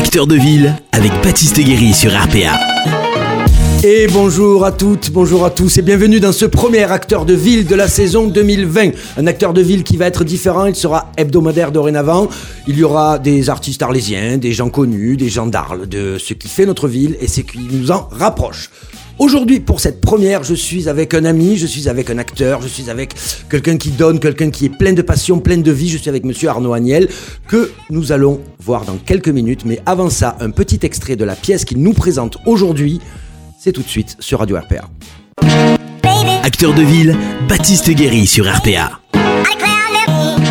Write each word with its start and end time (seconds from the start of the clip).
Acteur 0.00 0.26
de 0.26 0.34
ville 0.34 0.74
avec 0.92 1.12
Baptiste 1.22 1.60
Guéry 1.60 1.92
sur 1.92 2.10
RPA. 2.10 2.58
Et 3.84 4.06
bonjour 4.06 4.64
à 4.64 4.72
toutes, 4.72 5.10
bonjour 5.10 5.44
à 5.44 5.50
tous 5.50 5.76
et 5.76 5.82
bienvenue 5.82 6.20
dans 6.20 6.32
ce 6.32 6.46
premier 6.46 6.90
acteur 6.90 7.26
de 7.26 7.34
ville 7.34 7.66
de 7.66 7.74
la 7.74 7.86
saison 7.86 8.26
2020. 8.26 8.92
Un 9.18 9.26
acteur 9.26 9.52
de 9.52 9.60
ville 9.60 9.84
qui 9.84 9.98
va 9.98 10.06
être 10.06 10.24
différent, 10.24 10.64
il 10.64 10.74
sera 10.74 11.12
hebdomadaire 11.18 11.70
dorénavant. 11.70 12.28
Il 12.66 12.78
y 12.78 12.82
aura 12.82 13.18
des 13.18 13.50
artistes 13.50 13.82
arlésiens, 13.82 14.38
des 14.38 14.54
gens 14.54 14.70
connus, 14.70 15.18
des 15.18 15.28
gens 15.28 15.46
d'Arles, 15.46 15.86
de 15.86 16.16
ce 16.16 16.32
qui 16.32 16.48
fait 16.48 16.64
notre 16.64 16.88
ville 16.88 17.18
et 17.20 17.28
ce 17.28 17.42
qui 17.42 17.58
nous 17.70 17.90
en 17.90 18.08
rapproche. 18.10 18.70
Aujourd'hui, 19.20 19.60
pour 19.60 19.80
cette 19.80 20.00
première, 20.00 20.44
je 20.44 20.54
suis 20.54 20.88
avec 20.88 21.12
un 21.12 21.26
ami, 21.26 21.58
je 21.58 21.66
suis 21.66 21.90
avec 21.90 22.08
un 22.08 22.16
acteur, 22.16 22.62
je 22.62 22.68
suis 22.68 22.88
avec 22.88 23.12
quelqu'un 23.50 23.76
qui 23.76 23.90
donne, 23.90 24.18
quelqu'un 24.18 24.48
qui 24.48 24.64
est 24.64 24.70
plein 24.70 24.94
de 24.94 25.02
passion, 25.02 25.40
plein 25.40 25.58
de 25.58 25.70
vie. 25.70 25.90
Je 25.90 25.98
suis 25.98 26.08
avec 26.08 26.24
monsieur 26.24 26.48
Arnaud 26.48 26.72
Agnel, 26.72 27.06
que 27.46 27.70
nous 27.90 28.12
allons 28.12 28.40
voir 28.60 28.86
dans 28.86 28.96
quelques 28.96 29.28
minutes. 29.28 29.66
Mais 29.66 29.78
avant 29.84 30.08
ça, 30.08 30.38
un 30.40 30.48
petit 30.48 30.80
extrait 30.84 31.16
de 31.16 31.26
la 31.26 31.36
pièce 31.36 31.66
qu'il 31.66 31.82
nous 31.82 31.92
présente 31.92 32.38
aujourd'hui. 32.46 32.98
C'est 33.58 33.72
tout 33.72 33.82
de 33.82 33.88
suite 33.88 34.16
sur 34.20 34.38
Radio 34.38 34.56
RPA. 34.56 34.88
Acteur 36.42 36.72
de 36.72 36.82
ville, 36.82 37.14
Baptiste 37.46 37.90
Guéry 37.90 38.26
sur 38.26 38.50
RPA. 38.50 39.19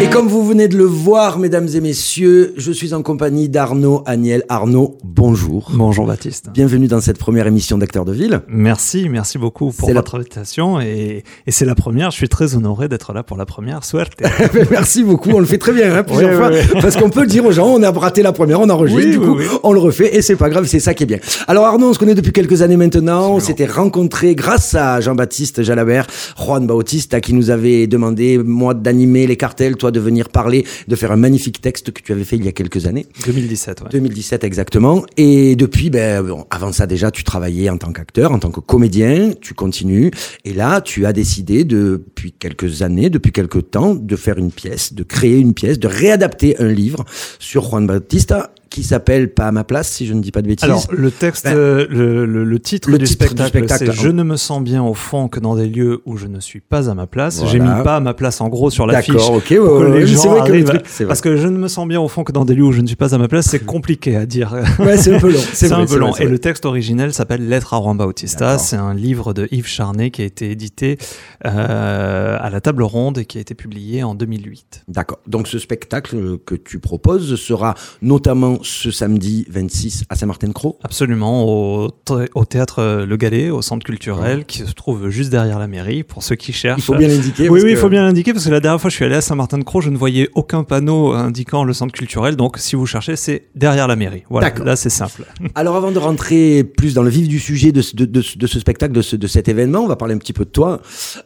Et 0.02 0.10
comme 0.10 0.28
vous 0.30 0.46
venez 0.46 0.70
de 0.70 0.78
le 0.78 0.86
voir, 0.86 1.40
mesdames 1.40 1.68
et 1.76 1.82
messieurs, 1.82 2.54
je 2.56 2.72
suis 2.72 2.94
en 2.94 3.02
compagnie 3.04 3.50
d'Arnaud 3.50 4.02
Agnel. 4.06 4.44
Arnaud, 4.48 4.98
bonjour. 5.04 5.72
Bonjour 5.74 6.06
Baptiste. 6.06 6.48
Bienvenue 6.54 6.88
dans 6.88 7.02
cette 7.02 7.18
première 7.18 7.48
émission 7.48 7.78
d'Acteur 7.78 8.06
de 8.06 8.14
Ville. 8.14 8.40
Merci, 8.48 9.10
merci 9.10 9.38
beaucoup 9.38 9.74
pour 9.74 9.90
la- 9.90 9.96
votre 9.96 10.16
invitation 10.16 10.80
et, 10.80 11.24
et 11.46 11.52
c'est 11.52 11.66
la 11.66 11.76
première. 11.76 12.12
Je 12.12 12.16
suis 12.16 12.30
très 12.30 12.56
honoré 12.56 12.88
d'être 12.88 13.12
là 13.12 13.24
pour 13.24 13.36
la 13.36 13.46
première. 13.46 13.84
Suerte. 13.84 14.14
Merci 14.72 15.04
beaucoup, 15.04 15.32
on 15.32 15.40
le 15.40 15.46
fait 15.46 15.58
très 15.58 15.74
bien 15.74 15.94
hein, 15.94 16.04
plusieurs 16.04 16.30
Oui, 16.32 16.36
fois, 16.38 16.50
oui, 16.50 16.60
oui. 16.76 16.80
parce 16.82 16.96
qu'on 16.96 17.10
peut 17.10 17.22
le 17.22 17.28
dire 17.28 17.44
aux 17.46 17.52
gens, 17.52 17.68
on 17.68 17.84
a 17.84 17.92
raté 17.92 18.22
la 18.22 18.32
première, 18.32 18.62
on 18.62 18.70
enregistre, 18.70 19.12
du 19.12 19.20
coup 19.20 19.38
on 19.64 19.74
le 19.74 19.80
refait 19.80 20.16
et 20.16 20.22
c'est 20.22 20.38
pas 20.38 20.50
grave, 20.50 20.66
c'est 20.66 20.80
ça 20.80 20.94
qui 20.94 21.04
est 21.04 21.08
bien. 21.08 21.20
Alors 21.48 21.66
Arnaud, 21.66 21.90
on 21.90 21.94
se 21.94 22.00
connaît 22.00 22.16
depuis 22.16 22.32
quelques 22.32 22.62
années 22.62 22.78
maintenant, 22.78 23.34
on 23.34 23.40
s'était 23.42 23.66
rencontrés 23.66 24.34
grâce 24.34 24.76
à 24.76 25.02
Jean-Baptiste 25.02 25.62
Jalabert, 25.64 26.08
Juan 26.38 26.66
Bautista 26.66 27.20
qui 27.20 27.34
nous 27.34 27.50
avait 27.50 27.86
demandé, 27.88 28.38
moi 28.38 28.74
d'animer 28.74 29.28
les 29.28 29.36
cartels, 29.36 29.76
toi 29.76 29.89
de 29.92 30.00
venir 30.00 30.30
parler, 30.30 30.66
de 30.88 30.96
faire 30.96 31.12
un 31.12 31.18
magnifique 31.18 31.62
texte 31.62 31.92
que 31.92 32.02
tu 32.02 32.12
avais 32.12 32.24
fait 32.24 32.36
il 32.36 32.46
y 32.46 32.48
a 32.48 32.52
quelques 32.52 32.86
années. 32.86 33.06
2017, 33.26 33.82
ouais. 33.82 33.88
2017 33.92 34.44
exactement. 34.44 35.04
Et 35.18 35.56
depuis, 35.56 35.90
ben, 35.90 36.22
bon, 36.24 36.46
avant 36.50 36.72
ça 36.72 36.88
déjà, 36.88 37.12
tu 37.12 37.24
travaillais 37.24 37.70
en 37.70 37.78
tant 37.78 37.92
qu'acteur, 37.92 38.32
en 38.32 38.40
tant 38.40 38.52
que 38.52 38.60
comédien, 38.60 39.32
tu 39.40 39.54
continues. 39.54 40.12
Et 40.46 40.54
là, 40.54 40.82
tu 40.82 41.06
as 41.06 41.14
décidé 41.14 41.64
depuis 41.64 42.32
quelques 42.32 42.82
années, 42.82 43.10
depuis 43.10 43.32
quelques 43.32 43.72
temps, 43.72 43.96
de 43.96 44.16
faire 44.16 44.38
une 44.38 44.52
pièce, 44.52 44.94
de 44.94 45.04
créer 45.04 45.38
une 45.38 45.54
pièce, 45.54 45.80
de 45.80 45.88
réadapter 45.88 46.60
un 46.60 46.68
livre 46.68 47.06
sur 47.40 47.64
Juan 47.64 47.88
Bautista 47.88 48.54
qui 48.70 48.84
s'appelle 48.84 49.34
Pas 49.34 49.48
à 49.48 49.52
ma 49.52 49.64
place, 49.64 49.90
si 49.90 50.06
je 50.06 50.14
ne 50.14 50.22
dis 50.22 50.32
pas 50.32 50.42
de 50.42 50.48
bêtises. 50.48 50.64
Alors, 50.66 50.86
le 50.92 51.12
texte, 51.12 51.46
Ben, 51.46 51.56
euh, 51.56 51.86
le, 51.90 52.26
le- 52.26 52.44
le 52.44 52.60
titre, 52.60 52.90
le 52.90 52.98
du, 52.98 53.06
titre 53.06 53.20
du 53.20 53.28
spectacle, 53.28 53.50
spectacle, 53.50 53.86
c'est 53.86 53.90
hein. 53.92 54.04
Je 54.04 54.10
ne 54.10 54.24
me 54.24 54.38
sens 54.38 54.62
bien 54.64 54.84
au 54.84 54.94
fond 54.94 55.28
que 55.28 55.40
dans 55.40 55.56
des 55.56 55.68
lieux 55.68 56.02
où 56.06 56.18
je 56.18 56.28
ne 56.28 56.40
suis 56.40 56.60
pas 56.62 56.90
à 56.90 56.94
ma 56.94 57.08
place. 57.08 57.38
Voilà. 57.38 57.52
J'ai 57.52 57.60
mis 57.60 57.84
pas 57.84 57.98
à 57.98 58.00
ma 58.00 58.14
place 58.14 58.42
en 58.42 58.50
gros 58.50 58.70
sur 58.70 58.86
l'affiche. 58.88 59.14
D'accord, 59.16 59.34
ok, 59.34 59.48
ouais, 59.50 59.58
que 59.58 59.98
les 59.98 60.08
gens 60.08 60.36
vrai 60.36 60.62
que 60.62 60.66
vrai. 60.66 61.06
Parce 61.08 61.22
que 61.22 61.36
je 61.38 61.48
ne 61.48 61.58
me 61.58 61.68
sens 61.68 61.88
bien 61.88 62.00
au 62.02 62.08
fond 62.08 62.24
que 62.24 62.32
dans 62.32 62.46
des 62.46 62.56
lieux 62.56 62.64
où 62.64 62.72
je 62.72 62.82
ne 62.82 62.88
suis 62.88 62.96
pas 62.96 63.14
à 63.16 63.18
ma 63.18 63.28
place, 63.28 63.48
c'est 63.48 63.66
compliqué 63.66 64.16
à 64.16 64.26
dire. 64.26 64.56
Ouais, 64.80 64.98
c'est 64.98 65.14
un 65.16 65.20
peu 65.20 65.32
long. 65.32 65.40
C'est 65.54 65.72
un 65.72 65.86
peu 65.86 65.98
long. 65.98 66.16
Et 66.16 66.26
le 66.26 66.40
texte 66.40 66.66
originel 66.66 67.14
s'appelle 67.14 67.48
Lettre 67.48 67.74
à 67.74 67.82
Juan 67.82 67.98
Bautista. 67.98 68.58
C'est 68.58 68.76
un 68.78 68.94
livre 68.94 69.34
de 69.34 69.48
Yves 69.52 69.68
Charnet 69.68 70.10
qui 70.12 70.22
a 70.22 70.26
été 70.26 70.52
édité 70.52 70.98
euh, 71.46 72.38
à 72.40 72.50
la 72.50 72.62
table 72.62 72.84
ronde 72.84 73.18
et 73.18 73.26
qui 73.26 73.38
a 73.38 73.42
été 73.42 73.56
publié 73.56 74.04
en 74.04 74.16
2008. 74.16 74.84
D'accord. 74.88 75.20
Donc 75.28 75.48
ce 75.48 75.60
spectacle 75.60 76.38
que 76.46 76.56
tu 76.56 76.80
proposes 76.80 77.36
sera 77.36 77.76
notamment 78.02 78.59
ce 78.62 78.92
samedi 78.92 79.46
26 79.50 80.04
à 80.10 80.16
Saint-Martin-de-Croix. 80.16 80.74
Absolument, 80.84 81.46
au, 81.46 81.90
thé- 81.90 82.30
au 82.36 82.46
théâtre 82.46 83.06
Le 83.08 83.18
Galet, 83.18 83.50
au 83.50 83.62
centre 83.62 83.86
culturel, 83.86 84.46
qui 84.46 84.60
se 84.60 84.74
trouve 84.74 85.10
juste 85.10 85.30
derrière 85.30 85.60
la 85.60 85.68
mairie, 85.68 86.04
pour 86.04 86.24
ceux 86.24 86.36
qui 86.36 86.54
cherchent. 86.54 86.80
Il 86.80 86.84
faut 86.84 86.96
bien 86.96 87.08
l'indiquer. 87.08 87.50
Oui, 87.50 87.62
oui, 87.64 87.72
il 87.72 87.76
que- 87.76 87.80
faut 87.82 87.90
bien 87.90 88.04
l'indiquer 88.04 88.34
parce 88.34 88.46
que 88.46 88.50
la 88.52 88.60
dernière 88.60 88.80
fois 88.82 88.90
je 88.90 88.96
suis 88.96 89.06
allé 89.06 89.16
à 89.16 89.22
Saint-Martin-de-Croix, 89.22 89.82
je 89.82 89.90
ne 89.90 89.98
voyais 89.98 90.30
aucun 90.36 90.64
panneau 90.64 91.14
indiquant 91.14 91.64
le 91.64 91.74
centre 91.74 91.94
culturel. 91.94 92.36
Donc, 92.36 92.58
si 92.58 92.76
vous 92.76 92.86
cherchez, 92.86 93.16
c'est 93.16 93.48
derrière 93.56 93.88
la 93.88 93.96
mairie. 93.96 94.24
Voilà, 94.30 94.54
là 94.64 94.76
c'est 94.76 94.90
simple. 94.90 95.24
Alors 95.56 95.76
avant 95.76 95.92
de 95.92 96.00
rentrer 96.00 96.64
plus 96.64 96.94
dans 96.94 97.04
le 97.04 97.10
vif 97.10 97.28
du 97.28 97.40
sujet 97.40 97.72
de, 97.72 97.82
ce- 97.82 97.96
de, 97.96 98.06
de 98.06 98.22
ce- 98.22 98.38
de 98.38 98.48
ce 98.48 98.60
spectacle, 98.60 98.94
de, 98.94 99.02
ce, 99.02 99.16
de 99.16 99.28
cet 99.28 99.48
événement, 99.48 99.80
on 99.82 99.88
va 99.88 99.96
parler 99.96 100.14
un 100.14 100.18
petit 100.20 100.34
peu 100.34 100.46
de 100.46 100.50
toi. 100.50 100.82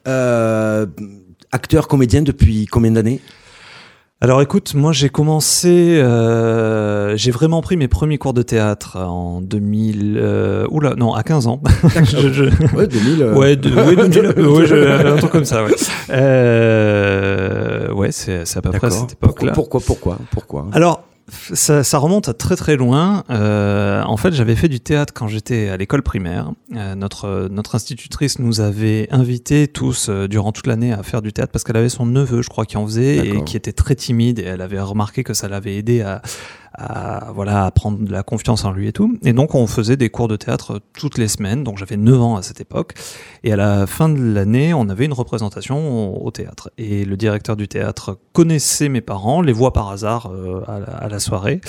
Euh, 0.07 0.85
acteur, 1.51 1.87
comédien 1.87 2.21
depuis 2.21 2.65
combien 2.65 2.91
d'années? 2.91 3.19
Alors 4.23 4.41
écoute, 4.41 4.73
moi 4.73 4.93
j'ai 4.93 5.09
commencé, 5.09 5.97
euh, 6.01 7.13
j'ai 7.17 7.29
vraiment 7.31 7.61
pris 7.61 7.75
mes 7.75 7.89
premiers 7.89 8.17
cours 8.17 8.33
de 8.33 8.41
théâtre 8.41 8.95
en 8.97 9.41
2000, 9.41 10.15
euh, 10.17 10.65
oula, 10.71 10.95
non, 10.95 11.13
à 11.13 11.23
15 11.23 11.47
ans. 11.47 11.59
Je- 12.05 12.31
je- 12.31 12.73
Ouais, 12.73 12.87
2000. 12.87 13.21
euh, 13.21 13.35
Ouais, 13.35 13.57
de, 13.57 13.69
ouais, 13.75 13.95
2000, 13.97 14.25
euh, 14.37 14.47
ouais, 14.55 14.65
je- 14.65 15.07
un 15.11 15.17
truc 15.17 15.29
comme 15.29 15.43
ça, 15.43 15.65
ouais. 15.65 15.71
Euh, 16.09 17.91
ouais, 17.91 18.13
c'est 18.13 18.43
à 18.55 18.61
peu 18.61 18.69
près 18.69 18.87
à 18.87 18.91
cette 18.91 19.15
Pourquoi, 19.15 19.49
époque-là. 19.49 19.51
pourquoi, 19.51 19.81
pourquoi, 19.85 20.17
pourquoi 20.31 20.67
Alors, 20.71 21.03
ça, 21.29 21.83
ça 21.83 21.97
remonte 21.97 22.27
à 22.27 22.33
très 22.33 22.55
très 22.55 22.75
loin. 22.75 23.23
Euh, 23.29 24.03
en 24.03 24.17
fait, 24.17 24.33
j'avais 24.33 24.55
fait 24.55 24.67
du 24.67 24.79
théâtre 24.79 25.13
quand 25.13 25.27
j'étais 25.27 25.69
à 25.69 25.77
l'école 25.77 26.03
primaire. 26.03 26.51
Euh, 26.75 26.95
notre, 26.95 27.47
notre 27.49 27.75
institutrice 27.75 28.39
nous 28.39 28.59
avait 28.59 29.07
invités 29.11 29.67
tous 29.67 30.09
euh, 30.09 30.27
durant 30.27 30.51
toute 30.51 30.67
l'année 30.67 30.91
à 30.91 31.01
faire 31.03 31.21
du 31.21 31.31
théâtre 31.31 31.51
parce 31.51 31.63
qu'elle 31.63 31.77
avait 31.77 31.89
son 31.89 32.05
neveu, 32.05 32.41
je 32.41 32.49
crois, 32.49 32.65
qui 32.65 32.77
en 32.77 32.85
faisait 32.85 33.27
et 33.27 33.43
qui 33.43 33.55
était 33.55 33.73
très 33.73 33.95
timide 33.95 34.39
et 34.39 34.43
elle 34.43 34.61
avait 34.61 34.79
remarqué 34.79 35.23
que 35.23 35.33
ça 35.33 35.47
l'avait 35.47 35.75
aidé 35.75 36.01
à, 36.01 36.21
à, 36.73 37.31
voilà, 37.33 37.65
à 37.65 37.71
prendre 37.71 37.99
de 37.99 38.11
la 38.11 38.23
confiance 38.23 38.65
en 38.65 38.71
lui 38.71 38.87
et 38.87 38.93
tout. 38.93 39.17
Et 39.23 39.33
donc, 39.33 39.55
on 39.55 39.67
faisait 39.67 39.97
des 39.97 40.09
cours 40.09 40.27
de 40.27 40.35
théâtre 40.35 40.81
toutes 40.93 41.17
les 41.17 41.27
semaines. 41.27 41.63
Donc, 41.63 41.77
j'avais 41.77 41.97
9 41.97 42.21
ans 42.21 42.35
à 42.35 42.41
cette 42.41 42.61
époque. 42.61 42.93
Et 43.43 43.51
à 43.53 43.55
la 43.55 43.85
fin 43.87 44.09
de 44.09 44.19
l'année, 44.21 44.73
on 44.73 44.89
avait 44.89 45.05
une 45.05 45.13
représentation 45.13 46.23
au, 46.25 46.31
théâtre. 46.31 46.71
Et 46.77 47.05
le 47.05 47.15
directeur 47.17 47.55
du 47.55 47.67
théâtre 47.67 48.17
connaissait 48.33 48.89
mes 48.89 49.01
parents, 49.01 49.41
les 49.41 49.53
voit 49.53 49.73
par 49.73 49.89
hasard 49.91 50.31
euh, 50.31 50.61
à, 50.67 50.79
la, 50.79 50.85
à 50.85 51.07
la 51.09 51.19
soirée, 51.19 51.61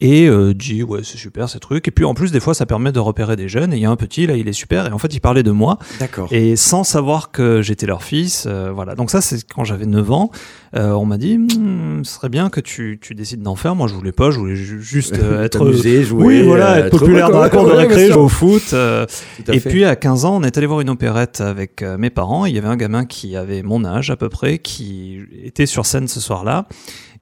et 0.00 0.28
euh, 0.28 0.54
dit 0.54 0.82
ouais 0.82 1.00
c'est 1.02 1.18
super 1.18 1.48
ces 1.48 1.58
trucs. 1.58 1.88
Et 1.88 1.90
puis 1.90 2.04
en 2.04 2.14
plus 2.14 2.30
des 2.30 2.38
fois 2.40 2.54
ça 2.54 2.66
permet 2.66 2.92
de 2.92 3.00
repérer 3.00 3.34
des 3.36 3.48
jeunes. 3.48 3.72
Et 3.72 3.76
il 3.76 3.82
y 3.82 3.86
a 3.86 3.90
un 3.90 3.96
petit 3.96 4.26
là, 4.26 4.36
il 4.36 4.46
est 4.48 4.52
super. 4.52 4.86
Et 4.86 4.92
en 4.92 4.98
fait 4.98 5.12
il 5.14 5.20
parlait 5.20 5.42
de 5.42 5.50
moi 5.50 5.78
D'accord. 5.98 6.28
et 6.30 6.54
sans 6.56 6.84
savoir 6.84 7.32
que 7.32 7.62
j'étais 7.62 7.86
leur 7.86 8.02
fils. 8.02 8.44
euh, 8.46 8.70
voilà. 8.72 8.94
Donc 8.94 9.10
ça 9.10 9.20
c'est 9.20 9.44
quand 9.48 9.64
j'avais 9.64 9.86
9 9.86 10.12
ans. 10.12 10.30
Euh, 10.76 10.92
on 10.92 11.04
m'a 11.04 11.18
dit 11.18 11.36
Hmm, 11.38 12.04
ce 12.04 12.14
serait 12.14 12.28
bien 12.28 12.48
que 12.50 12.60
tu, 12.60 12.98
tu 13.00 13.14
décides 13.14 13.42
d'en 13.42 13.56
faire. 13.56 13.74
Moi 13.74 13.88
je 13.88 13.94
voulais 13.94 14.12
pas, 14.12 14.30
je 14.30 14.38
voulais 14.38 14.51
ju- 14.54 14.82
juste 14.82 15.18
euh, 15.18 15.42
être 15.44 15.58
T'amuser, 15.58 16.02
jouer, 16.04 16.24
oui, 16.26 16.42
voilà, 16.42 16.72
euh, 16.74 16.86
être 16.86 16.98
populaire 16.98 17.30
dans 17.30 17.40
la 17.40 17.48
cour 17.50 17.64
de 17.66 17.72
récré, 17.72 18.08
jouer 18.08 18.16
au 18.16 18.28
foot. 18.28 18.62
euh, 18.72 19.06
et 19.48 19.60
fait. 19.60 19.68
puis 19.70 19.84
à 19.84 19.96
15 19.96 20.24
ans, 20.24 20.36
on 20.36 20.42
est 20.42 20.56
allé 20.58 20.66
voir 20.66 20.80
une 20.80 20.90
opérette 20.90 21.40
avec 21.40 21.82
euh, 21.82 21.96
mes 21.98 22.10
parents. 22.10 22.46
Il 22.46 22.54
y 22.54 22.58
avait 22.58 22.68
un 22.68 22.76
gamin 22.76 23.04
qui 23.04 23.36
avait 23.36 23.62
mon 23.62 23.84
âge 23.84 24.10
à 24.10 24.16
peu 24.16 24.28
près, 24.28 24.58
qui 24.58 25.20
était 25.44 25.66
sur 25.66 25.86
scène 25.86 26.08
ce 26.08 26.20
soir-là. 26.20 26.66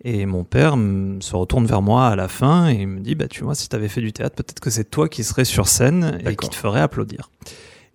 Et 0.03 0.25
mon 0.25 0.45
père 0.45 0.77
mm, 0.79 1.21
se 1.21 1.37
retourne 1.37 1.67
vers 1.67 1.83
moi 1.83 2.07
à 2.09 2.17
la 2.17 2.29
fin 2.29 2.71
et 2.71 2.75
il 2.75 2.87
me 2.89 3.01
dit, 3.01 3.15
bah 3.15 3.27
tu 3.29 3.45
vois, 3.45 3.55
si 3.55 3.69
tu 3.69 3.77
avais 3.77 3.89
fait 3.89 4.01
du 4.01 4.13
théâtre, 4.13 4.35
peut-être 4.37 4.61
que 4.61 4.71
c'est 4.71 4.85
toi 4.91 5.09
qui 5.09 5.25
serais 5.25 5.45
sur 5.45 5.69
scène 5.69 6.19
et 6.27 6.37
qui 6.37 6.49
te 6.49 6.55
ferait 6.55 6.81
applaudir. 6.81 7.31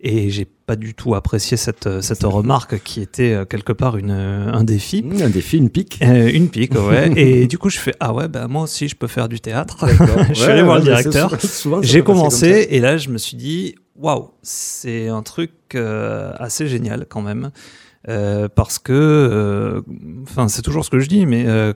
Et 0.00 0.28
j'ai 0.30 0.44
pas 0.44 0.76
du 0.76 0.94
tout 0.94 1.14
apprécié 1.14 1.56
cette, 1.56 1.86
euh, 1.86 2.02
cette 2.02 2.24
remarque 2.24 2.82
qui 2.82 3.00
était 3.00 3.32
euh, 3.32 3.44
quelque 3.46 3.72
part 3.72 3.96
une, 3.96 4.10
euh, 4.10 4.52
un 4.52 4.62
défi. 4.62 5.02
Mmh, 5.02 5.22
un 5.22 5.30
défi, 5.30 5.56
une 5.56 5.70
pique. 5.70 6.00
Euh, 6.02 6.30
une 6.30 6.50
pique, 6.50 6.74
ouais. 6.74 7.10
et 7.16 7.46
du 7.46 7.56
coup, 7.56 7.70
je 7.70 7.78
fais, 7.78 7.94
ah 7.98 8.12
ouais, 8.12 8.28
bah 8.28 8.46
moi 8.46 8.64
aussi, 8.64 8.88
je 8.88 8.94
peux 8.94 9.06
faire 9.06 9.28
du 9.28 9.40
théâtre. 9.40 9.86
je 10.28 10.34
suis 10.34 10.44
Ouais, 10.44 10.50
allé 10.50 10.62
voir 10.62 10.76
le 10.78 10.84
c'est 10.84 11.08
directeur. 11.08 11.34
J'ai 11.82 12.02
commencé 12.02 12.68
et 12.70 12.80
là 12.80 12.98
je 12.98 13.08
me 13.08 13.16
suis 13.18 13.36
dit 13.38 13.74
waouh 13.98 14.30
c'est 14.42 15.08
un 15.08 15.22
truc 15.22 15.52
euh, 15.74 16.32
assez 16.38 16.68
génial 16.68 17.06
quand 17.08 17.22
même 17.22 17.50
Euh, 18.08 18.48
parce 18.48 18.78
que 18.78 18.92
euh, 18.92 19.80
enfin 20.22 20.46
c'est 20.46 20.62
toujours 20.62 20.84
ce 20.84 20.90
que 20.90 21.00
je 21.00 21.08
dis 21.08 21.26
mais 21.26 21.44
euh, 21.48 21.72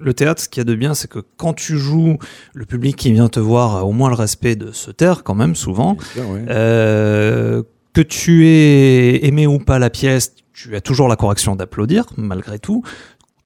le 0.00 0.12
théâtre 0.12 0.42
ce 0.42 0.48
qu'il 0.48 0.60
y 0.60 0.62
a 0.62 0.64
de 0.64 0.74
bien 0.74 0.92
c'est 0.92 1.06
que 1.08 1.20
quand 1.36 1.52
tu 1.54 1.78
joues 1.78 2.18
le 2.52 2.66
public 2.66 2.96
qui 2.96 3.12
vient 3.12 3.28
te 3.28 3.38
voir 3.38 3.76
a 3.76 3.84
au 3.84 3.92
moins 3.92 4.08
le 4.08 4.16
respect 4.16 4.56
de 4.56 4.72
se 4.72 4.90
taire 4.90 5.22
quand 5.22 5.36
même 5.36 5.54
souvent 5.54 5.94
Bien 5.94 6.24
sûr, 6.24 6.30
ouais. 6.30 6.44
euh, 6.48 7.62
que 7.92 8.00
tu 8.00 8.46
aies 8.46 9.24
aimé 9.26 9.46
ou 9.46 9.58
pas 9.58 9.78
la 9.78 9.90
pièce, 9.90 10.34
tu 10.52 10.74
as 10.76 10.80
toujours 10.80 11.08
la 11.08 11.16
correction 11.16 11.56
d'applaudir, 11.56 12.06
malgré 12.16 12.58
tout. 12.58 12.82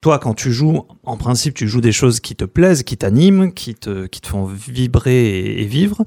Toi, 0.03 0.19
quand 0.19 0.35
tu 0.35 0.53
joues, 0.53 0.83
en 1.05 1.17
principe, 1.17 1.55
tu 1.55 1.69
joues 1.69 1.81
des 1.81 1.93
choses 1.93 2.21
qui 2.21 2.35
te 2.35 2.45
plaisent, 2.45 2.83
qui 2.83 2.97
t'animent, 2.97 3.53
qui 3.53 3.75
te, 3.75 4.07
qui 4.07 4.21
te 4.21 4.27
font 4.27 4.45
vibrer 4.45 5.39
et, 5.39 5.63
et 5.63 5.65
vivre. 5.65 6.05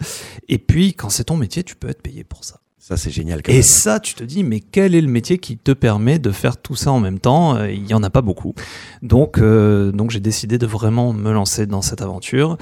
Et 0.50 0.58
puis, 0.58 0.94
quand 0.94 1.10
c'est 1.10 1.24
ton 1.24 1.38
métier, 1.38 1.64
tu 1.64 1.76
peux 1.76 1.90
être 1.90 2.02
payé 2.02 2.24
pour 2.24 2.44
ça. 2.44 2.60
Ça, 2.88 2.98
c'est 2.98 3.10
génial. 3.10 3.42
Quand 3.42 3.52
Et 3.52 3.56
même. 3.56 3.64
ça, 3.64 4.00
tu 4.00 4.14
te 4.14 4.24
dis, 4.24 4.44
mais 4.44 4.60
quel 4.60 4.94
est 4.94 5.02
le 5.02 5.08
métier 5.08 5.40
qui 5.40 5.58
te 5.58 5.72
permet 5.72 6.20
de 6.20 6.30
faire 6.32 6.56
tout 6.62 6.76
ça 6.76 6.92
en 6.92 7.00
même 7.00 7.18
temps? 7.18 7.56
Euh, 7.56 7.72
Il 7.72 7.88
y 7.88 7.96
en 7.96 8.04
a 8.04 8.12
pas 8.12 8.22
beaucoup. 8.22 8.54
Donc, 9.02 9.40
euh, 9.40 9.92
donc 9.92 10.12
j'ai 10.12 10.20
décidé 10.20 10.60
de 10.60 10.68
vraiment 10.68 11.12
me 11.12 11.32
lancer 11.32 11.66
dans 11.66 11.82
cette 11.82 12.04
aventure. 12.04 12.60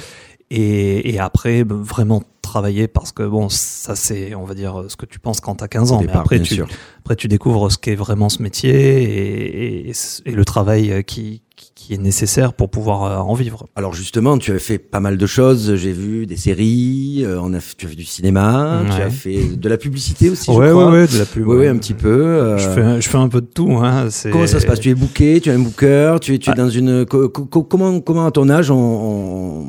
Et, 0.50 1.14
et 1.14 1.20
après, 1.20 1.66
ben, 1.66 1.76
vraiment 1.76 2.24
travailler 2.42 2.88
parce 2.88 3.12
que 3.12 3.24
bon, 3.24 3.50
ça 3.50 3.98
c'est, 3.98 4.34
on 4.36 4.46
va 4.46 4.54
dire, 4.54 4.86
ce 4.88 4.96
que 4.96 5.06
tu 5.06 5.20
penses 5.20 5.42
quand 5.42 5.56
t'as 5.56 5.68
15 5.68 5.92
ans. 5.92 6.02
Mais 6.02 6.12
après 6.14 6.40
tu, 6.40 6.62
après 7.00 7.16
tu 7.18 7.28
découvres 7.28 7.70
ce 7.70 7.78
qu'est 7.78 7.96
vraiment 7.96 8.30
ce 8.30 8.42
métier 8.42 9.04
et, 9.04 9.90
et- 9.90 9.94
et 10.26 10.32
le 10.32 10.46
travail 10.46 11.04
qui, 11.06 11.42
qui 11.76 11.94
est 11.94 11.98
nécessaire 11.98 12.54
pour 12.54 12.70
pouvoir 12.70 13.04
euh, 13.04 13.18
en 13.18 13.34
vivre. 13.34 13.68
Alors 13.76 13.94
justement, 13.94 14.38
tu 14.38 14.52
as 14.54 14.60
fait 14.60 14.78
pas 14.78 15.00
mal 15.00 15.18
de 15.18 15.26
choses. 15.26 15.76
J'ai 15.76 15.92
vu 15.92 16.26
des 16.26 16.38
séries, 16.38 17.24
euh, 17.26 17.40
on 17.42 17.54
a, 17.54 17.60
fait- 17.60 17.76
tu 17.78 17.86
as 17.86 17.90
fait 17.90 17.96
du 17.96 18.06
cinéma, 18.06 18.82
tu 18.90 18.92
Ouais. 18.98 19.02
as 19.04 19.10
fait 19.10 19.56
de 19.58 19.70
la 19.70 19.78
publicité 19.78 20.30
aussi, 20.30 20.52
je 20.52 20.58
ouais, 20.58 20.70
crois. 20.70 20.86
ouais, 20.92 21.02
ouais, 21.02 21.08
de 21.08 21.18
la 21.18 21.26
pub. 21.26 21.48
Oui, 21.48 21.58
oui, 21.58 21.68
un 21.68 21.78
petit 21.78 21.94
peu. 21.94 22.10
euh, 22.26 22.58
Je 22.58 22.70
fais, 22.70 23.02
je 23.02 23.10
fais 23.10 23.18
un 23.18 23.28
peu 23.30 23.42
de 23.42 23.48
tout. 23.48 23.72
Hein, 23.82 24.08
Comment 24.32 24.48
ça 24.48 24.60
se 24.60 24.66
passe? 24.66 24.80
Tu 24.80 24.90
es 24.90 24.96
booké, 24.96 25.40
tu 25.42 25.50
es 25.50 25.54
un 25.54 25.60
booker, 25.60 26.18
tu 26.22 26.34
es, 26.36 26.38
tu 26.40 26.50
es 26.50 26.54
Ah. 26.54 26.58
dans 26.58 26.70
une. 26.70 27.06
co- 27.06 27.30
co- 27.30 27.46
co- 27.46 27.64
comment, 27.64 28.00
comment 28.02 28.26
à 28.26 28.32
ton 28.32 28.50
âge 28.50 28.70
on, 28.72 28.76
on, 28.78 29.66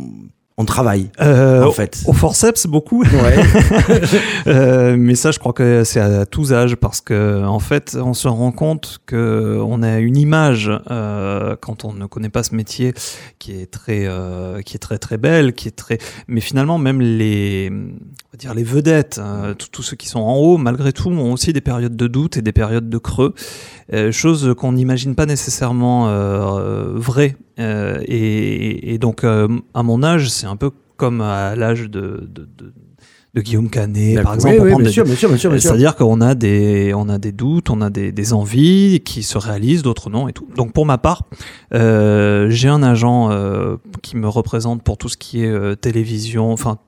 on 0.56 0.64
travaille 0.64 1.10
Euh, 1.20 1.64
en 1.64 1.72
fait 1.72 2.02
Au 2.06 2.12
forceps, 2.12 2.66
beaucoup. 2.66 3.02
Ouais. 3.02 3.42
Euh, 4.46 4.96
mais 4.98 5.14
ça, 5.14 5.30
je 5.30 5.38
crois 5.38 5.54
que 5.54 5.84
c'est 5.84 6.00
à 6.00 6.26
tous 6.26 6.52
âges 6.52 6.76
parce 6.76 7.00
que 7.00 7.42
en 7.44 7.58
fait, 7.58 7.96
on 7.98 8.12
se 8.12 8.28
rend 8.28 8.52
compte 8.52 8.98
que 9.06 9.58
on 9.66 9.82
a 9.82 9.98
une 9.98 10.18
image 10.18 10.70
euh, 10.90 11.56
quand 11.58 11.84
on 11.84 11.94
ne 11.94 12.04
connaît 12.04 12.28
pas 12.28 12.42
ce 12.42 12.54
métier 12.54 12.92
qui 13.38 13.52
est 13.52 13.70
très, 13.70 14.04
euh, 14.06 14.60
qui 14.60 14.76
est 14.76 14.80
très 14.80 14.98
très 14.98 15.16
belle, 15.16 15.54
qui 15.54 15.68
est 15.68 15.76
très. 15.76 15.98
Mais 16.28 16.40
finalement, 16.40 16.76
même 16.76 17.00
les, 17.00 17.70
on 17.72 18.32
va 18.32 18.38
dire 18.38 18.52
les 18.52 18.64
vedettes, 18.64 19.18
tous 19.72 19.82
ceux 19.82 19.96
qui 19.96 20.08
sont 20.08 20.20
en 20.20 20.36
haut, 20.36 20.58
malgré 20.58 20.92
tout, 20.92 21.08
ont 21.08 21.32
aussi 21.32 21.54
des 21.54 21.62
périodes 21.62 21.96
de 21.96 22.06
doute 22.06 22.36
et 22.36 22.42
des 22.42 22.52
périodes 22.52 22.90
de 22.90 22.98
creux, 22.98 23.34
chose 24.10 24.54
qu'on 24.58 24.72
n'imagine 24.72 25.14
pas 25.14 25.26
nécessairement 25.26 26.08
euh, 26.08 26.92
vraies. 26.94 27.36
Euh, 27.60 28.00
et, 28.06 28.94
et 28.94 28.98
donc, 28.98 29.24
euh, 29.24 29.48
à 29.74 29.82
mon 29.82 30.02
âge, 30.02 30.28
c'est 30.30 30.46
un 30.46 30.56
peu 30.56 30.70
comme 30.96 31.20
à 31.20 31.54
l'âge 31.56 31.82
de, 31.90 32.28
de, 32.28 32.48
de, 32.56 32.72
de 33.34 33.40
Guillaume 33.40 33.68
Canet, 33.70 34.22
par 34.22 34.34
exemple. 34.34 34.60
Oui, 34.60 34.68
bien 34.76 34.78
des- 34.78 34.90
sûr, 34.90 35.04
bien 35.04 35.14
sûr, 35.16 35.28
bien 35.28 35.38
sûr, 35.38 35.60
c'est-à-dire 35.60 35.96
qu'on 35.96 36.20
a 36.20 36.34
des, 36.34 36.92
on 36.94 37.08
a 37.08 37.18
des 37.18 37.32
doutes, 37.32 37.70
on 37.70 37.80
a 37.80 37.90
des, 37.90 38.12
des 38.12 38.32
envies 38.32 39.00
qui 39.04 39.22
se 39.22 39.38
réalisent, 39.38 39.82
d'autres 39.82 40.08
non 40.10 40.28
et 40.28 40.32
tout. 40.32 40.46
Donc 40.56 40.72
pour 40.72 40.86
ma 40.86 40.98
part, 40.98 41.24
euh, 41.74 42.48
j'ai 42.50 42.68
un 42.68 42.82
agent 42.82 43.30
qui 44.02 44.16
me 44.16 44.28
représente 44.28 44.82
pour 44.82 44.98
tout 44.98 45.08
ce 45.08 45.16
qui 45.16 45.42
est 45.44 45.76
télévision, 45.80 46.52
enfin 46.52 46.78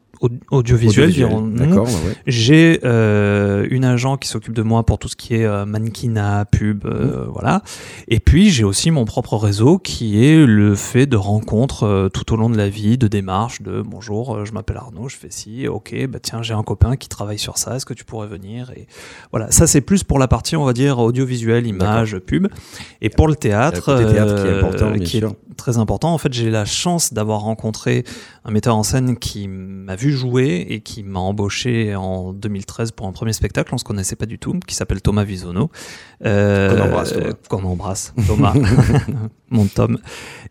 audiovisuel. 0.51 1.13
D'accord, 1.55 1.87
ouais. 1.87 2.17
J'ai 2.27 2.81
euh, 2.85 3.67
une 3.71 3.85
agent 3.85 4.17
qui 4.17 4.29
s'occupe 4.29 4.55
de 4.55 4.63
moi 4.63 4.85
pour 4.85 4.99
tout 4.99 5.09
ce 5.09 5.17
qui 5.17 5.35
est 5.35 5.45
euh, 5.45 5.67
mannequinat, 5.67 6.45
pub, 6.47 6.85
euh, 6.85 7.27
voilà. 7.33 7.63
Et 8.09 8.21
puis 8.21 8.51
j'ai 8.51 8.65
aussi 8.65 8.91
mon 8.91 9.05
propre 9.05 9.37
réseau 9.37 9.79
qui 9.79 10.25
est 10.25 10.45
le 10.45 10.75
fait 10.75 11.07
de 11.07 11.17
rencontres 11.17 11.85
euh, 11.85 12.09
tout 12.09 12.33
au 12.33 12.37
long 12.37 12.51
de 12.51 12.57
la 12.57 12.69
vie, 12.69 12.99
de 12.99 13.09
démarches, 13.09 13.63
de 13.63 13.83
bonjour, 13.83 14.45
je 14.45 14.53
m'appelle 14.53 14.77
Arnaud, 14.77 15.09
je 15.09 15.17
fais 15.17 15.31
ci, 15.31 15.69
ok, 15.69 16.07
bah 16.09 16.19
tiens 16.21 16.43
j'ai 16.43 16.55
un 16.55 16.63
copain 16.63 16.97
qui 16.97 17.09
travaille 17.09 17.39
sur 17.39 17.59
ça, 17.59 17.77
est-ce 17.77 17.87
que 17.87 17.95
tu 17.95 18.05
pourrais 18.05 18.29
venir? 18.29 18.71
Et 18.77 18.87
voilà, 19.31 19.51
ça 19.51 19.67
c'est 19.67 19.81
plus 19.81 20.05
pour 20.05 20.19
la 20.19 20.29
partie 20.29 20.57
on 20.57 20.65
va 20.65 20.73
dire 20.73 20.99
audiovisuel, 20.99 21.67
image, 21.67 22.19
pub. 22.19 22.49
Et 23.01 23.11
pour 23.11 23.29
le 23.29 23.37
théâtre, 23.37 23.95
Le 23.95 24.13
théâtre 24.13 24.43
qui 24.43 24.49
est 24.49 24.59
important, 24.59 24.93
qui 24.93 25.19
est 25.19 25.25
très 25.57 25.79
important. 25.79 26.13
En 26.13 26.19
fait, 26.19 26.33
j'ai 26.33 26.51
la 26.51 26.65
chance 26.65 27.13
d'avoir 27.13 27.41
rencontré 27.41 28.05
un 28.45 28.51
metteur 28.51 28.77
en 28.77 28.83
scène 28.83 29.17
qui 29.17 29.49
m'a 29.49 29.97
vu 29.97 30.06
jouer 30.13 30.67
et 30.69 30.81
qui 30.81 31.03
m'a 31.03 31.21
embauché 31.21 31.95
en 31.95 32.33
2013 32.33 32.93
pour 32.93 33.07
un 33.07 33.13
premier 33.13 33.33
spectacle. 33.33 33.75
On 33.75 33.79
se 33.79 33.85
connaissait 33.85 34.17
pas 34.17 34.27
du 34.27 34.39
tout, 34.39 34.59
qui 34.67 34.75
s'appelle 34.75 35.03
Thomas 35.03 35.25
Visono. 35.25 35.71
Euh, 36.25 36.77
Qu'on 36.77 36.85
embrasse, 36.85 37.13
Thomas. 37.13 37.33
Qu'on 37.49 37.65
embrasse, 37.65 38.15
Thomas, 38.27 38.55
mon 39.51 39.67
Tom. 39.67 39.99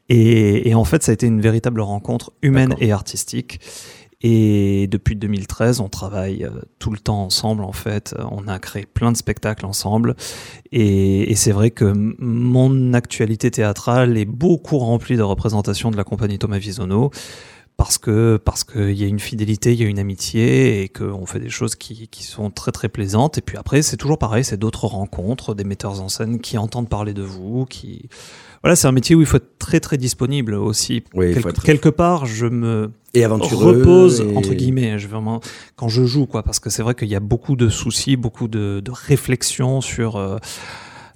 Et, 0.10 0.70
et 0.70 0.76
en 0.76 0.86
fait, 0.86 1.04
ça 1.04 1.12
a 1.12 1.14
été 1.14 1.28
une 1.28 1.42
véritable 1.42 1.82
rencontre 1.82 2.34
humaine 2.42 2.70
D'accord. 2.70 2.84
et 2.84 2.92
artistique. 2.92 3.60
Et 4.22 4.88
depuis 4.88 5.16
2013, 5.16 5.82
on 5.82 5.90
travaille 5.90 6.46
euh, 6.46 6.50
tout 6.80 6.90
le 6.90 6.98
temps 6.98 7.24
ensemble. 7.24 7.64
En 7.64 7.74
fait, 7.74 8.16
on 8.32 8.48
a 8.48 8.58
créé 8.60 8.86
plein 8.86 9.12
de 9.12 9.18
spectacles 9.18 9.66
ensemble. 9.66 10.16
Et, 10.72 11.32
et 11.32 11.36
c'est 11.36 11.52
vrai 11.52 11.70
que 11.70 11.94
mon 11.94 12.94
actualité 12.94 13.52
théâtrale 13.52 14.18
est 14.18 14.26
beaucoup 14.26 14.78
remplie 14.78 15.18
de 15.18 15.22
représentations 15.22 15.92
de 15.92 15.98
la 15.98 16.04
compagnie 16.04 16.40
Thomas 16.40 16.58
Visono. 16.58 17.12
Parce 17.78 17.98
que 17.98 18.38
parce 18.38 18.64
qu'il 18.64 18.94
y 18.94 19.04
a 19.04 19.08
une 19.08 19.20
fidélité, 19.20 19.74
il 19.74 19.82
y 19.82 19.84
a 19.84 19.88
une 19.88 20.00
amitié 20.00 20.82
et 20.82 20.88
qu'on 20.90 21.26
fait 21.26 21.40
des 21.42 21.50
choses 21.50 21.76
qui, 21.76 22.08
qui 22.08 22.24
sont 22.24 22.50
très 22.50 22.72
très 22.72 22.88
plaisantes. 22.88 23.38
Et 23.38 23.42
puis 23.42 23.58
après, 23.58 23.82
c'est 23.82 23.98
toujours 23.98 24.18
pareil, 24.18 24.46
c'est 24.46 24.56
d'autres 24.58 24.86
rencontres, 24.86 25.54
des 25.56 25.66
metteurs 25.66 26.00
en 26.02 26.08
scène 26.08 26.40
qui 26.40 26.58
entendent 26.58 26.88
parler 26.88 27.14
de 27.14 27.22
vous, 27.22 27.66
qui 27.66 28.08
voilà, 28.64 28.78
c'est 28.78 28.88
un 28.88 28.94
métier 28.94 29.14
où 29.14 29.20
il 29.20 29.28
faut 29.28 29.38
être 29.38 29.60
très 29.60 29.82
très 29.82 29.98
disponible 29.98 30.54
aussi. 30.56 31.04
Oui, 31.14 31.34
Quelque, 31.34 31.50
être- 31.50 31.64
quelque 31.64 31.90
part, 31.90 32.26
je 32.26 32.46
me 32.48 32.92
Et 33.14 33.26
aventureux. 33.26 33.80
repose 33.80 34.22
et- 34.22 34.38
entre 34.38 34.54
guillemets 34.54 34.98
je 34.98 35.08
vraiment 35.10 35.42
quand 35.76 35.90
je 35.90 36.06
joue 36.06 36.28
quoi 36.28 36.44
parce 36.44 36.60
que 36.60 36.70
c'est 36.70 36.82
vrai 36.82 36.96
qu'il 36.96 37.10
y 37.10 37.16
a 37.16 37.20
beaucoup 37.20 37.56
de 37.58 37.68
soucis 37.70 38.16
beaucoup 38.16 38.48
de, 38.48 38.82
de 38.84 38.92
réflexions 38.92 39.82
sur 39.82 40.16
euh, 40.16 40.38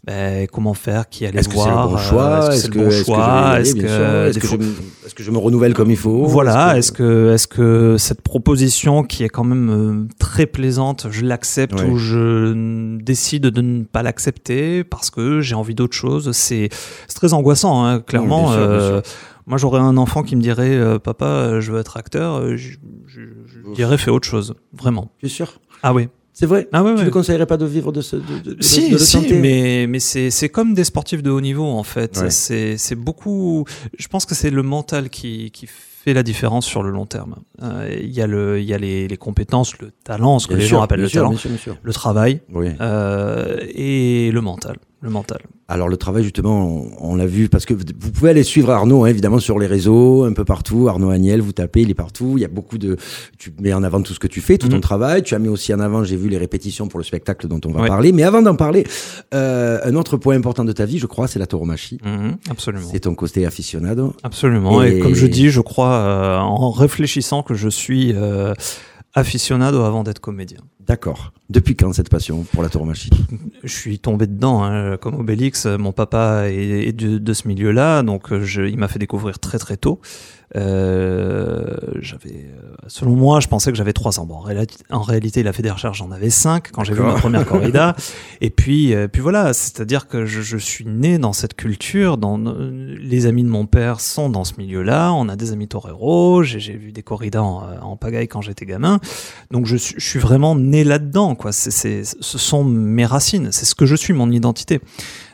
ben, 0.06 0.48
comment 0.48 0.74
faire 0.74 1.10
qui 1.10 1.26
aller 1.26 1.40
le 1.42 1.50
voir 1.50 2.52
est-ce 2.52 2.68
que 2.70 2.74
c'est 2.74 2.80
le 2.80 2.86
bon 2.86 2.90
choix? 2.92 3.60
est-ce 3.60 3.76
que 3.76 4.30
Est-ce 4.30 5.24
je, 5.24 5.32
me- 5.32 5.38
renouvelle 5.38 5.74
comme 5.74 5.92
il 5.92 5.98
faut? 5.98 6.26
Voilà, 6.26 6.78
Est-ce 6.78 6.92
que 6.92 7.34
est-ce 7.34 7.48
que 7.48 7.96
cette 7.98 8.22
proposition 8.22 9.04
qui 9.04 9.24
est 9.24 9.30
quand 9.30 9.44
même 9.44 9.70
euh, 9.70 10.08
très 10.18 10.46
plaisante, 10.46 11.08
je 11.12 11.26
l'accepte 11.26 11.80
Ouais. 11.82 11.90
ou 11.90 11.98
je 11.98 12.98
décide 13.02 13.44
de 13.48 13.62
ne 13.62 13.84
pas 13.84 14.02
l'accepter 14.04 14.84
parce 14.84 15.10
que 15.10 15.42
j'ai 15.42 15.56
envie 15.56 15.76
d'autre 15.76 15.96
chose, 15.96 16.32
c'est 16.32 16.70
très 17.14 17.34
angoissant 17.34 17.86
hein, 17.86 18.00
clairement. 18.00 18.44
bien 18.48 18.54
sûr, 18.54 18.68
bien 18.68 18.76
euh, 18.78 19.02
moi 19.48 19.58
j'aurais 19.58 19.80
un 19.82 19.98
enfant 19.98 20.24
qui 20.24 20.36
me 20.36 20.42
dirait 20.42 20.76
euh, 20.76 21.00
papa, 21.00 21.60
je 21.60 21.72
veux 21.72 21.80
être 21.80 21.98
acteur, 21.98 22.56
je, 22.56 22.76
je, 23.08 23.22
je 23.22 23.74
dirais 23.74 23.98
fais 23.98 24.12
autre 24.12 24.28
chose, 24.28 24.54
vraiment. 24.74 25.12
Bien 25.22 25.30
sûr? 25.30 25.60
Ah 25.84 25.94
oui. 25.94 26.08
C'est 26.40 26.46
vrai. 26.46 26.70
Ah 26.72 26.84
ouais, 26.84 26.94
Tu 26.94 27.00
ouais. 27.00 27.06
ne 27.06 27.10
conseillerais 27.10 27.46
pas 27.48 27.58
de 27.58 27.66
vivre 27.66 27.92
de 27.92 28.00
ce. 28.00 28.16
De, 28.16 28.54
de- 28.54 28.62
Si, 28.62 28.92
de 28.92 28.98
si, 28.98 29.34
mais, 29.34 29.88
mais 29.90 30.00
c'est, 30.00 30.30
c'est 30.32 30.48
comme 30.48 30.74
des 30.74 30.86
sportifs 30.86 31.22
de 31.22 31.30
haut 31.30 31.42
niveau, 31.42 31.66
en 31.66 31.84
fait. 31.84 32.18
Ouais. 32.18 32.30
C'est, 32.30 32.78
c'est 32.78 32.96
beaucoup. 32.96 33.66
Je 33.98 34.08
pense 34.08 34.26
que 34.26 34.34
c'est 34.36 34.50
le 34.50 34.64
mental 34.64 35.10
qui, 35.10 35.52
qui 35.52 35.68
fait 35.68 36.14
la 36.14 36.24
différence 36.24 36.66
sur 36.66 36.82
le 36.82 36.92
long 36.92 37.06
terme. 37.06 37.36
Euh, 37.62 37.90
Il 38.02 38.12
y 38.12 38.22
a, 38.22 38.28
le, 38.28 38.60
il 38.62 38.66
y 38.66 38.74
a 38.74 38.78
les, 38.78 39.10
les 39.10 39.18
compétences, 39.18 39.78
le 39.80 39.92
talent, 40.06 40.40
ce 40.40 40.48
que 40.48 40.54
Bien 40.54 40.62
les 40.62 40.68
sûr, 40.68 40.78
gens 40.78 40.84
appellent 40.84 41.02
le 41.02 41.10
sûr, 41.10 41.24
talent, 41.24 41.30
Bien 41.32 41.40
sûr, 41.40 41.50
bien 41.50 41.60
sûr. 41.60 41.78
le 41.84 41.94
travail 41.94 42.40
Oui. 42.54 42.70
euh, 42.80 43.58
et 43.76 44.32
le 44.32 44.40
mental. 44.40 44.78
Le 45.02 45.10
mental. 45.10 45.40
Alors 45.70 45.88
le 45.88 45.96
travail 45.96 46.24
justement, 46.24 46.66
on, 46.68 47.12
on 47.12 47.16
l'a 47.16 47.26
vu 47.26 47.48
parce 47.48 47.66
que 47.66 47.74
vous 47.74 48.12
pouvez 48.12 48.32
aller 48.32 48.44
suivre 48.44 48.70
Arnaud 48.72 49.06
hein, 49.06 49.08
évidemment 49.08 49.40
sur 49.40 49.58
les 49.58 49.66
réseaux, 49.68 50.26
un 50.26 50.34
peu 50.34 50.44
partout. 50.44 50.90
Arnaud 50.90 51.10
Agnel, 51.10 51.40
vous 51.42 51.54
tapez, 51.54 51.84
il 51.84 51.90
est 51.90 51.94
partout. 51.96 52.34
Il 52.36 52.42
y 52.42 52.46
a 52.46 52.50
beaucoup 52.50 52.78
de, 52.78 52.98
tu 53.38 53.54
mets 53.62 53.72
en 53.72 53.84
avant 53.84 54.02
tout 54.02 54.14
ce 54.14 54.20
que 54.20 54.28
tu 54.28 54.42
fais, 54.42 54.58
tout 54.58 54.68
ton 54.68 54.76
Mhm. 54.78 54.82
travail. 54.82 55.24
Tu 55.24 55.36
as 55.36 55.40
mis 55.40 55.48
aussi 55.48 55.74
en 55.74 55.80
avant, 55.80 56.04
j'ai 56.04 56.18
vu 56.18 56.28
les 56.28 56.38
répétitions 56.38 56.88
pour 56.90 57.00
le 57.00 57.06
spectacle 57.06 57.48
dont 57.48 57.62
on 57.66 57.72
va 57.72 57.82
Ouais. 57.84 57.88
parler. 57.88 58.12
Mais 58.12 58.24
avant 58.24 58.42
d'en 58.42 58.56
parler, 58.58 58.86
euh, 59.34 59.80
un 59.86 59.96
autre 59.96 60.18
point 60.18 60.36
important 60.36 60.66
de 60.66 60.72
ta 60.74 60.86
vie, 60.86 60.98
je 61.00 61.06
crois, 61.06 61.28
c'est 61.30 61.40
la 61.40 61.48
tauromachie. 61.48 62.00
Mhm, 62.04 62.36
absolument. 62.50 62.88
C'est 62.92 63.00
ton 63.02 63.16
côté 63.16 63.46
aficionado. 63.46 64.14
Absolument. 64.24 64.84
Et... 64.84 64.98
Et- 64.98 65.00
comme 65.00 65.16
je 65.16 65.28
dis, 65.28 65.50
je 65.50 65.62
crois, 65.62 65.94
euh, 65.94 66.38
en 66.40 66.72
réfléchissant, 66.72 67.42
que 67.42 67.54
je 67.54 67.70
suis 67.70 68.12
euh, 68.16 68.54
aficionado 69.14 69.84
avant 69.84 70.04
d'être 70.04 70.20
comédien. 70.20 70.60
D'accord. 70.80 71.34
Depuis 71.50 71.76
quand 71.76 71.94
cette 71.94 72.10
passion 72.10 72.44
pour 72.54 72.64
la 72.64 72.70
tauromachie? 72.70 73.12
Je 73.64 73.74
suis 73.74 74.00
tombé 74.00 74.28
dedans, 74.28 74.64
hein, 74.64 74.98
comme 74.98 75.20
Obélix. 75.20 75.66
Mon 75.66 75.92
papa 75.92 76.50
est, 76.50 76.88
est 76.88 76.94
de, 76.94 77.18
de 77.18 77.34
ce 77.34 77.48
milieu-là, 77.48 78.02
donc 78.04 78.32
euh, 78.32 78.42
je, 78.42 78.64
il 78.64 78.78
m'a 78.78 78.88
fait 78.88 79.00
découvrir 79.00 79.40
très 79.40 79.60
très 79.60 79.78
tôt. 79.78 80.00
Euh, 80.56 81.76
j'avais, 82.00 82.48
euh, 82.50 82.72
selon 82.88 83.16
moi, 83.16 83.40
je 83.40 83.48
pensais 83.48 83.72
que 83.72 83.78
j'avais 83.78 83.94
300. 83.94 84.26
Bon, 84.26 84.36
en, 84.36 84.40
réalité, 84.40 84.76
en 84.90 85.02
réalité, 85.02 85.42
il 85.42 85.48
a 85.48 85.54
fait 85.54 85.62
des 85.62 85.70
recherches, 85.70 86.00
j'en 86.00 86.12
avais 86.12 86.30
5 86.30 86.72
quand 86.72 86.84
j'ai 86.84 86.94
vu 86.94 87.02
ma 87.02 87.14
première 87.14 87.46
corrida. 87.48 87.96
Et 88.42 88.50
puis, 88.50 88.94
euh, 88.94 89.08
puis 89.08 89.22
voilà, 89.22 89.54
c'est-à-dire 89.54 90.08
que 90.08 90.26
je, 90.26 90.42
je 90.42 90.58
suis 90.58 90.86
né 90.86 91.20
dans 91.20 91.34
cette 91.34 91.54
culture. 91.56 92.18
Dans, 92.18 92.40
euh, 92.40 92.96
les 93.00 93.26
amis 93.28 93.44
de 93.44 93.50
mon 93.50 93.66
père 93.68 94.00
sont 94.00 94.30
dans 94.30 94.44
ce 94.44 94.54
milieu-là. 94.58 95.14
On 95.14 95.30
a 95.30 95.36
des 95.36 95.52
amis 95.52 95.68
toreros. 95.68 96.42
J'ai, 96.44 96.60
j'ai 96.60 96.74
vu 96.74 96.92
des 96.92 97.04
corridas 97.04 97.42
en, 97.42 97.64
euh, 97.64 97.80
en 97.82 97.96
pagaille 97.96 98.28
quand 98.28 98.42
j'étais 98.42 98.66
gamin. 98.66 99.00
Donc 99.52 99.66
je, 99.68 99.76
suis- 99.78 99.96
je 99.98 100.06
suis 100.08 100.20
vraiment 100.20 100.56
né 100.56 100.84
là-dedans. 100.84 101.36
Quoi. 101.36 101.52
C'est, 101.52 101.72
c'est, 101.72 102.02
ce 102.04 102.38
sont 102.38 102.64
mes 102.64 103.06
racines. 103.06 103.52
C'est 103.52 103.66
ce 103.66 103.76
que 103.76 103.86
je 103.86 103.96
suis, 103.96 104.14
mon 104.14 104.32
identité. 104.32 104.80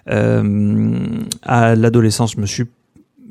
Euh, 0.09 0.99
à 1.41 1.75
l'adolescence, 1.75 2.33
je 2.33 2.41
me 2.41 2.45
suis 2.45 2.65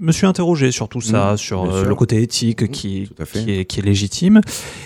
me 0.04 0.12
suis 0.12 0.26
interrogé 0.26 0.70
sur 0.70 0.88
tout 0.88 1.00
ça, 1.00 1.32
Mmh, 1.32 1.36
sur 1.38 1.64
euh, 1.74 1.84
le 1.84 1.94
côté 1.94 2.22
éthique 2.22 2.62
Mmh, 2.62 2.68
qui, 2.68 3.08
est, 3.48 3.64
qui 3.64 3.80
est 3.80 3.82
légitime. 3.82 4.40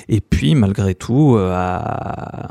Et 0.09 0.21
puis, 0.21 0.55
malgré 0.55 0.95
tout, 0.95 1.37
euh, 1.37 1.53
à- 1.55 2.49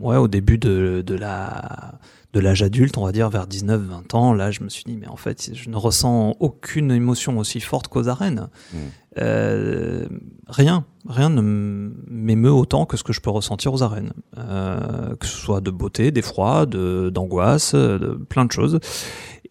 ouais, 0.00 0.16
au 0.16 0.28
début 0.28 0.58
de, 0.58 1.02
de 1.06 1.14
la 1.14 1.94
de 2.34 2.40
l'âge 2.40 2.62
adulte, 2.62 2.98
on 2.98 3.04
va 3.04 3.12
dire 3.12 3.30
vers 3.30 3.46
19-20 3.46 4.14
ans, 4.16 4.32
là, 4.32 4.50
je 4.50 4.62
me 4.62 4.68
suis 4.68 4.82
dit, 4.84 4.96
mais 4.96 5.06
en 5.06 5.16
fait, 5.16 5.50
je 5.54 5.70
ne 5.70 5.76
ressens 5.76 6.36
aucune 6.40 6.90
émotion 6.90 7.38
aussi 7.38 7.60
forte 7.60 7.86
qu'aux 7.88 8.08
arènes. 8.08 8.48
Mmh. 8.72 8.76
Euh, 9.18 10.06
rien, 10.48 10.84
rien 11.08 11.30
ne 11.30 11.40
m'émeut 11.40 12.50
autant 12.50 12.86
que 12.86 12.96
ce 12.96 13.04
que 13.04 13.12
je 13.12 13.20
peux 13.20 13.30
ressentir 13.30 13.72
aux 13.72 13.84
arènes. 13.84 14.12
Euh, 14.36 15.14
que 15.14 15.26
ce 15.26 15.36
soit 15.36 15.60
de 15.60 15.70
beauté, 15.70 16.10
d'effroi, 16.10 16.66
de- 16.66 17.08
d'angoisse, 17.14 17.76
de, 17.76 18.18
plein 18.28 18.44
de 18.44 18.52
choses. 18.52 18.80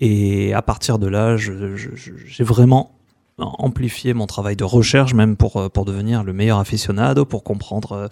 Et 0.02 0.54
à 0.54 0.62
partir 0.62 1.00
de 1.00 1.08
là, 1.08 1.38
j'ai 1.38 2.44
vraiment 2.44 3.00
amplifié 3.40 4.14
mon 4.14 4.28
travail 4.28 4.56
de 4.56 4.64
recherche 4.64 5.14
même 5.14 5.36
pour, 5.36 5.58
euh, 5.58 5.70
pour 5.70 5.86
devenir 5.86 6.24
le 6.24 6.34
meilleur 6.34 6.60
aficionado, 6.60 7.26
pour 7.26 7.44
comprendre 7.44 7.92
euh, 7.94 8.08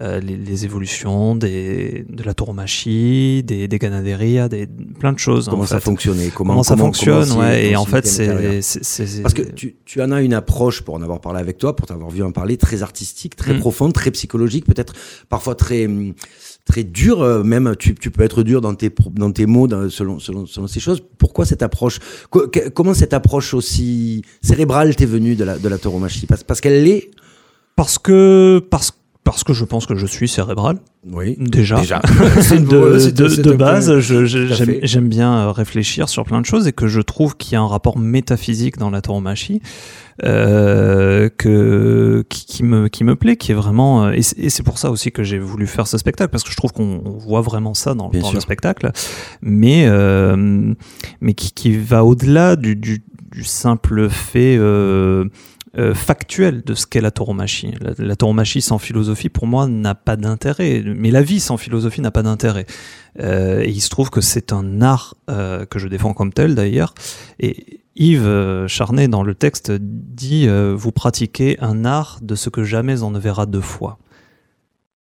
euh, 0.00 0.20
les, 0.20 0.36
les, 0.36 0.64
évolutions 0.64 1.34
des, 1.34 2.04
de 2.08 2.22
la 2.22 2.34
tauromachie, 2.34 3.42
des, 3.42 3.66
des 3.66 3.78
ganaderia, 3.78 4.48
des, 4.48 4.66
plein 4.66 5.12
de 5.12 5.18
choses. 5.18 5.48
Comment 5.48 5.66
ça 5.66 5.80
fonctionnait 5.80 6.28
Comment, 6.28 6.52
comment 6.52 6.62
ça 6.62 6.76
fonctionne, 6.76 7.32
ouais, 7.32 7.66
et 7.70 7.76
en 7.76 7.84
fait 7.84 8.06
c'est... 8.06 8.28
Parce 9.22 9.34
que 9.34 9.42
tu, 9.42 9.76
tu, 9.84 10.00
en 10.00 10.12
as 10.12 10.22
une 10.22 10.34
approche, 10.34 10.82
pour 10.82 10.94
en 10.94 11.02
avoir 11.02 11.20
parlé 11.20 11.40
avec 11.40 11.58
toi, 11.58 11.74
pour 11.74 11.86
t'avoir 11.86 12.10
vu 12.10 12.22
en 12.22 12.30
parler, 12.30 12.56
très 12.56 12.82
artistique, 12.82 13.34
très 13.34 13.54
mm. 13.54 13.60
profonde, 13.60 13.92
très 13.92 14.10
psychologique, 14.12 14.66
peut-être 14.66 14.94
parfois 15.28 15.56
très 15.56 15.88
très 16.70 16.84
dur, 16.84 17.20
euh, 17.20 17.42
même 17.42 17.74
tu, 17.76 17.94
peux 17.94 18.22
être 18.22 18.44
dur 18.44 18.60
dans 18.60 18.74
tes, 18.74 18.90
mots 19.46 19.66
dans, 19.66 19.90
selon, 19.90 20.18
ces 20.20 20.80
choses. 20.80 21.02
Pourquoi 21.18 21.44
cette 21.44 21.62
approche? 21.62 21.98
Comment 22.74 22.94
cette 22.94 23.12
approche 23.12 23.54
aussi 23.54 24.22
cérébrale 24.40 24.94
t'est 24.94 25.04
venue 25.04 25.34
de 25.34 25.44
la, 25.44 25.78
tauromachie? 25.78 26.26
Parce, 26.26 26.44
parce 26.44 26.60
qu'elle 26.60 26.84
l'est? 26.84 27.10
Parce 27.74 27.98
que, 27.98 28.62
parce, 28.70 28.92
parce 29.24 29.44
que 29.44 29.52
je 29.52 29.64
pense 29.64 29.86
que 29.86 29.94
je 29.94 30.06
suis 30.06 30.28
cérébral. 30.28 30.78
Oui. 31.06 31.36
Déjà. 31.38 31.80
Déjà. 31.80 31.98
de, 32.50 33.10
de, 33.10 33.42
de 33.42 33.52
base, 33.52 34.00
j'aime 34.00 35.08
bien 35.08 35.34
euh, 35.34 35.52
réfléchir 35.52 36.08
sur 36.08 36.24
plein 36.24 36.40
de 36.40 36.46
choses 36.46 36.66
et 36.66 36.72
que 36.72 36.86
je 36.88 37.00
trouve 37.00 37.36
qu'il 37.36 37.52
y 37.52 37.56
a 37.56 37.60
un 37.60 37.66
rapport 37.66 37.98
métaphysique 37.98 38.78
dans 38.78 38.90
la 38.90 39.00
tauromachie 39.00 39.60
euh, 40.24 41.28
que 41.38 42.24
qui, 42.28 42.44
qui, 42.44 42.62
me 42.62 42.88
qui 42.88 43.04
me 43.04 43.16
plaît, 43.16 43.36
qui 43.36 43.52
est 43.52 43.54
vraiment 43.54 44.06
euh, 44.06 44.12
et 44.12 44.22
c'est 44.22 44.62
pour 44.62 44.78
ça 44.78 44.90
aussi 44.90 45.12
que 45.12 45.22
j'ai 45.22 45.38
voulu 45.38 45.66
faire 45.66 45.86
ce 45.86 45.98
spectacle 45.98 46.30
parce 46.30 46.44
que 46.44 46.50
je 46.50 46.56
trouve 46.56 46.72
qu'on 46.72 46.98
voit 47.18 47.40
vraiment 47.40 47.74
ça 47.74 47.94
dans, 47.94 48.08
dans 48.08 48.32
le 48.32 48.40
spectacle, 48.40 48.90
mais 49.40 49.84
euh, 49.86 50.74
mais 51.20 51.34
qui, 51.34 51.52
qui 51.52 51.76
va 51.76 52.04
au-delà 52.04 52.56
du, 52.56 52.76
du, 52.76 53.02
du, 53.32 53.44
simple 53.44 54.08
fait 54.10 54.56
euh, 54.58 55.24
euh, 55.78 55.94
factuel 55.94 56.62
de 56.62 56.74
ce 56.74 56.86
qu'est 56.86 57.00
la 57.00 57.10
tauromachie. 57.10 57.74
La, 57.80 57.92
la 57.96 58.16
tauromachie 58.16 58.60
sans 58.60 58.78
philosophie, 58.78 59.28
pour 59.28 59.46
moi, 59.46 59.68
n'a 59.68 59.94
pas 59.94 60.16
d'intérêt. 60.16 60.82
Mais 60.84 61.10
la 61.10 61.22
vie 61.22 61.40
sans 61.40 61.56
philosophie 61.56 62.00
n'a 62.00 62.10
pas 62.10 62.22
d'intérêt. 62.22 62.66
Euh, 63.20 63.62
et 63.62 63.70
il 63.70 63.80
se 63.80 63.88
trouve 63.88 64.10
que 64.10 64.20
c'est 64.20 64.52
un 64.52 64.82
art 64.82 65.14
euh, 65.30 65.64
que 65.66 65.78
je 65.78 65.88
défends 65.88 66.12
comme 66.12 66.32
tel, 66.32 66.54
d'ailleurs. 66.54 66.94
Et 67.38 67.80
Yves 67.96 68.26
euh, 68.26 68.66
Charnet, 68.66 69.08
dans 69.08 69.22
le 69.22 69.34
texte, 69.34 69.72
dit 69.72 70.48
euh, 70.48 70.74
Vous 70.76 70.90
pratiquez 70.90 71.58
un 71.60 71.84
art 71.84 72.18
de 72.22 72.34
ce 72.34 72.50
que 72.50 72.64
jamais 72.64 73.02
on 73.02 73.10
ne 73.10 73.18
verra 73.18 73.46
deux 73.46 73.60
fois. 73.60 73.98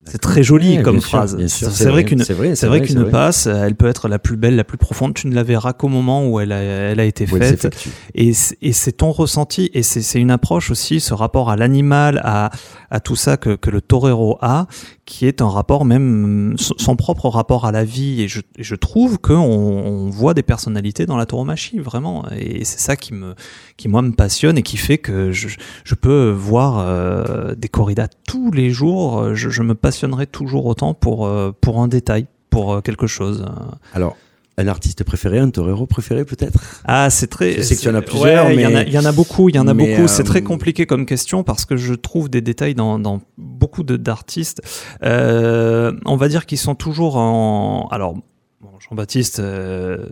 C'est 0.08 0.20
très 0.20 0.44
joli 0.44 0.82
comme 0.84 1.02
phrase. 1.02 1.36
C'est 1.48 1.90
vrai, 1.90 2.04
qu'une 2.06 2.24
c'est 2.24 2.34
vrai, 2.68 2.82
qu'une 2.82 3.10
passe, 3.10 3.48
elle 3.48 3.76
peut 3.76 3.88
être 3.88 4.08
la 4.08 4.20
plus 4.20 4.38
belle, 4.38 4.56
la 4.56 4.64
plus 4.64 4.78
profonde. 4.78 5.14
Tu 5.14 5.28
ne 5.28 5.36
la 5.36 5.44
verras 5.44 5.74
qu'au 5.74 5.88
moment 5.88 6.28
où 6.28 6.40
elle 6.40 6.52
a, 6.52 6.62
elle 6.62 7.00
a 7.00 7.06
été 7.06 7.26
faite. 7.26 7.88
Et, 8.14 8.32
et 8.62 8.74
c'est 8.74 8.92
ton 8.92 9.12
ressenti. 9.12 9.72
Et 9.74 9.84
c'est 9.84 10.20
une 10.20 10.32
approche 10.32 10.70
aussi, 10.72 11.00
ce 11.00 11.14
rapport 11.14 11.50
à 11.50 11.56
l'animal, 11.56 12.22
à, 12.24 12.52
à 12.92 13.00
tout 13.00 13.16
ça 13.16 13.38
que, 13.38 13.56
que 13.56 13.70
le 13.70 13.82
torero 13.82 14.38
a, 14.42 14.68
qui 15.06 15.26
est 15.28 15.42
un 15.42 15.50
rapport 15.50 15.86
même 15.86 16.56
son 16.58 16.96
propre 16.96 17.30
rapport 17.30 17.66
à 17.66 17.72
la 17.72 17.84
vie. 17.84 18.22
Et 18.22 18.28
je, 18.28 18.42
je 18.58 18.76
trouve 18.76 19.20
qu'on 19.20 19.34
on 19.34 20.10
voit 20.10 20.34
des 20.34 20.44
personnalités 20.44 21.06
dans 21.06 21.18
la 21.18 21.26
tauromachie 21.26 21.80
vraiment. 21.80 22.26
Et 22.32 22.64
c'est 22.64 22.80
ça 22.80 22.96
qui 22.96 23.14
me, 23.14 23.36
qui 23.78 23.88
moi 23.88 24.02
me 24.02 24.12
passionne 24.12 24.58
et 24.58 24.64
qui 24.64 24.78
fait 24.78 24.98
que 24.98 25.32
je, 25.32 25.48
je 25.84 25.96
peux 25.96 26.30
voir 26.30 26.80
euh, 26.80 27.56
des 27.56 27.70
corridas 27.70 28.08
tous 28.28 28.52
les 28.52 28.70
jours. 28.70 29.34
Je, 29.34 29.50
je 29.50 29.62
me 29.62 29.74
passionne 29.74 29.96
passionnerait 29.96 30.26
toujours 30.26 30.66
autant 30.66 30.94
pour, 30.94 31.26
euh, 31.26 31.54
pour 31.62 31.82
un 31.82 31.88
détail, 31.88 32.28
pour 32.50 32.74
euh, 32.74 32.82
quelque 32.82 33.08
chose. 33.08 33.46
Alors, 33.94 34.18
un 34.58 34.68
artiste 34.68 35.04
préféré, 35.04 35.40
un 35.40 35.50
torero 35.50 35.86
préféré 35.86 36.24
peut-être? 36.24 36.60
Ah, 36.86 37.10
c'est 37.10 37.28
très. 37.28 37.54
Je 37.54 37.62
sais 37.62 37.76
que 37.76 37.82
tu 37.82 37.90
en 37.90 37.96
as 37.96 38.02
plusieurs, 38.02 38.48
mais 38.50 38.56
il 38.56 38.62
y, 38.62 38.66
en 38.66 38.76
a, 38.76 38.84
y 38.84 38.98
en 38.98 39.06
a 39.06 39.12
beaucoup, 39.12 39.50
il 39.50 39.56
y 39.56 39.60
en 39.60 39.68
a 39.68 39.74
beaucoup. 39.74 40.08
C'est 40.08 40.24
très 40.24 40.40
euh, 40.40 40.46
compliqué 40.46 40.86
comme 40.86 41.06
question 41.06 41.44
parce 41.44 41.66
que 41.66 41.76
je 41.76 41.94
trouve 41.94 42.30
des 42.30 42.42
détails 42.42 42.76
dans, 42.76 42.98
dans 43.00 43.22
beaucoup 43.38 43.84
d'artistes. 43.84 44.62
Euh, 45.04 45.94
on 46.06 46.16
va 46.16 46.30
dire 46.30 46.46
qu'ils 46.46 46.58
sont 46.58 46.76
toujours 46.76 47.18
en. 47.18 47.88
Alors, 47.92 48.14
bon, 48.62 48.70
Jean-Baptiste, 48.80 49.40
euh, 49.40 50.06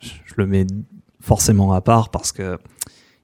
je 0.00 0.34
le 0.36 0.46
mets 0.46 0.66
forcément 1.20 1.72
à 1.72 1.80
part 1.80 2.10
parce 2.10 2.32
que 2.32 2.58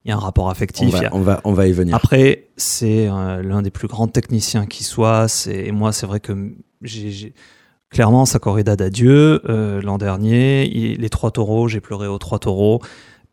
il 0.05 0.11
y 0.11 0.13
a 0.13 0.17
un 0.17 0.21
rapport 0.21 0.49
affectif. 0.51 0.95
On 0.95 0.99
va, 0.99 1.09
on 1.13 1.21
va, 1.21 1.41
on 1.45 1.53
va 1.53 1.67
y 1.67 1.73
venir. 1.73 1.95
Après, 1.95 2.49
c'est 2.57 3.07
l'un 3.07 3.63
des 3.63 3.71
plus 3.71 3.89
grands 3.89 4.07
techniciens 4.07 4.67
qui 4.67 4.85
soit. 4.85 5.47
Et 5.49 5.73
moi, 5.73 5.93
c'est 5.93 6.07
vrai 6.07 6.21
que 6.21 6.55
j'ai 6.83 7.35
clairement 7.91 8.27
sa 8.27 8.39
corrida 8.39 8.77
d'adieu 8.77 9.41
euh, 9.49 9.81
l'an 9.83 9.99
dernier. 9.99 10.67
les 10.67 11.11
trois 11.11 11.31
taureaux, 11.31 11.69
j'ai 11.69 11.81
pleuré 11.81 12.07
aux 12.07 12.19
trois 12.19 12.39
taureaux 12.39 12.81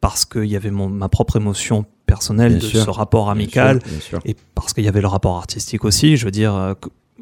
parce 0.02 0.26
qu'il 0.26 0.46
y 0.46 0.56
avait 0.56 0.72
mon, 0.72 0.90
ma 0.90 1.10
propre 1.10 1.38
émotion 1.38 1.86
personnelle 2.06 2.60
de 2.60 2.68
ce 2.68 2.90
rapport 2.90 3.30
amical 3.30 3.80
et 4.26 4.36
parce 4.54 4.74
qu'il 4.74 4.84
y 4.84 4.88
avait 4.88 5.02
le 5.02 5.08
rapport 5.08 5.38
artistique 5.38 5.84
aussi. 5.86 6.18
Je 6.18 6.26
veux 6.26 6.32
dire, 6.32 6.56
euh, 6.56 6.74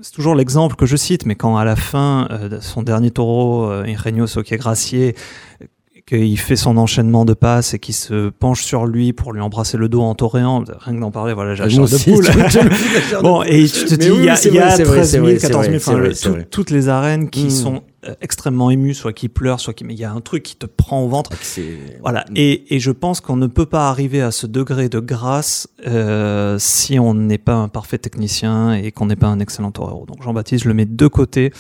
c'est 0.02 0.14
toujours 0.14 0.36
l'exemple 0.36 0.76
que 0.76 0.86
je 0.86 0.98
cite, 0.98 1.26
mais 1.26 1.36
quand 1.36 1.56
à 1.56 1.64
la 1.64 1.76
fin 1.76 2.28
de 2.50 2.60
son 2.60 2.84
dernier 2.84 3.12
taureau, 3.12 3.70
Ingenio 3.70 4.28
Soquet 4.28 4.58
Gracier, 4.58 5.16
qu'il 6.06 6.38
fait 6.38 6.58
son 6.58 6.78
enchaînement 6.78 7.24
de 7.24 7.34
passes 7.34 7.74
et 7.74 7.80
qu'il 7.80 7.94
se 7.96 8.30
penche 8.30 8.64
sur 8.64 8.86
lui 8.86 9.14
pour 9.14 9.32
lui 9.32 9.40
embrasser 9.40 9.78
le 9.78 9.88
dos 9.88 10.02
en 10.02 10.16
toréant. 10.16 10.64
Rien 10.80 10.96
que 10.96 11.00
d'en 11.00 11.12
parler, 11.12 11.34
voilà, 11.34 11.56
j'ai 11.56 11.64
la 11.64 11.70
de 11.70 12.04
poule. 12.12 12.28
bon, 13.22 13.42
et 13.44 13.66
tu 13.66 13.86
te 13.86 13.96
dis, 13.96 14.08
il 14.08 14.24
y 14.26 14.30
a, 14.30 14.48
y 14.48 14.60
a 14.60 14.78
13 14.78 15.12
000, 15.12 15.26
14 15.40 15.70
000, 15.70 15.78
enfin, 15.78 16.44
toutes 16.50 16.72
les 16.72 16.90
arènes 16.90 17.30
qui 17.30 17.46
hmm. 17.46 17.50
sont 17.52 17.84
euh, 18.06 18.16
extrêmement 18.22 18.70
émues, 18.70 18.94
soit 18.94 19.14
qui 19.14 19.30
pleurent, 19.30 19.62
soit 19.62 19.74
qui, 19.74 19.86
mais 19.86 19.94
il 19.94 20.00
y 20.00 20.04
a 20.04 20.12
un 20.12 20.20
truc 20.20 20.44
qui 20.44 20.58
te 20.58 20.66
prend 20.66 21.02
au 21.04 21.08
ventre. 21.08 21.32
Ah, 21.34 21.62
voilà. 22.02 22.26
Hmm. 22.30 22.34
Et, 22.36 22.76
et 22.76 22.80
je 22.80 22.92
pense 22.92 23.22
qu'on 23.22 23.38
ne 23.38 23.48
peut 23.48 23.66
pas 23.66 23.90
arriver 23.90 24.22
à 24.22 24.32
ce 24.32 24.46
degré 24.46 24.90
de 24.90 25.00
grâce 25.00 25.70
euh, 25.88 26.58
si 26.60 27.00
on 27.00 27.14
n'est 27.14 27.38
pas 27.38 27.56
un 27.56 27.70
parfait 27.70 27.98
technicien 27.98 28.74
et 28.74 28.92
qu'on 28.92 29.06
n'est 29.06 29.16
pas 29.16 29.28
un 29.28 29.40
excellent 29.40 29.72
torero. 29.72 30.06
Donc 30.06 30.22
Jean-Baptiste, 30.22 30.66
je 30.66 30.68
le 30.68 30.74
mets 30.74 30.86
de 30.86 31.08
côté. 31.08 31.54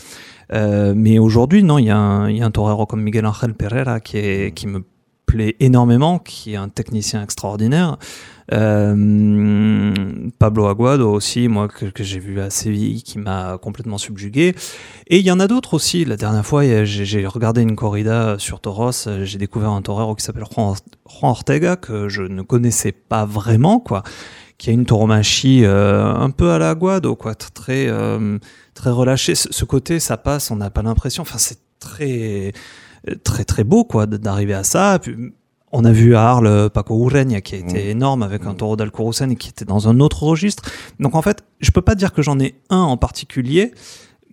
Euh, 0.52 0.94
mais 0.96 1.20
aujourd'hui, 1.20 1.64
non, 1.64 1.78
il 1.78 1.86
y, 1.86 1.90
a 1.90 1.98
un, 1.98 2.30
y 2.30 2.42
a 2.42 2.46
un 2.46 2.52
torero 2.52 2.86
comme 2.86 3.02
Miguel 3.02 3.26
Ángel 3.26 3.54
Pereira 3.54 4.00
qui, 4.00 4.18
est, 4.18 4.54
qui 4.54 4.68
me 4.68 4.84
plaît 5.26 5.56
énormément, 5.60 6.20
qui 6.20 6.54
est 6.54 6.58
un 6.58 6.70
technicien 6.70 7.24
extraordinaire. 7.24 7.98
Euh, 8.52 9.94
Pablo 10.38 10.68
Aguado 10.68 11.10
aussi, 11.10 11.48
moi 11.48 11.70
que, 11.70 11.86
que 11.86 12.04
j'ai 12.04 12.20
vu 12.20 12.42
à 12.42 12.50
Séville, 12.50 13.02
qui 13.02 13.18
m'a 13.18 13.58
complètement 13.58 13.98
subjugué. 13.98 14.54
Et 15.08 15.20
il 15.20 15.26
y 15.26 15.32
en 15.32 15.40
a 15.40 15.48
d'autres 15.48 15.76
aussi. 15.76 16.04
La 16.04 16.18
dernière 16.18 16.46
fois, 16.46 16.64
j'ai 16.84 17.26
regardé 17.26 17.62
une 17.62 17.76
corrida 17.76 18.36
sur 18.38 18.60
Toros. 18.60 18.92
J'ai 19.24 19.38
découvert 19.38 19.70
un 19.70 19.82
torero 19.82 20.14
qui 20.16 20.26
s'appelle 20.26 20.46
Juan, 20.54 20.76
Juan 21.10 21.32
Ortega 21.32 21.78
que 21.78 22.10
je 22.10 22.24
ne 22.24 22.42
connaissais 22.42 22.92
pas 22.92 23.26
vraiment, 23.26 23.80
quoi. 23.80 24.04
Qui 24.58 24.70
a 24.70 24.74
une 24.74 24.86
tauromachie 24.86 25.66
euh, 25.66 26.14
un 26.14 26.30
peu 26.30 26.52
à 26.52 26.58
la 26.58 26.70
Aguado, 26.70 27.16
quoi, 27.16 27.36
très 27.36 27.88
euh, 27.88 28.38
très 28.74 28.92
relâché. 28.92 29.36
Ce, 29.36 29.66
côté, 29.66 30.00
ça 30.00 30.18
passe, 30.18 30.52
on 30.52 30.56
n'a 30.56 30.70
pas 30.70 30.82
l'impression. 30.82 31.22
Enfin, 31.24 31.38
c'est 31.38 31.60
très, 31.80 32.54
très, 33.24 33.44
très 33.46 33.64
beau, 33.64 33.84
quoi, 33.84 34.06
d'arriver 34.06 34.54
à 34.54 34.64
ça. 34.64 35.00
on 35.72 35.86
a 35.86 35.92
vu 35.92 36.16
à 36.16 36.30
Arles 36.30 36.70
Paco 36.70 36.98
Urreña 36.98 37.42
qui 37.42 37.56
a 37.56 37.58
été 37.58 37.86
mmh. 37.86 37.90
énorme 37.90 38.24
avec 38.24 38.46
un 38.46 38.54
taureau 38.54 38.76
d'Alcorosen 38.76 39.32
et 39.32 39.36
qui 39.36 39.50
était 39.50 39.66
dans 39.66 39.90
un 39.90 40.00
autre 40.00 40.24
registre. 40.24 40.64
Donc 41.00 41.16
en 41.16 41.22
fait, 41.22 41.44
je 41.60 41.72
peux 41.72 41.82
pas 41.82 41.96
dire 41.96 42.14
que 42.14 42.22
j'en 42.22 42.40
ai 42.40 42.56
un 42.70 42.82
en 42.82 42.98
particulier, 42.98 43.74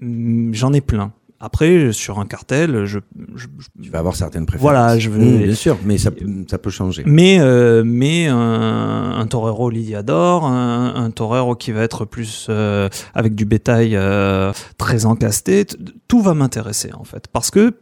j'en 0.01 0.73
ai 0.73 0.81
plein. 0.81 1.13
Après, 1.43 1.93
sur 1.93 2.19
un 2.19 2.27
cartel, 2.27 2.85
je, 2.85 2.99
je, 3.35 3.47
tu 3.83 3.89
vas 3.89 3.99
avoir 3.99 4.15
certaines 4.15 4.45
préférences. 4.45 4.63
Voilà, 4.63 4.99
je 4.99 5.09
veux. 5.09 5.19
Mmh, 5.19 5.43
bien 5.45 5.55
sûr, 5.55 5.79
mais 5.85 5.97
ça, 5.97 6.11
ça 6.51 6.59
peut 6.59 6.69
changer. 6.69 7.03
Mais 7.07 7.39
euh, 7.41 7.83
mais 7.85 8.27
un, 8.27 9.15
un 9.19 9.27
torero 9.27 9.71
Lydiador, 9.71 10.45
un, 10.45 10.95
un 10.95 11.11
torero 11.11 11.57
qui 11.57 11.73
va 11.73 11.83
être 11.83 12.05
plus 12.05 12.47
euh, 12.51 12.91
avec 13.15 13.35
du 13.35 13.47
bétail 13.47 13.97
euh, 13.97 14.53
très 14.77 15.07
encasté, 15.07 15.65
tout 16.09 16.21
va 16.21 16.35
m'intéresser 16.35 16.91
en 16.93 17.05
fait, 17.05 17.27
parce 17.33 17.51
que 17.51 17.73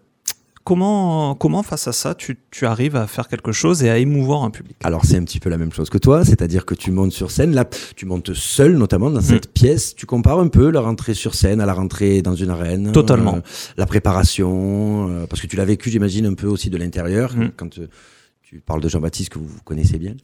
comment, 0.68 1.34
comment 1.34 1.62
face 1.62 1.88
à 1.88 1.92
ça, 1.92 2.14
tu, 2.14 2.38
tu, 2.50 2.66
arrives 2.66 2.94
à 2.94 3.06
faire 3.06 3.26
quelque 3.26 3.52
chose 3.52 3.82
et 3.82 3.88
à 3.88 3.96
émouvoir 3.96 4.44
un 4.44 4.50
public? 4.50 4.76
Alors 4.84 5.06
c'est 5.06 5.16
un 5.16 5.24
petit 5.24 5.40
peu 5.40 5.48
la 5.48 5.56
même 5.56 5.72
chose 5.72 5.88
que 5.88 5.96
toi, 5.96 6.26
c'est-à-dire 6.26 6.66
que 6.66 6.74
tu 6.74 6.90
montes 6.90 7.12
sur 7.12 7.30
scène, 7.30 7.54
là 7.54 7.64
tu 7.96 8.04
montes 8.04 8.34
seul 8.34 8.76
notamment 8.76 9.10
dans 9.10 9.22
cette 9.22 9.48
mm. 9.48 9.52
pièce, 9.52 9.94
tu 9.94 10.04
compares 10.04 10.40
un 10.40 10.48
peu 10.48 10.70
la 10.70 10.80
rentrée 10.80 11.14
sur 11.14 11.34
scène 11.34 11.62
à 11.62 11.66
la 11.66 11.72
rentrée 11.72 12.20
dans 12.20 12.34
une 12.34 12.50
arène. 12.50 12.92
Totalement. 12.92 13.36
Euh, 13.36 13.40
la 13.78 13.86
préparation, 13.86 15.08
euh, 15.08 15.26
parce 15.26 15.40
que 15.40 15.46
tu 15.46 15.56
l'as 15.56 15.64
vécu 15.64 15.88
j'imagine 15.88 16.26
un 16.26 16.34
peu 16.34 16.46
aussi 16.46 16.68
de 16.68 16.76
l'intérieur, 16.76 17.34
mm. 17.34 17.52
quand 17.56 17.78
euh, 17.78 17.86
tu 18.48 18.60
parles 18.60 18.80
de 18.80 18.88
Jean-Baptiste 18.88 19.28
que 19.28 19.38
vous 19.38 19.58
connaissez 19.62 19.98
bien 19.98 20.14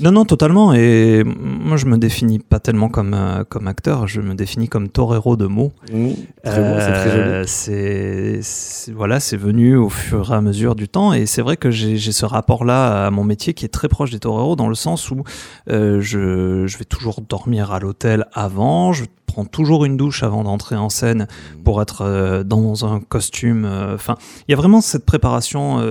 Non, 0.00 0.12
non, 0.12 0.24
totalement. 0.24 0.72
Et 0.72 1.24
moi, 1.24 1.76
je 1.76 1.86
me 1.86 1.98
définis 1.98 2.38
pas 2.38 2.60
tellement 2.60 2.88
comme, 2.88 3.12
euh, 3.12 3.42
comme 3.42 3.66
acteur, 3.66 4.06
je 4.06 4.20
me 4.20 4.36
définis 4.36 4.68
comme 4.68 4.88
torero 4.88 5.34
de 5.34 5.46
mots. 5.46 5.72
Mmh, 5.92 6.10
euh, 6.46 7.42
c'est 7.44 8.40
voilà, 8.94 9.18
c'est 9.18 9.36
venu 9.36 9.74
au 9.74 9.88
fur 9.88 10.30
et 10.30 10.36
à 10.36 10.40
mesure 10.40 10.76
du 10.76 10.86
temps. 10.86 11.12
Et 11.12 11.26
c'est 11.26 11.42
vrai 11.42 11.56
que 11.56 11.72
j'ai 11.72 11.98
ce 11.98 12.24
rapport-là 12.24 13.06
à 13.06 13.10
mon 13.10 13.24
métier 13.24 13.52
qui 13.52 13.64
est 13.64 13.68
très 13.68 13.88
proche 13.88 14.12
des 14.12 14.20
toreros 14.20 14.54
dans 14.54 14.68
le 14.68 14.76
sens 14.76 15.10
où 15.10 15.24
euh, 15.68 16.00
je, 16.00 16.68
je 16.68 16.78
vais 16.78 16.84
toujours 16.84 17.20
dormir 17.20 17.72
à 17.72 17.80
l'hôtel 17.80 18.26
avant, 18.32 18.92
je 18.92 19.04
prends 19.26 19.44
toujours 19.46 19.86
une 19.86 19.96
douche 19.96 20.22
avant 20.22 20.44
d'entrer 20.44 20.76
en 20.76 20.90
scène 20.90 21.26
pour 21.64 21.80
être 21.80 22.02
euh, 22.02 22.44
dans 22.44 22.84
un 22.84 23.00
costume. 23.00 23.64
Enfin, 23.64 24.16
il 24.46 24.52
y 24.52 24.54
a 24.54 24.56
vraiment 24.56 24.80
cette 24.80 25.06
préparation 25.06 25.82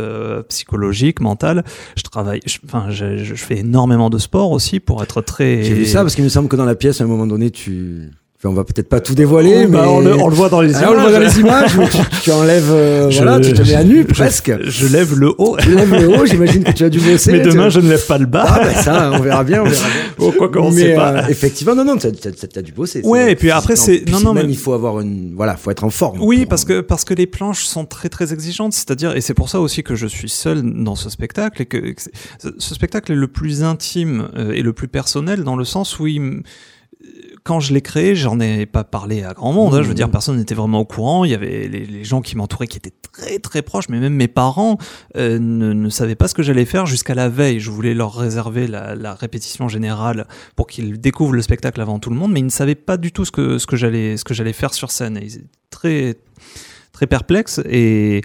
psychologique, 0.47 1.19
mentale. 1.19 1.63
Je 1.97 2.03
travaille, 2.03 2.39
je- 2.45 2.57
enfin, 2.65 2.85
je, 2.89 3.17
je 3.23 3.35
fais 3.35 3.57
énormément 3.59 4.09
de 4.09 4.17
sport 4.17 4.51
aussi 4.51 4.79
pour 4.79 5.01
être 5.03 5.21
très. 5.21 5.63
J'ai 5.63 5.73
vu 5.73 5.85
ça 5.85 6.01
parce 6.01 6.15
qu'il 6.15 6.23
me 6.23 6.29
semble 6.29 6.47
que 6.49 6.55
dans 6.55 6.65
la 6.65 6.75
pièce, 6.75 7.01
à 7.01 7.03
un 7.03 7.07
moment 7.07 7.27
donné, 7.27 7.51
tu. 7.51 8.09
On 8.43 8.53
va 8.53 8.63
peut-être 8.63 8.89
pas 8.89 8.99
tout 8.99 9.13
dévoiler, 9.13 9.67
Bah, 9.67 9.81
mais. 9.83 9.87
on, 9.87 9.99
le, 9.99 10.13
on 10.15 10.27
le 10.27 10.33
voit 10.33 10.49
dans 10.49 10.61
les 10.61 10.73
Ah, 10.75 10.87
on 10.89 10.93
le 10.95 10.99
voit 11.01 11.11
dans 11.11 11.19
les 11.19 11.39
images, 11.39 11.73
tu, 11.91 12.21
tu 12.23 12.31
enlèves. 12.31 12.71
euh, 12.71 13.11
Je- 13.11 13.17
voilà, 13.21 13.39
tu 13.39 13.53
te 13.53 13.61
mets 13.61 13.75
à 13.75 13.83
nu 13.83 14.01
je- 14.01 14.13
presque. 14.13 14.51
Je 14.63 14.87
lève 14.87 15.13
le 15.15 15.31
haut. 15.37 15.57
Tu 15.59 15.75
lèves 15.75 15.91
le 15.93 16.09
haut, 16.17 16.25
j'imagine 16.25 16.63
que 16.63 16.71
tu 16.71 16.83
as 16.83 16.89
dû 16.89 16.99
bosser. 16.99 17.31
Mais 17.33 17.41
demain, 17.41 17.65
tu- 17.67 17.75
je 17.75 17.79
ne 17.81 17.89
lève 17.89 18.03
pas 18.07 18.17
le 18.17 18.25
bas. 18.25 18.45
Ah, 18.47 18.59
ben 18.63 18.73
ça, 18.81 19.11
on 19.13 19.19
verra 19.19 19.43
bien, 19.43 19.61
on 19.61 19.65
verra 19.65 19.85
bien. 19.87 20.01
Oh, 20.17 20.31
quoi 20.35 20.49
qu'on 20.49 20.71
sait 20.71 20.95
pas. 20.95 21.11
euh, 21.13 21.27
effectivement, 21.29 21.75
non, 21.75 21.85
non, 21.85 21.97
t'as 21.97 22.07
as, 22.09 22.61
dû 22.63 22.71
bosser. 22.71 23.01
Ouais, 23.03 23.31
et 23.31 23.35
puis 23.35 23.51
après, 23.51 23.75
c'est- 23.75 24.09
non, 24.09 24.19
non, 24.19 24.33
même, 24.33 24.47
mais- 24.47 24.53
il 24.53 24.57
faut 24.57 24.73
avoir 24.73 24.99
une. 25.01 25.33
Voilà, 25.35 25.55
faut 25.55 25.69
être 25.69 25.83
en 25.83 25.91
forme. 25.91 26.17
Oui, 26.19 26.47
parce 26.47 26.65
que 26.65 26.81
parce 26.81 27.05
que 27.05 27.13
les 27.13 27.27
planches 27.27 27.63
sont 27.65 27.85
très 27.85 28.09
très 28.09 28.33
exigeantes, 28.33 28.73
c'est-à-dire 28.73 29.15
et 29.15 29.21
c'est 29.21 29.35
pour 29.35 29.49
ça 29.49 29.59
aussi 29.61 29.83
que 29.83 29.93
je 29.93 30.07
suis 30.07 30.29
seul 30.29 30.63
dans 30.83 30.95
ce 30.95 31.11
spectacle 31.11 31.61
et 31.61 31.65
que 31.67 31.77
ce 32.57 32.73
spectacle 32.73 33.11
est 33.11 33.15
le 33.15 33.27
plus 33.27 33.61
intime 33.63 34.29
euh, 34.35 34.51
et 34.53 34.63
le 34.63 34.73
plus 34.73 34.87
personnel 34.87 35.43
dans 35.43 35.55
le 35.55 35.63
sens 35.63 35.99
où 35.99 36.07
il 36.07 36.41
quand 37.43 37.59
je 37.59 37.73
l'ai 37.73 37.81
créé, 37.81 38.15
j'en 38.15 38.39
ai 38.39 38.65
pas 38.67 38.83
parlé 38.83 39.23
à 39.23 39.33
grand 39.33 39.51
monde. 39.51 39.73
hein. 39.73 39.81
je 39.81 39.87
veux 39.87 39.95
dire, 39.95 40.07
Mmh. 40.07 40.11
personne 40.11 40.37
n'était 40.37 40.53
vraiment 40.53 40.79
au 40.81 40.85
courant. 40.85 41.25
Il 41.25 41.31
y 41.31 41.33
avait 41.33 41.67
les, 41.67 41.85
les 41.85 42.03
gens 42.03 42.21
qui 42.21 42.37
m'entouraient 42.37 42.67
qui 42.67 42.77
étaient 42.77 42.93
très 43.11 43.39
très 43.39 43.61
proches, 43.63 43.89
mais 43.89 43.99
même 43.99 44.13
mes 44.13 44.27
parents 44.27 44.77
euh, 45.17 45.39
ne, 45.39 45.73
ne 45.73 45.89
savaient 45.89 46.15
pas 46.15 46.27
ce 46.27 46.35
que 46.35 46.43
j'allais 46.43 46.65
faire 46.65 46.85
jusqu'à 46.85 47.15
la 47.15 47.29
veille. 47.29 47.59
Je 47.59 47.71
voulais 47.71 47.93
leur 47.95 48.13
réserver 48.15 48.67
la, 48.67 48.93
la 48.95 49.15
répétition 49.15 49.67
générale 49.67 50.27
pour 50.55 50.67
qu'ils 50.67 50.99
découvrent 51.01 51.33
le 51.33 51.41
spectacle 51.41 51.81
avant 51.81 51.97
tout 51.97 52.11
le 52.11 52.15
monde, 52.15 52.31
mais 52.31 52.41
ils 52.41 52.45
ne 52.45 52.49
savaient 52.49 52.75
pas 52.75 52.97
du 52.97 53.11
tout 53.11 53.25
ce 53.25 53.31
que 53.31 53.57
ce 53.57 53.65
que 53.65 53.75
j'allais 53.75 54.17
ce 54.17 54.23
que 54.23 54.33
j'allais 54.35 54.53
faire 54.53 54.73
sur 54.73 54.91
scène. 54.91 55.17
Et 55.17 55.25
ils 55.25 55.35
étaient 55.37 55.47
très 55.71 56.15
très 56.91 57.07
perplexes 57.07 57.59
et 57.67 58.21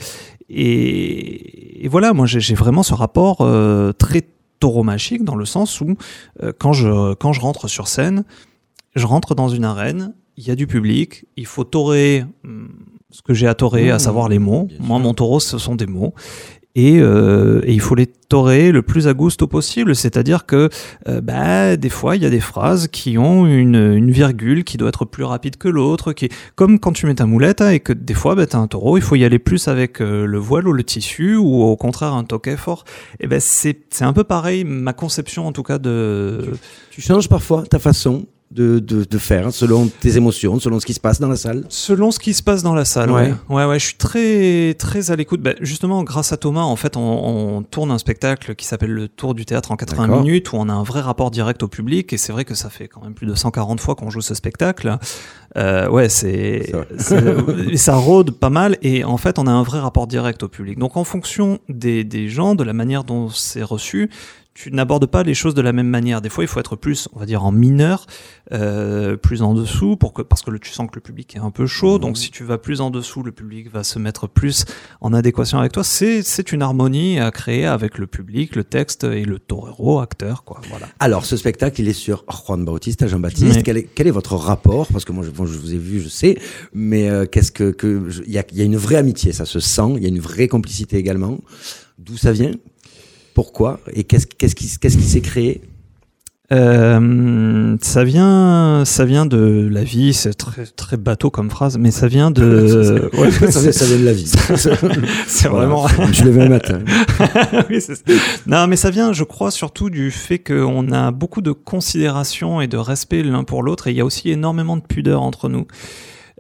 et, 0.49 1.85
et 1.85 1.89
voilà, 1.89 2.13
moi 2.13 2.27
j'ai 2.27 2.41
j'ai 2.41 2.55
vraiment 2.55 2.83
ce 2.83 2.95
rapport 2.95 3.39
euh, 3.41 3.93
très 3.93 4.23
tauromachique 4.61 5.25
dans 5.25 5.35
le 5.37 5.45
sens 5.45 5.81
où 5.81 5.97
euh, 6.43 6.53
quand 6.59 6.73
je 6.73 7.15
quand 7.15 7.33
je 7.33 7.41
rentre 7.41 7.69
sur 7.69 7.89
scène, 7.89 8.25
je 8.97 9.07
rentre 9.07 9.35
dans 9.35 9.49
une 9.49 9.65
arène, 9.65 10.15
il 10.37 10.47
y 10.47 10.51
a 10.51 10.57
du 10.57 10.67
public, 10.67 11.27
il 11.37 11.47
faut 11.47 11.65
taurer 11.65 12.25
hum, 12.45 12.69
ce 13.11 13.23
que 13.23 13.35
j'ai 13.35 13.47
à 13.47 13.55
taurer, 13.55 13.91
à 13.91 13.97
Mmh, 13.97 14.01
savoir 14.01 14.29
les 14.29 14.39
mots. 14.39 14.65
bien 14.65 14.79
Moi, 14.81 14.99
mon 14.99 15.15
taureau, 15.15 15.41
ce 15.41 15.59
sont 15.59 15.77
des 15.77 15.87
mots. 15.87 16.13
Et, 16.79 16.99
euh, 16.99 17.63
et 17.65 17.73
il 17.73 17.81
faut 17.81 17.95
les 17.95 18.07
taurer 18.07 18.71
le 18.71 18.83
plus 18.83 19.09
à 19.09 19.15
gusto 19.15 19.47
possible, 19.47 19.97
c'est-à-dire 19.97 20.45
que 20.45 20.69
euh, 21.09 21.23
bah, 21.23 21.75
des 21.79 21.89
fois 21.89 22.17
il 22.17 22.23
y 22.23 22.27
a 22.27 22.31
des 22.31 22.41
phrases 22.41 22.89
qui 22.89 23.17
ont 23.17 23.47
une, 23.47 23.77
une 23.77 24.11
virgule 24.11 24.63
qui 24.63 24.77
doit 24.77 24.91
être 24.91 25.07
plus 25.07 25.25
rapide 25.25 25.57
que 25.57 25.69
l'autre, 25.69 26.13
qui 26.13 26.29
comme 26.55 26.79
quand 26.79 26.93
tu 26.93 27.07
mets 27.07 27.15
ta 27.15 27.25
moulette 27.25 27.63
hein, 27.63 27.71
et 27.71 27.81
que 27.81 27.95
des 27.95 28.13
fois 28.13 28.35
bah, 28.35 28.47
tu 28.47 28.57
as 28.57 28.59
un 28.59 28.67
taureau, 28.67 28.99
il 28.99 29.03
faut 29.03 29.17
y 29.17 29.25
aller 29.25 29.39
plus 29.39 29.69
avec 29.69 30.03
euh, 30.03 30.27
le 30.27 30.37
voile 30.37 30.69
ou 30.69 30.75
le 30.75 30.85
tissu 30.85 31.37
ou 31.37 31.63
au 31.63 31.77
contraire 31.77 32.13
un 32.13 32.25
toquet 32.25 32.59
fort. 32.59 32.85
Et 33.21 33.27
ben 33.27 33.41
c'est 33.41 33.79
c'est 33.89 34.05
un 34.05 34.13
peu 34.13 34.25
pareil 34.25 34.65
ma 34.65 34.93
conception 34.93 35.47
en 35.47 35.53
tout 35.53 35.63
cas 35.63 35.79
de 35.79 36.43
Tu 36.91 37.01
changes 37.01 37.31
parfois 37.31 37.63
ta 37.63 37.79
façon 37.79 38.27
de, 38.53 38.79
de, 38.79 39.03
de 39.05 39.19
faire 39.19 39.53
selon 39.53 39.89
tes 39.89 40.17
émotions, 40.17 40.59
selon 40.61 40.79
ce 40.79 40.87
qui 40.87 40.95
se 40.95 41.01
passe 41.01 41.19
dans 41.21 41.29
la 41.29 41.37
salle. 41.37 41.65
Selon 41.69 42.11
ce 42.13 42.19
qui 42.21 42.33
se 42.33 42.43
passe 42.45 42.63
dans 42.63 42.75
la 42.75 42.85
salle, 42.85 43.11
Ouais. 43.11 43.33
ouais. 43.49 43.57
Ouais, 43.57 43.65
ouais, 43.67 43.79
je 43.79 43.87
suis 43.87 43.97
très, 43.97 44.75
très 44.75 45.11
à 45.11 45.17
l'écoute. 45.17 45.43
Bah, 45.43 45.55
justement, 45.61 46.05
grâce 46.05 46.33
à 46.33 46.37
Thomas, 46.37 46.63
en 46.63 46.77
fait, 46.77 46.97
on, 46.97 47.01
on 47.57 47.63
tourne 47.63 47.91
un 47.91 47.99
spectacle 47.99 48.55
qui 48.55 48.65
s'appelle 48.65 48.93
Le 48.93 49.09
Tour 49.09 49.35
du 49.35 49.45
théâtre 49.45 49.73
en 49.73 49.77
80 49.77 50.07
D'accord. 50.07 50.23
minutes, 50.23 50.53
où 50.53 50.57
on 50.57 50.69
a 50.69 50.73
un 50.73 50.85
vrai 50.85 51.01
rapport 51.01 51.31
direct 51.33 51.63
au 51.65 51.69
public. 51.69 52.13
Et 52.13 52.19
c'est 52.19 52.33
vrai 52.33 52.45
que 52.45 52.55
ça 52.55 52.71
fait 52.71 52.87
quand 52.89 53.03
même 53.03 53.15
plus 53.15 53.27
de 53.27 53.35
140 53.35 53.81
fois 53.81 53.95
qu'on 53.97 54.11
joue 54.11 54.21
ce 54.21 54.35
spectacle. 54.35 54.97
Euh, 55.57 55.89
ouais, 55.89 56.09
c'est, 56.09 56.73
et 57.71 57.77
ça 57.77 57.97
rôde 57.97 58.31
pas 58.31 58.51
mal. 58.51 58.77
Et 58.83 59.05
en 59.05 59.17
fait, 59.17 59.39
on 59.39 59.47
a 59.47 59.51
un 59.53 59.63
vrai 59.65 59.81
rapport 59.81 60.07
direct 60.07 60.43
au 60.43 60.49
public. 60.49 60.79
Donc, 60.79 60.97
en 60.97 61.05
fonction 61.05 61.59
des, 61.69 62.05
des 62.05 62.29
gens, 62.29 62.55
de 62.55 62.63
la 62.65 62.73
manière 62.73 63.05
dont 63.05 63.29
c'est 63.29 63.63
reçu, 63.63 64.09
tu 64.59 64.73
n'abordes 64.73 65.05
pas 65.05 65.23
les 65.23 65.35
choses 65.35 65.53
de 65.55 65.61
la 65.61 65.75
même 65.75 65.87
manière. 65.89 66.23
Des 66.23 66.31
fois, 66.31 66.43
il 66.43 66.47
faut 66.47 66.59
être 66.59 66.77
plus, 66.77 67.09
on 67.13 67.19
va 67.21 67.27
dire, 67.27 67.45
en 67.45 67.53
mineur, 67.53 68.07
euh, 68.53 69.17
plus 69.19 69.43
en 69.43 69.53
dessous, 69.53 69.97
pour 69.97 70.15
que, 70.15 70.23
parce 70.23 70.41
que 70.41 70.51
le- 70.51 70.59
tu 70.59 70.71
sens 70.71 70.89
que 70.89 70.95
le 70.95 71.03
public 71.03 71.37
est 71.37 71.41
un 71.41 71.51
peu 71.51 71.67
chaud. 71.67 71.97
Mhm. 71.97 72.01
Donc, 72.01 72.17
si 72.19 72.31
tu 72.31 72.43
vas 72.43 72.57
plus 72.57 72.81
en 72.81 72.91
dessous, 72.91 73.23
le 73.23 73.33
public 73.33 73.71
va 73.71 73.85
se 73.85 73.99
mettre 73.99 74.27
plus 74.29 74.65
en 75.03 75.13
adéquation 75.13 75.59
avec 75.59 75.73
toi. 75.73 75.85
C'est, 75.85 76.23
c'est 76.23 76.53
une 76.53 76.63
harmonie 76.63 77.21
à 77.21 77.31
créer 77.31 77.67
avec 77.67 77.99
le 77.99 78.07
public, 78.07 78.57
le 78.57 78.65
texte 78.65 79.05
et 79.05 79.27
le 79.27 79.39
torero, 79.39 80.01
acteur, 80.01 80.43
quoi. 80.45 80.61
Voilà. 80.71 80.87
Alors, 81.01 81.27
ce 81.27 81.37
spectacle, 81.37 81.81
il 81.83 81.89
est 81.89 81.93
sur 81.93 82.25
Juan 82.31 82.65
Bautista, 82.65 83.07
Jean-Baptiste. 83.07 83.57
Oui. 83.57 83.63
Quel, 83.63 83.77
est, 83.77 83.89
quel 83.95 84.07
est 84.07 84.11
votre 84.11 84.37
rapport? 84.37 84.87
Parce 84.91 85.05
que 85.05 85.13
moi, 85.13 85.23
je, 85.23 85.31
bon, 85.31 85.45
je 85.45 85.59
vous 85.59 85.75
ai 85.75 85.79
vu, 85.79 86.01
je 86.01 86.09
sais, 86.09 86.39
mais 86.73 87.11
euh, 87.11 87.27
qu'est-ce 87.27 87.53
que 87.53 87.77
il 88.27 88.33
y 88.33 88.39
a, 88.39 88.45
il 88.53 88.57
y 88.59 88.63
a 88.63 88.65
une 88.65 88.77
vraie 88.79 88.97
amitié, 88.97 89.33
ça 89.33 89.45
se 89.45 89.61
sent. 89.61 89.93
Il 89.97 90.03
y 90.03 90.07
a 90.07 90.09
une 90.09 90.19
vraie 90.21 90.49
complicité 90.49 90.97
également. 90.97 91.39
D'où 91.99 92.17
ça 92.17 92.33
vient? 92.33 92.53
Pourquoi 93.37 93.81
Et 93.93 94.05
qu'est-ce 94.05 94.27
qu'est-ce 94.27 94.55
qui 94.55 94.67
qui 94.67 94.91
s'est 95.03 95.21
créé? 95.21 95.61
Euh, 96.53 97.77
ça 97.83 98.03
vient, 98.03 98.87
ça 98.87 99.05
vient 99.05 99.27
de 99.27 99.69
la 99.71 99.85
vie. 99.85 100.15
C'est 100.15 100.33
très, 100.33 100.65
très 100.65 100.97
bateau 100.97 101.29
comme 101.29 101.51
phrase, 101.51 101.77
mais 101.77 101.91
ça 101.91 102.09
vient 102.09 102.31
de. 102.31 103.11
Ouais, 103.19 103.31
ça, 103.31 103.61
vient, 103.61 103.73
ça 103.73 103.85
vient 103.85 103.99
de 103.99 104.07
la 104.07 104.15
vie. 104.15 104.25
c'est 105.27 105.49
vraiment. 105.49 105.87
Je 105.87 106.13
suis 106.13 106.25
levé 106.25 106.45
un 106.45 106.49
matin. 106.49 106.79
Oui, 107.69 107.79
non, 108.47 108.67
mais 108.69 108.77
ça 108.77 108.89
vient, 108.89 109.13
je 109.13 109.25
crois, 109.25 109.51
surtout 109.51 109.91
du 109.91 110.11
fait 110.11 110.39
qu'on 110.39 110.91
a 110.91 111.11
beaucoup 111.11 111.43
de 111.43 111.53
considération 111.53 112.63
et 112.63 112.69
de 112.69 112.79
respect 112.79 113.23
l'un 113.23 113.45
pour 113.45 113.63
l'autre, 113.63 113.89
et 113.89 113.91
il 113.91 113.99
y 113.99 114.01
a 114.01 114.05
aussi 114.07 114.31
énormément 114.31 114.79
de 114.79 114.83
pudeur 114.83 115.21
entre 115.21 115.51
nous. 115.51 115.67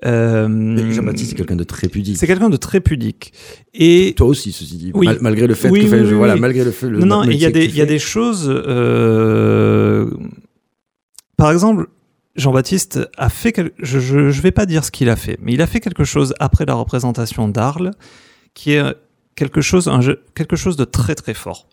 Euh, 0.04 0.92
Jean-Baptiste, 0.92 1.30
c'est 1.30 1.36
quelqu'un 1.36 1.56
de 1.56 1.64
très 1.64 1.88
pudique. 1.88 2.18
c'est 2.18 2.26
quelqu'un 2.26 2.50
de 2.50 2.56
très 2.58 2.80
pudique. 2.80 3.32
Et 3.72 4.12
Toi 4.16 4.26
aussi, 4.26 4.52
ceci 4.52 4.76
dit. 4.76 4.90
Oui. 4.94 5.06
Mal- 5.06 5.18
malgré 5.22 5.46
le 5.46 5.54
fait 5.54 5.70
Oui, 5.70 5.88
que, 5.88 5.94
oui, 5.94 6.02
oui, 6.02 6.12
voilà, 6.12 6.36
malgré 6.36 6.64
le 6.64 6.70
fait. 6.70 6.88
Le 6.90 6.98
non, 6.98 7.06
non, 7.06 7.22
il 7.24 7.36
y 7.38 7.46
a 7.46 7.50
des, 7.50 7.60
tu 7.66 7.70
il 7.72 7.76
y 7.76 7.80
a 7.80 7.86
fais. 7.86 7.92
des 7.92 7.98
choses. 7.98 8.46
euh, 8.48 10.10
Par 11.36 11.50
exemple, 11.50 11.86
Jean-Baptiste 12.36 13.00
a 13.16 13.28
fait. 13.28 13.52
quel- 13.52 13.72
Je, 13.78 13.98
je, 13.98 14.30
je 14.30 14.42
vais 14.42 14.50
pas 14.52 14.66
dire 14.66 14.84
ce 14.84 14.90
qu'il 14.90 15.08
a 15.08 15.16
fait, 15.16 15.38
mais 15.40 15.52
il 15.54 15.62
a 15.62 15.66
fait 15.66 15.80
quelque 15.80 16.04
chose 16.04 16.34
après 16.40 16.64
la 16.66 16.74
représentation 16.74 17.48
d'Arles, 17.48 17.92
qui 18.54 18.72
est 18.72 18.82
quelque 19.34 19.60
chose, 19.60 19.88
un 19.88 20.00
jeu- 20.00 20.20
quelque 20.34 20.56
chose 20.56 20.76
de 20.76 20.84
très 20.84 21.14
très 21.14 21.34
fort, 21.34 21.68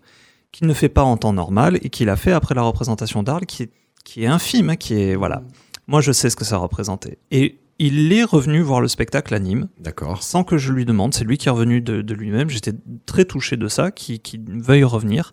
qu'il 0.51 0.67
ne 0.67 0.73
fait 0.73 0.89
pas 0.89 1.03
en 1.03 1.17
temps 1.17 1.33
normal 1.33 1.77
et 1.81 1.89
qu'il 1.89 2.09
a 2.09 2.15
fait 2.15 2.31
après 2.31 2.55
la 2.55 2.61
représentation 2.61 3.23
d'Arles, 3.23 3.45
qui 3.45 3.63
est, 3.63 3.69
qui 4.05 4.23
est 4.23 4.27
infime, 4.27 4.69
hein, 4.69 4.75
qui 4.77 4.93
est 4.95 5.15
voilà. 5.15 5.43
Moi, 5.87 5.99
je 5.99 6.13
sais 6.13 6.29
ce 6.29 6.35
que 6.37 6.45
ça 6.45 6.55
représentait. 6.57 7.17
Et 7.31 7.57
il 7.79 8.13
est 8.13 8.23
revenu 8.23 8.61
voir 8.61 8.81
le 8.81 8.87
spectacle 8.87 9.33
à 9.33 9.39
Nîmes 9.39 9.67
D'accord. 9.79 10.21
sans 10.23 10.43
que 10.43 10.57
je 10.57 10.71
lui 10.71 10.85
demande. 10.85 11.13
C'est 11.13 11.23
lui 11.25 11.37
qui 11.37 11.47
est 11.47 11.51
revenu 11.51 11.81
de, 11.81 12.01
de 12.01 12.13
lui-même. 12.13 12.49
J'étais 12.49 12.73
très 13.05 13.25
touché 13.25 13.57
de 13.57 13.67
ça, 13.67 13.91
qui, 13.91 14.19
qui 14.19 14.39
veuille 14.47 14.83
revenir. 14.83 15.31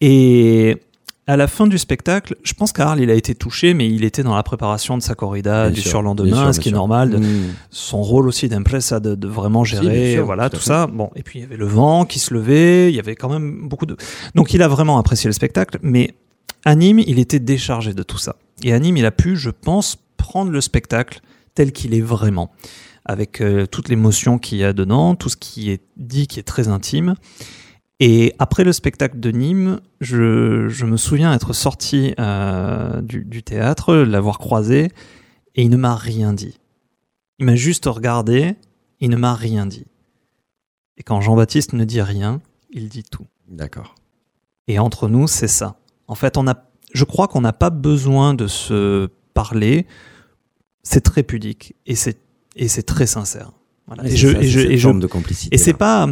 Et 0.00 0.76
à 1.26 1.36
la 1.36 1.48
fin 1.48 1.66
du 1.66 1.78
spectacle, 1.78 2.36
je 2.44 2.52
pense 2.52 2.72
qu'Arles, 2.72 3.00
il 3.00 3.10
a 3.10 3.14
été 3.14 3.34
touché, 3.34 3.74
mais 3.74 3.88
il 3.88 4.04
était 4.04 4.22
dans 4.22 4.36
la 4.36 4.42
préparation 4.42 4.96
de 4.96 5.02
sa 5.02 5.14
corrida 5.14 5.64
Bien 5.64 5.72
du 5.74 5.80
sûr, 5.80 5.90
surlendemain, 5.92 6.44
sûr, 6.44 6.54
ce 6.54 6.60
qui 6.60 6.68
est 6.68 6.72
normal. 6.72 7.10
de- 7.10 7.16
Mmh. 7.18 7.54
son 7.70 8.02
rôle 8.02 8.28
aussi 8.28 8.48
d'impressa 8.48 9.00
de, 9.00 9.14
de 9.14 9.26
vraiment 9.26 9.64
gérer, 9.64 10.18
voilà, 10.18 10.50
tout 10.50 10.58
tout 10.58 10.62
ça. 10.62 10.86
Bon, 10.86 11.10
et 11.16 11.22
puis 11.22 11.40
il 11.40 11.42
y 11.42 11.44
avait 11.44 11.56
le 11.56 11.66
vent 11.66 12.04
qui 12.04 12.18
se 12.20 12.32
levait, 12.32 12.90
il 12.92 12.94
y 12.94 13.00
avait 13.00 13.16
quand 13.16 13.28
même 13.28 13.66
beaucoup 13.68 13.86
de. 13.86 13.96
Donc 14.34 14.54
il 14.54 14.62
a 14.62 14.68
vraiment 14.68 14.98
apprécié 14.98 15.26
le 15.28 15.32
spectacle, 15.32 15.78
mais 15.82 16.14
à 16.64 16.74
Nîmes, 16.76 17.00
il 17.00 17.18
était 17.18 17.40
déchargé 17.40 17.92
de 17.94 18.02
tout 18.02 18.18
ça. 18.18 18.36
Et 18.62 18.72
à 18.72 18.78
Nîmes, 18.78 18.96
il 18.98 19.06
a 19.06 19.10
pu, 19.10 19.36
je 19.36 19.50
pense, 19.50 19.96
prendre 20.16 20.50
le 20.52 20.60
spectacle 20.60 21.20
tel 21.56 21.72
qu'il 21.72 21.92
est 21.94 22.00
vraiment, 22.00 22.52
avec 23.04 23.40
euh, 23.40 23.66
toute 23.66 23.88
l'émotion 23.88 24.38
qu'il 24.38 24.58
y 24.58 24.64
a 24.64 24.72
dedans, 24.72 25.16
tout 25.16 25.28
ce 25.28 25.36
qui 25.36 25.70
est 25.72 25.82
dit, 25.96 26.28
qui 26.28 26.38
est 26.38 26.44
très 26.44 26.68
intime. 26.68 27.14
Et 27.98 28.34
après 28.38 28.62
le 28.62 28.72
spectacle 28.72 29.18
de 29.18 29.30
Nîmes, 29.30 29.80
je, 30.00 30.68
je 30.68 30.84
me 30.84 30.96
souviens 30.96 31.34
être 31.34 31.52
sorti 31.52 32.14
euh, 32.20 33.00
du, 33.00 33.24
du 33.24 33.42
théâtre, 33.42 33.96
l'avoir 33.96 34.38
croisé, 34.38 34.90
et 35.54 35.62
il 35.62 35.70
ne 35.70 35.76
m'a 35.76 35.96
rien 35.96 36.32
dit. 36.32 36.58
Il 37.38 37.46
m'a 37.46 37.56
juste 37.56 37.86
regardé, 37.86 38.54
il 39.00 39.10
ne 39.10 39.16
m'a 39.16 39.34
rien 39.34 39.66
dit. 39.66 39.86
Et 40.98 41.02
quand 41.02 41.20
Jean-Baptiste 41.20 41.72
ne 41.72 41.84
dit 41.84 42.02
rien, 42.02 42.40
il 42.70 42.88
dit 42.88 43.02
tout. 43.02 43.26
D'accord. 43.48 43.94
Et 44.68 44.78
entre 44.78 45.08
nous, 45.08 45.26
c'est 45.26 45.48
ça. 45.48 45.78
En 46.08 46.14
fait, 46.14 46.36
on 46.36 46.46
a, 46.46 46.54
je 46.92 47.04
crois 47.04 47.28
qu'on 47.28 47.40
n'a 47.40 47.52
pas 47.52 47.70
besoin 47.70 48.34
de 48.34 48.46
se 48.46 49.08
parler. 49.34 49.86
C'est 50.88 51.00
très 51.00 51.24
pudique 51.24 51.74
et 51.86 51.96
c'est 51.96 52.16
et 52.54 52.68
c'est 52.68 52.84
très 52.84 53.06
sincère. 53.06 53.50
Voilà. 53.88 54.04
Et 54.04 54.10
c'est 54.10 54.16
je 54.16 54.28
ça, 54.28 54.38
et 54.40 54.46
je 54.46 54.60
cette 54.60 54.70
et 54.70 54.78
je 54.78 54.88
de 54.88 55.06
complicité. 55.06 55.54
et 55.54 55.58
c'est 55.58 55.74
pas, 55.74 56.08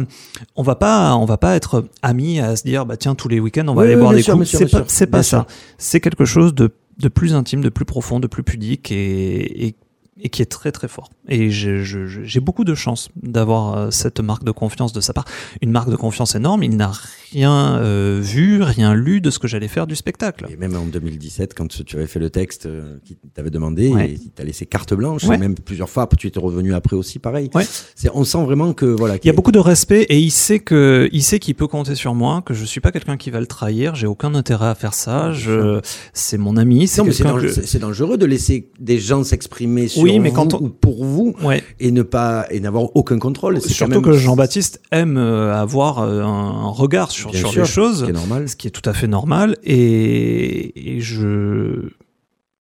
on 0.55 0.63
va 0.63 0.75
pas, 0.75 1.15
on 1.15 1.25
va 1.25 1.37
pas 1.37 1.55
être 1.55 1.87
amis 2.01 2.39
à 2.39 2.55
se 2.57 2.63
dire, 2.63 2.85
bah 2.85 2.97
tiens, 2.97 3.15
tous 3.15 3.29
les 3.29 3.39
week-ends, 3.39 3.67
on 3.67 3.73
va 3.73 3.81
Oui, 3.81 3.87
aller 3.87 3.95
oui, 3.95 4.01
boire 4.01 4.13
des 4.13 4.21
sûr, 4.21 4.37
coups. 4.37 4.49
C'est 4.87 5.07
pas, 5.07 5.17
pas 5.17 5.23
ça. 5.23 5.47
C'est 5.77 5.99
quelque 6.01 6.25
chose 6.25 6.53
de, 6.53 6.71
de 6.97 7.07
plus 7.07 7.33
intime, 7.33 7.61
de 7.61 7.69
plus 7.69 7.85
profond, 7.85 8.19
de 8.19 8.27
plus 8.27 8.43
pudique 8.43 8.91
et, 8.91 9.75
et 10.21 10.29
qui 10.29 10.41
est 10.41 10.45
très 10.45 10.71
très 10.71 10.87
fort. 10.87 11.09
Et 11.27 11.49
j'ai 11.51 12.39
beaucoup 12.39 12.63
de 12.63 12.73
chance 12.75 13.09
d'avoir 13.21 13.77
euh, 13.77 13.91
cette 13.91 14.19
marque 14.21 14.43
de 14.45 14.51
confiance 14.51 14.93
de 14.93 15.01
sa 15.01 15.11
part. 15.11 15.25
Une 15.61 15.71
marque 15.71 15.89
de 15.89 15.95
confiance 15.95 16.35
énorme. 16.35 16.63
Il 16.63 16.77
n'a 16.77 16.91
rien 17.33 17.77
euh, 17.79 18.19
vu, 18.23 18.61
rien 18.61 18.93
lu 18.93 19.19
de 19.19 19.29
ce 19.29 19.39
que 19.39 19.47
j'allais 19.47 19.67
faire 19.67 19.87
du 19.87 19.95
spectacle. 19.95 20.45
Et 20.49 20.55
même 20.55 20.75
en 20.75 20.85
2017, 20.85 21.53
quand 21.53 21.67
tu 21.67 21.95
avais 21.97 22.07
fait 22.07 22.19
le 22.19 22.29
texte 22.29 22.65
euh, 22.65 22.97
qu'il 23.03 23.17
t'avait 23.33 23.49
demandé, 23.49 23.89
Ouais. 23.89 24.11
et 24.11 24.13
il 24.13 24.29
t'a 24.31 24.43
laissé 24.45 24.65
carte 24.65 24.93
blanche, 24.93 25.25
Ouais. 25.25 25.35
et 25.35 25.37
même 25.37 25.55
plusieurs 25.55 25.89
fois, 25.89 26.07
tu 26.17 26.27
étais 26.27 26.39
revenu 26.39 26.73
après 26.73 26.95
aussi, 26.95 27.19
pareil. 27.19 27.49
Ouais. 27.53 27.65
C'est, 27.95 28.09
on 28.13 28.23
sent 28.23 28.43
vraiment 28.45 28.73
que 28.73 28.85
voilà. 28.85 29.15
Il 29.21 29.27
y 29.27 29.29
a 29.29 29.33
beaucoup 29.33 29.51
de 29.51 29.59
respect 29.59 30.03
et 30.03 30.19
il 30.19 30.31
sait 30.31 30.59
que 30.59 31.09
il 31.11 31.23
sait 31.23 31.39
qu'il 31.39 31.55
peut 31.55 31.67
compter 31.67 31.95
sur 31.95 32.15
moi, 32.15 32.41
que 32.45 32.53
je 32.53 32.63
suis 32.63 32.79
pas 32.79 32.91
quelqu'un 32.91 33.17
qui 33.17 33.31
va 33.31 33.39
le 33.41 33.47
trahir. 33.47 33.95
J'ai 33.95 34.07
aucun 34.07 34.33
intérêt 34.35 34.67
à 34.67 34.75
faire 34.75 34.93
ça. 34.93 35.33
Je, 35.33 35.81
c'est 36.13 36.37
mon 36.37 36.55
ami. 36.55 36.87
C'est 36.87 37.79
dangereux 37.79 38.17
de 38.17 38.25
laisser 38.25 38.69
des 38.79 38.99
gens 38.99 39.23
s'exprimer 39.25 39.87
sur 39.89 40.04
Oui, 40.13 40.19
mais 40.19 40.31
quand 40.31 40.53
on- 40.53 40.69
pour 40.69 41.03
vous 41.05 41.35
Ouais. 41.43 41.63
et 41.79 41.91
ne 41.91 42.01
pas 42.01 42.45
et 42.51 42.59
n'avoir 42.59 42.95
aucun 42.95 43.19
contrôle. 43.19 43.59
C'est 43.61 43.69
Surtout 43.69 43.91
même- 43.93 44.01
que 44.01 44.13
Jean-Baptiste 44.13 44.81
aime 44.91 45.17
euh, 45.17 45.53
avoir 45.55 45.99
euh, 45.99 46.21
un, 46.21 46.69
regard 46.69 47.11
sur, 47.11 47.33
sur 47.35 47.49
sûr, 47.51 47.61
les 47.63 47.67
choses, 47.67 47.99
ce 47.99 48.03
qui 48.05 48.09
est 48.09 48.13
normal. 48.13 48.49
ce 48.49 48.55
qui 48.55 48.67
est 48.67 48.71
tout 48.71 48.87
à 48.89 48.93
fait 48.93 49.07
normal. 49.07 49.57
Et, 49.63 50.95
et 50.97 51.01
je, 51.01 51.89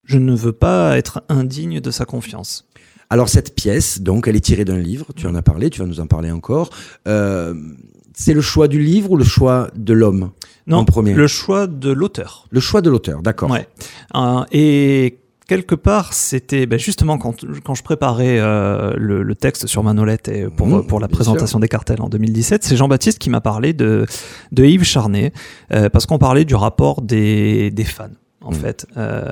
je 0.03 0.17
ne 0.17 0.33
veux 0.35 0.53
pas 0.53 0.97
être 0.97 1.23
indigne 1.29 1.79
de 1.79 1.91
sa 1.91 2.05
confiance. 2.05 2.65
Alors 3.11 3.29
cette 3.29 3.55
pièce, 3.55 4.01
donc, 4.01 4.27
elle 4.27 4.35
est 4.35 4.39
tirée 4.39 4.65
d'un 4.65 4.77
livre. 4.77 5.07
Tu 5.15 5.25
en 5.27 5.33
as 5.35 5.41
parlé, 5.41 5.69
tu 5.69 5.79
vas 5.79 5.87
nous 5.87 5.99
en 5.99 6.07
parler 6.07 6.29
encore. 6.31 6.69
Euh, 7.07 7.53
c'est 8.13 8.33
le 8.33 8.41
choix 8.41 8.67
du 8.67 8.79
livre 8.81 9.11
ou 9.11 9.17
le 9.17 9.23
choix 9.23 9.69
de 9.75 9.93
l'homme 9.93 10.31
Non, 10.67 10.77
En 10.79 10.85
premier? 10.85 11.13
le 11.13 11.25
choix 11.27 11.67
de 11.67 11.89
l'auteur. 11.91 12.45
Le 12.51 12.59
choix 12.59 12.81
de 12.81 12.89
l'auteur, 12.89 13.21
d'accord. 13.23 13.49
Ouais. 13.49 13.67
Euh, 14.15 14.43
et 14.51 15.18
quelque 15.49 15.75
part, 15.75 16.13
c'était 16.13 16.65
ben, 16.65 16.79
justement 16.79 17.17
quand, 17.17 17.43
quand 17.65 17.75
je 17.75 17.83
préparais 17.83 18.39
euh, 18.39 18.93
le, 18.95 19.23
le 19.23 19.35
texte 19.35 19.67
sur 19.67 19.83
Manolette 19.83 20.29
et 20.29 20.45
pour, 20.47 20.67
Mmh, 20.69 20.87
pour 20.87 20.99
la 20.99 21.07
présentation 21.07 21.59
des 21.59 21.67
cartels 21.67 22.01
en 22.01 22.09
2017, 22.09 22.63
c'est 22.63 22.75
Jean-Baptiste 22.75 23.19
qui 23.19 23.29
m'a 23.29 23.41
parlé 23.41 23.73
de, 23.73 24.05
de 24.51 24.65
Yves 24.65 24.83
Charnet, 24.83 25.33
euh, 25.73 25.89
parce 25.89 26.05
qu'on 26.05 26.19
parlait 26.19 26.45
du 26.45 26.55
rapport 26.55 27.01
des, 27.01 27.71
des 27.71 27.83
fans. 27.83 28.09
En 28.41 28.51
Mmh. 28.51 28.53
fait, 28.55 28.87
Euh, 28.95 29.29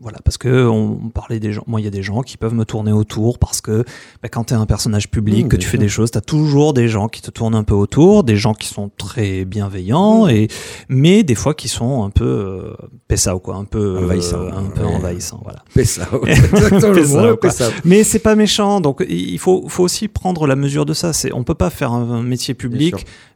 voilà, 0.00 0.18
parce 0.24 0.38
que 0.38 0.66
on 0.66 0.98
on 1.04 1.08
parlait 1.10 1.40
des 1.40 1.52
gens. 1.52 1.62
Moi, 1.66 1.80
il 1.80 1.84
y 1.84 1.86
a 1.86 1.90
des 1.90 2.02
gens 2.02 2.22
qui 2.22 2.36
peuvent 2.36 2.54
me 2.54 2.64
tourner 2.64 2.92
autour 2.92 3.38
parce 3.38 3.60
que 3.60 3.84
ben, 4.22 4.28
quand 4.30 4.44
tu 4.44 4.54
es 4.54 4.56
un 4.56 4.64
personnage 4.66 5.10
public, 5.10 5.46
Mmh, 5.46 5.48
que 5.48 5.56
tu 5.56 5.68
fais 5.68 5.76
des 5.78 5.88
choses, 5.88 6.10
tu 6.10 6.18
as 6.18 6.22
toujours 6.22 6.72
des 6.72 6.88
gens 6.88 7.08
qui 7.08 7.20
te 7.20 7.30
tournent 7.30 7.54
un 7.54 7.64
peu 7.64 7.74
autour, 7.74 8.24
des 8.24 8.36
gens 8.36 8.54
qui 8.54 8.68
sont 8.68 8.90
très 8.96 9.44
bienveillants 9.44 10.26
Mmh. 10.26 10.30
et 10.30 10.48
mais 10.88 11.22
des 11.22 11.34
fois 11.34 11.52
qui 11.54 11.68
sont 11.68 12.04
un 12.04 12.10
peu 12.10 12.24
euh, 12.24 12.74
pessao, 13.08 13.38
quoi, 13.40 13.56
un 13.56 13.64
peu 13.64 13.96
euh, 13.96 14.04
Envahissant, 14.04 14.46
un 14.48 14.70
peu 14.74 14.82
ouais. 14.82 14.94
envahissant, 14.94 15.40
voilà. 15.42 15.62
Pessa, 15.74 16.06
ouais, 16.16 16.30
exactement 16.32 16.94
le 17.22 17.32
mot. 17.32 17.38
Mais 17.84 18.04
c'est 18.04 18.18
pas 18.20 18.34
méchant, 18.36 18.80
donc 18.80 19.04
il 19.08 19.38
faut, 19.38 19.68
faut 19.68 19.84
aussi 19.84 20.08
prendre 20.08 20.46
la 20.46 20.56
mesure 20.56 20.86
de 20.86 20.94
ça. 20.94 21.10
On 21.34 21.44
peut 21.44 21.54
pas 21.54 21.70
faire 21.70 21.92
un, 21.92 22.10
un 22.10 22.22
métier 22.22 22.54
public 22.54 22.94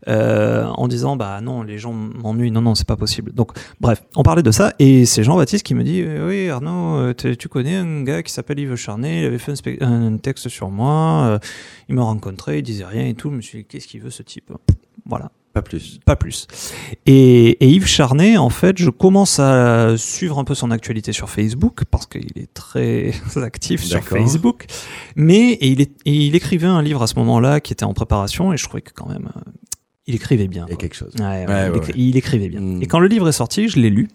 euh, 0.09 0.65
en 0.67 0.89
disant 0.89 1.17
bah 1.17 1.41
non, 1.43 1.63
les 1.63 1.79
gens 1.79 1.93
m'ennuient. 1.93 2.51
Non, 2.51 2.61
non, 2.63 2.75
c'est 2.75 2.87
pas 2.87 2.97
possible. 2.97 3.33
Donc 3.33 3.53
bref, 3.81 4.03
on 4.17 4.23
parlait 4.23 4.43
de 4.43 4.51
ça 4.51 4.62
et 4.79 5.05
c'est 5.07 5.23
Jean-Baptiste 5.25 5.65
qui 5.65 5.75
me 5.75 5.83
dit 5.85 6.03
euh, 6.03 6.29
oui 6.29 6.49
Arnaud, 6.49 6.97
euh, 6.99 7.15
tu 7.15 7.49
connais 7.49 7.77
un 7.77 8.03
gars 8.03 8.23
qui 8.23 8.33
s'appelle 8.33 8.59
Yves 8.59 8.77
Charnet, 8.77 9.21
il 9.23 9.27
avait 9.27 9.39
fait 9.39 9.53
un, 9.83 10.17
texte 10.17 10.49
sur 10.49 10.71
moi, 10.71 11.25
euh, 11.25 11.39
il 11.89 11.95
m'a 11.95 12.03
rencontré, 12.03 12.59
il 12.59 12.63
disait 12.63 12.85
rien 12.85 13.07
et 13.07 13.15
tout. 13.15 13.31
Je 13.31 13.37
me 13.37 13.41
suis 13.41 13.59
dit 13.59 13.65
qu'est-ce 13.65 13.87
qu'il 13.89 14.01
veut 14.01 14.11
ce 14.11 14.23
type? 14.23 14.53
Voilà 15.07 15.31
Pas 15.53 15.63
plus. 15.63 15.99
pas 16.05 16.17
plus. 16.17 16.47
Et, 17.07 17.51
et 17.65 17.69
Yves 17.69 17.87
Charnet, 17.87 18.37
en 18.37 18.51
fait, 18.51 18.79
je 18.79 18.91
commence 18.91 19.39
à 19.41 19.97
suivre 19.97 20.39
un 20.39 20.45
peu 20.45 20.55
son 20.55 20.71
actualité 20.71 21.13
sur 21.13 21.29
Facebook 21.29 21.83
parce 21.91 22.07
qu'il 22.07 22.31
est 22.37 22.53
très 22.55 23.13
actif 23.43 23.83
sur. 23.83 24.03
Facebook. 24.03 24.67
Mais 25.17 25.53
et 25.53 25.69
il, 25.69 25.81
est, 25.81 25.93
et 26.05 26.13
il 26.15 26.35
écrivait 26.37 26.67
un 26.67 26.83
livre 26.83 27.03
à 27.03 27.07
ce 27.07 27.15
moment-là 27.19 27.61
qui 27.61 27.73
était 27.73 27.85
en 27.85 27.95
préparation 27.95 28.53
et 28.53 28.57
je 28.57 28.65
trouvais 28.65 28.83
que 28.83 28.93
quand 28.95 29.09
même, 29.09 29.29
il 30.07 30.15
écrivait 30.15 30.49
bien. 30.49 30.67
Il 30.69 30.73
y 30.73 30.75
a 30.75 30.77
quelque 30.77 30.97
chose. 30.97 31.13
Ouais, 31.19 31.47
ouais, 31.47 31.47
Ouais, 31.47 31.71
il, 31.97 32.13
écri- 32.15 32.17
écrivait 32.19 32.49
bien. 32.49 32.61
Mm. 32.61 32.83
Et 32.83 32.87
quand 32.87 32.99
le 33.01 33.09
livre 33.09 33.29
est 33.29 33.33
sorti, 33.33 33.69
je 33.69 33.79
l'ai 33.81 33.91
lu. 33.91 34.09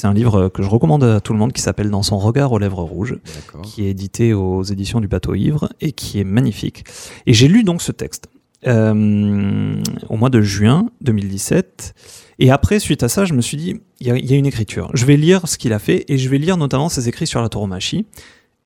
C'est 0.00 0.06
un 0.06 0.14
livre 0.14 0.48
que 0.48 0.62
je 0.62 0.68
recommande 0.68 1.02
à 1.02 1.20
tout 1.20 1.32
le 1.32 1.40
monde 1.40 1.52
qui 1.52 1.60
s'appelle 1.60 1.90
Dans 1.90 2.04
son 2.04 2.18
regard 2.18 2.52
aux 2.52 2.60
lèvres 2.60 2.84
rouges 2.84 3.16
qui 3.62 3.84
est 3.84 3.90
édité 3.90 4.32
aux 4.32 4.62
éditions 4.62 5.00
du 5.00 5.08
Bateau 5.08 5.34
Ivre 5.34 5.70
et 5.80 5.90
qui 5.90 6.20
est 6.20 6.24
magnifique. 6.24 6.84
Et 7.26 7.32
j'ai 7.32 7.48
lu 7.48 7.64
donc 7.64 7.82
ce 7.82 7.90
texte 7.90 8.28
euh, 8.68 9.74
au 10.08 10.16
mois 10.16 10.30
de 10.30 10.40
juin 10.40 10.88
2017. 11.00 11.94
Et 12.38 12.52
après, 12.52 12.78
suite 12.78 13.02
à 13.02 13.08
ça, 13.08 13.24
je 13.24 13.34
me 13.34 13.40
suis 13.40 13.56
dit, 13.56 13.74
il 13.98 14.06
y, 14.06 14.10
a- 14.12 14.16
il 14.16 14.24
y 14.30 14.34
a 14.34 14.36
une 14.36 14.46
écriture. 14.46 14.88
Je 14.94 15.04
vais 15.04 15.16
lire 15.16 15.48
ce 15.48 15.58
qu'il 15.58 15.72
a 15.72 15.80
fait 15.80 16.04
et 16.06 16.16
je 16.16 16.28
vais 16.28 16.38
lire 16.38 16.56
notamment 16.58 16.88
ses 16.88 17.08
écrits 17.08 17.26
sur 17.26 17.42
la 17.42 17.48
tauromachie 17.48 18.06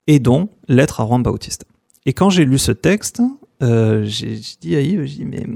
et 0.09 0.19
dont 0.19 0.51
Lettre 0.69 1.01
à 1.01 1.07
Juan 1.07 1.23
Bautista. 1.23 1.65
Et 2.05 2.13
quand 2.13 2.29
j'ai 2.29 2.45
lu 2.45 2.59
ce 2.59 2.73
texte, 2.73 3.23
euh, 3.63 4.05
j'ai 4.05 4.37
j'ai 4.37 4.57
dit 4.61 4.77
à 4.77 4.83
Yves, 4.83 5.05
j'ai 5.05 5.17
dit, 5.17 5.25
mais 5.25 5.47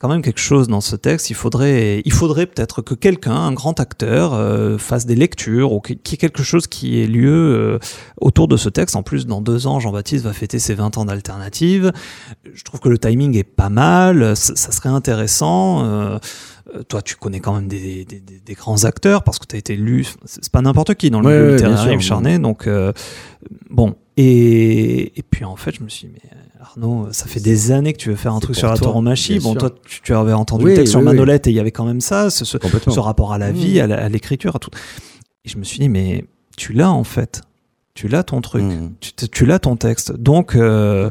quand 0.00 0.08
même 0.08 0.22
quelque 0.22 0.38
chose 0.40 0.68
dans 0.68 0.80
ce 0.80 0.94
texte. 0.94 1.28
Il 1.30 1.34
faudrait, 1.34 2.02
il 2.04 2.12
faudrait 2.12 2.46
peut-être 2.46 2.82
que 2.82 2.94
quelqu'un, 2.94 3.34
un 3.34 3.52
grand 3.52 3.80
acteur, 3.80 4.32
euh, 4.32 4.78
fasse 4.78 5.06
des 5.06 5.16
lectures 5.16 5.72
ou 5.72 5.80
qu'il 5.80 5.96
y 5.96 6.14
ait 6.14 6.16
quelque 6.16 6.42
chose 6.44 6.68
qui 6.68 7.00
ait 7.00 7.06
lieu 7.08 7.32
euh, 7.32 7.78
autour 8.20 8.46
de 8.46 8.56
ce 8.56 8.68
texte. 8.68 8.94
En 8.94 9.02
plus, 9.02 9.26
dans 9.26 9.40
deux 9.40 9.66
ans, 9.66 9.80
Jean-Baptiste 9.80 10.24
va 10.24 10.32
fêter 10.32 10.58
ses 10.60 10.74
20 10.74 10.98
ans 10.98 11.04
d'alternative. 11.04 11.92
Je 12.52 12.62
trouve 12.62 12.78
que 12.78 12.88
le 12.88 12.98
timing 12.98 13.36
est 13.36 13.42
pas 13.42 13.70
mal. 13.70 14.36
Ça, 14.36 14.54
ça 14.54 14.70
serait 14.70 14.88
intéressant. 14.88 15.84
Euh, 15.84 16.18
toi, 16.88 17.02
tu 17.02 17.16
connais 17.16 17.40
quand 17.40 17.54
même 17.54 17.66
des, 17.66 18.04
des, 18.04 18.20
des- 18.20 18.40
des 18.44 18.54
grands 18.54 18.84
acteurs 18.84 19.24
parce 19.24 19.38
que 19.38 19.46
tu 19.46 19.56
as 19.56 19.58
été 19.58 19.74
lu. 19.74 20.06
C'est 20.26 20.52
pas 20.52 20.60
n'importe 20.62 20.94
qui 20.94 21.10
dans 21.10 21.20
le 21.20 21.26
Ouais, 21.26 21.38
milieu 21.40 21.52
littéraire, 21.56 22.00
Charnet. 22.00 22.38
Donc, 22.38 22.66
euh, 22.66 22.92
bon. 23.70 23.96
Et, 24.20 25.16
et 25.18 25.22
puis, 25.22 25.44
en 25.44 25.54
fait, 25.54 25.72
je 25.76 25.82
me 25.84 25.88
suis 25.88 26.08
dit, 26.08 26.14
mais 26.14 26.30
Arnaud, 26.60 27.06
ça 27.12 27.26
fait 27.26 27.38
des 27.40 27.70
années 27.70 27.92
que 27.92 27.98
tu 27.98 28.08
veux 28.08 28.16
faire 28.16 28.34
un 28.34 28.40
truc 28.40 28.56
sur 28.56 28.68
la 28.68 28.76
tauromachie. 28.76 29.38
Bon, 29.38 29.52
sûr. 29.52 29.60
toi, 29.60 29.70
tu, 29.86 30.00
tu 30.02 30.12
avais 30.12 30.32
entendu 30.32 30.64
Oui, 30.64 30.70
le 30.72 30.76
texte 30.78 30.90
sur 30.90 30.98
oui. 31.00 31.06
Manolette 31.06 31.46
et 31.46 31.50
il 31.50 31.56
y 31.56 31.60
avait 31.60 31.70
quand 31.70 31.84
même 31.84 32.00
ça, 32.00 32.28
ce, 32.28 32.44
ce, 32.44 32.58
Complètement. 32.58 32.92
ce 32.92 32.98
rapport 33.00 33.32
à 33.32 33.38
la 33.38 33.52
vie, 33.52 33.78
à 33.80 33.86
la- 33.86 34.02
à 34.04 34.08
l'écriture, 34.08 34.56
à 34.56 34.58
tout. 34.58 34.70
Et 35.44 35.48
je 35.48 35.56
me 35.56 35.62
suis 35.62 35.78
dit, 35.78 35.88
mais 35.88 36.24
tu 36.56 36.72
l'as 36.72 36.90
en 36.90 37.04
fait. 37.04 37.42
Tu 37.94 38.08
l'as 38.08 38.24
ton 38.24 38.40
truc. 38.40 38.64
Mmh. 38.64 38.90
Tu, 39.30 39.46
l'as 39.46 39.60
ton 39.60 39.76
texte. 39.76 40.12
Donc, 40.12 40.56
euh, 40.56 41.10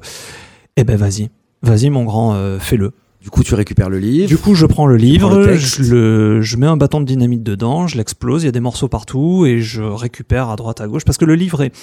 eh 0.76 0.84
ben 0.84 0.98
vas-y. 0.98 1.30
Vas-y, 1.62 1.90
mon 1.90 2.04
grand, 2.04 2.34
euh, 2.36 2.60
fais-le. 2.60 2.92
Du 3.28 3.32
coup, 3.32 3.44
tu 3.44 3.56
récupères 3.56 3.90
le 3.90 4.00
livre. 4.00 4.30
Du 4.30 4.38
coup, 4.38 4.56
je 4.56 4.66
prends 4.66 4.86
le 4.86 4.96
livre, 4.96 5.36
le 5.36 5.58
je, 5.58 5.84
le, 5.84 6.42
je 6.42 6.56
mets 6.56 6.66
un 6.66 6.78
bâton 6.78 7.02
de 7.02 7.06
dynamite 7.06 7.44
dedans, 7.44 7.86
je 7.86 7.98
l'explose, 7.98 8.44
il 8.44 8.46
y 8.46 8.48
a 8.48 8.54
des 8.54 8.62
morceaux 8.62 8.88
partout 8.88 9.46
et 9.46 9.60
je 9.60 9.84
récupère 9.84 10.48
à 10.50 10.56
droite 10.56 10.80
à 10.80 10.88
gauche 10.88 11.04
parce 11.04 11.18
que 11.18 11.26
le 11.26 11.36
livre 11.36 11.62
est, 11.62 11.74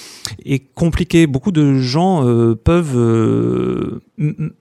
est 0.43 0.57
compliqué. 0.73 1.27
Beaucoup 1.27 1.51
de 1.51 1.77
gens 1.77 2.25
euh, 2.25 2.55
peuvent. 2.55 2.97
euh, 2.97 4.01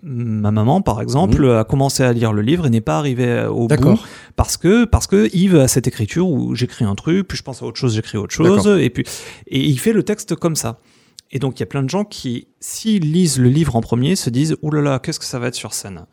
ma 0.02 0.50
maman, 0.50 0.82
par 0.82 1.00
exemple, 1.00 1.48
a 1.48 1.64
commencé 1.64 2.02
à 2.02 2.12
lire 2.12 2.34
le 2.34 2.42
livre 2.42 2.66
et 2.66 2.70
n'est 2.70 2.82
pas 2.82 2.98
arrivée 2.98 3.46
au 3.48 3.60
bout 3.60 3.68
D'accord. 3.68 4.04
parce 4.36 4.58
que 4.58 4.84
parce 4.84 5.06
que 5.06 5.34
Yves 5.34 5.56
a 5.56 5.68
cette 5.68 5.86
écriture 5.86 6.28
où 6.28 6.54
j'écris 6.54 6.84
un 6.84 6.96
truc, 6.96 7.28
puis 7.28 7.38
je 7.38 7.42
pense 7.42 7.62
à 7.62 7.64
autre 7.64 7.78
chose, 7.78 7.94
j'écris 7.94 8.18
autre 8.18 8.34
chose, 8.34 8.66
et 8.78 8.90
puis 8.90 9.04
et 9.46 9.60
il 9.60 9.78
fait 9.80 9.94
le 9.94 10.02
texte 10.02 10.34
comme 10.34 10.54
ça. 10.54 10.80
Et 11.32 11.38
donc 11.38 11.58
il 11.58 11.60
y 11.60 11.62
a 11.62 11.66
plein 11.66 11.82
de 11.82 11.88
gens 11.88 12.04
qui, 12.04 12.46
s'ils 12.60 13.10
lisent 13.10 13.38
le 13.38 13.48
livre 13.48 13.74
en 13.74 13.80
premier, 13.80 14.16
se 14.16 14.28
disent 14.28 14.56
ouh 14.60 14.70
là 14.70 14.82
là, 14.82 14.98
qu'est-ce 14.98 15.18
que 15.18 15.24
ça 15.24 15.38
va 15.38 15.46
être 15.48 15.54
sur 15.54 15.72
scène? 15.72 16.04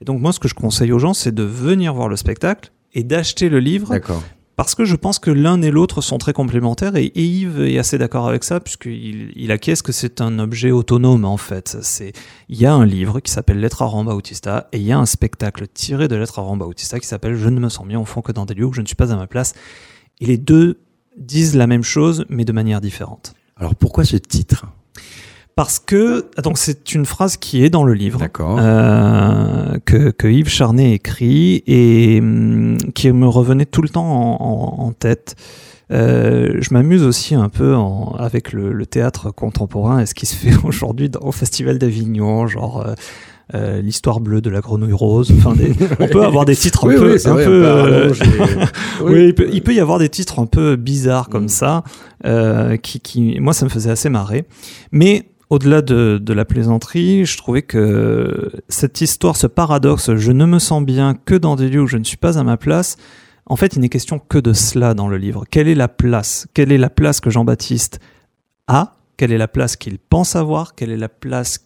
Et 0.00 0.04
donc 0.04 0.20
moi, 0.20 0.32
ce 0.32 0.40
que 0.40 0.48
je 0.48 0.54
conseille 0.54 0.92
aux 0.92 0.98
gens, 0.98 1.14
c'est 1.14 1.34
de 1.34 1.42
venir 1.42 1.94
voir 1.94 2.08
le 2.08 2.16
spectacle 2.16 2.72
et 2.94 3.04
d'acheter 3.04 3.48
le 3.48 3.60
livre 3.60 3.90
D'accord. 3.90 4.22
parce 4.56 4.74
que 4.74 4.84
je 4.84 4.96
pense 4.96 5.18
que 5.18 5.30
l'un 5.30 5.60
et 5.62 5.70
l'autre 5.70 6.00
sont 6.00 6.18
très 6.18 6.32
complémentaires 6.32 6.96
et, 6.96 7.04
et 7.04 7.24
Yves 7.24 7.60
est 7.60 7.78
assez 7.78 7.98
d'accord 7.98 8.28
avec 8.28 8.42
ça 8.42 8.58
puisqu'il 8.60 9.30
il 9.36 9.52
acquiesce 9.52 9.82
que 9.82 9.92
c'est 9.92 10.20
un 10.20 10.38
objet 10.38 10.70
autonome 10.70 11.24
en 11.24 11.36
fait. 11.36 11.76
C'est 11.82 12.12
il 12.48 12.58
y 12.58 12.66
a 12.66 12.72
un 12.72 12.86
livre 12.86 13.20
qui 13.20 13.30
s'appelle 13.30 13.60
Lettre 13.60 13.82
à 13.82 13.88
Juan 13.88 14.06
Bautista 14.06 14.68
et 14.72 14.78
il 14.78 14.84
y 14.84 14.92
a 14.92 14.98
un 14.98 15.06
spectacle 15.06 15.68
tiré 15.68 16.08
de 16.08 16.16
Lettre 16.16 16.38
à 16.38 16.42
Juan 16.42 16.58
Bautista 16.58 16.98
qui 16.98 17.06
s'appelle 17.06 17.36
Je 17.36 17.48
ne 17.48 17.60
me 17.60 17.68
sens 17.68 17.86
bien 17.86 18.00
au 18.00 18.04
fond 18.06 18.22
que 18.22 18.32
dans 18.32 18.46
des 18.46 18.54
lieux 18.54 18.66
où 18.66 18.72
je 18.72 18.80
ne 18.80 18.86
suis 18.86 18.96
pas 18.96 19.12
à 19.12 19.16
ma 19.16 19.26
place. 19.26 19.54
Et 20.20 20.26
les 20.26 20.38
deux 20.38 20.80
disent 21.16 21.54
la 21.54 21.66
même 21.66 21.84
chose 21.84 22.24
mais 22.28 22.44
de 22.44 22.52
manière 22.52 22.80
différente. 22.80 23.34
Alors 23.56 23.74
pourquoi 23.74 24.04
ce 24.04 24.16
titre? 24.16 24.66
Parce 25.60 25.78
que 25.78 26.24
donc 26.42 26.56
c'est 26.56 26.94
une 26.94 27.04
phrase 27.04 27.36
qui 27.36 27.62
est 27.62 27.68
dans 27.68 27.84
le 27.84 27.92
livre. 27.92 28.18
Euh, 28.40 29.76
que, 29.84 30.10
que 30.10 30.26
Yves 30.26 30.48
Charnet 30.48 30.92
écrit 30.92 31.62
et 31.66 32.18
hum, 32.20 32.78
qui 32.94 33.12
me 33.12 33.28
revenait 33.28 33.66
tout 33.66 33.82
le 33.82 33.90
temps 33.90 34.06
en, 34.06 34.36
en- 34.42 34.86
en 34.86 34.92
tête. 34.92 35.36
Euh, 35.92 36.56
je 36.60 36.72
m'amuse 36.72 37.02
aussi 37.02 37.34
un 37.34 37.50
peu 37.50 37.74
en- 37.74 38.14
avec 38.18 38.52
le, 38.54 38.72
le 38.72 38.86
théâtre 38.86 39.30
contemporain 39.32 39.98
et 40.00 40.06
ce 40.06 40.14
qui 40.14 40.24
se 40.24 40.34
fait 40.34 40.54
aujourd'hui 40.64 41.10
au 41.20 41.30
Festival 41.30 41.76
d'Avignon, 41.78 42.46
genre 42.46 42.86
euh, 43.54 43.82
l'histoire 43.82 44.20
bleue 44.20 44.40
de 44.40 44.48
la 44.48 44.60
grenouille 44.60 44.94
rose. 44.94 45.30
Enfin, 45.36 45.54
des- 45.54 45.74
on 46.00 46.06
peut 46.08 46.24
avoir 46.24 46.46
des 46.46 46.56
titres 46.56 46.86
un 46.86 46.88
oui, 46.88 46.96
peu, 46.96 47.12
oui, 47.16 47.20
un 47.26 47.32
vrai, 47.34 47.44
peu, 47.44 47.62
euh, 47.66 48.14
il 49.10 49.34
peut, 49.34 49.48
il 49.52 49.62
peut 49.62 49.74
y 49.74 49.80
avoir 49.80 49.98
des 49.98 50.08
titres 50.08 50.38
un 50.38 50.46
peu 50.46 50.76
bizarres 50.76 51.28
comme 51.28 51.44
Mm. 51.44 51.48
ça, 51.48 51.84
qui, 52.82 53.00
qui, 53.00 53.40
moi, 53.40 53.52
ça 53.52 53.66
me 53.66 53.70
faisait 53.70 53.90
assez 53.90 54.08
marrer. 54.08 54.46
Mais 54.92 55.26
au-delà 55.50 55.82
de, 55.82 56.32
la 56.32 56.44
plaisanterie, 56.44 57.24
je 57.24 57.36
trouvais 57.36 57.62
que 57.62 58.50
cette 58.68 59.00
histoire, 59.00 59.36
ce 59.36 59.48
paradoxe, 59.48 60.14
je 60.14 60.32
ne 60.32 60.46
me 60.46 60.60
sens 60.60 60.82
bien 60.82 61.14
que 61.14 61.34
dans 61.34 61.56
des 61.56 61.68
lieux 61.68 61.82
où 61.82 61.86
je 61.88 61.98
ne 61.98 62.04
suis 62.04 62.16
pas 62.16 62.38
à 62.38 62.44
ma 62.44 62.56
place. 62.56 62.96
En 63.46 63.56
fait, 63.56 63.74
il 63.74 63.80
n'est 63.80 63.88
question 63.88 64.20
que 64.20 64.38
de 64.38 64.52
cela 64.52 64.94
dans 64.94 65.08
le 65.08 65.16
livre. 65.16 65.44
Quelle 65.50 65.66
est 65.66 65.74
la 65.74 65.88
place? 65.88 66.46
Quelle 66.54 66.70
est 66.70 66.78
la 66.78 66.88
place 66.88 67.20
que 67.20 67.30
Jean-Baptiste 67.30 67.98
a? 68.68 68.94
Quelle 69.16 69.32
est 69.32 69.38
la 69.38 69.48
place 69.48 69.76
qu'il 69.76 69.98
pense 69.98 70.36
avoir, 70.36 70.76
quelle 70.76 70.92
est 70.92 70.96
la 70.96 71.08
place 71.08 71.58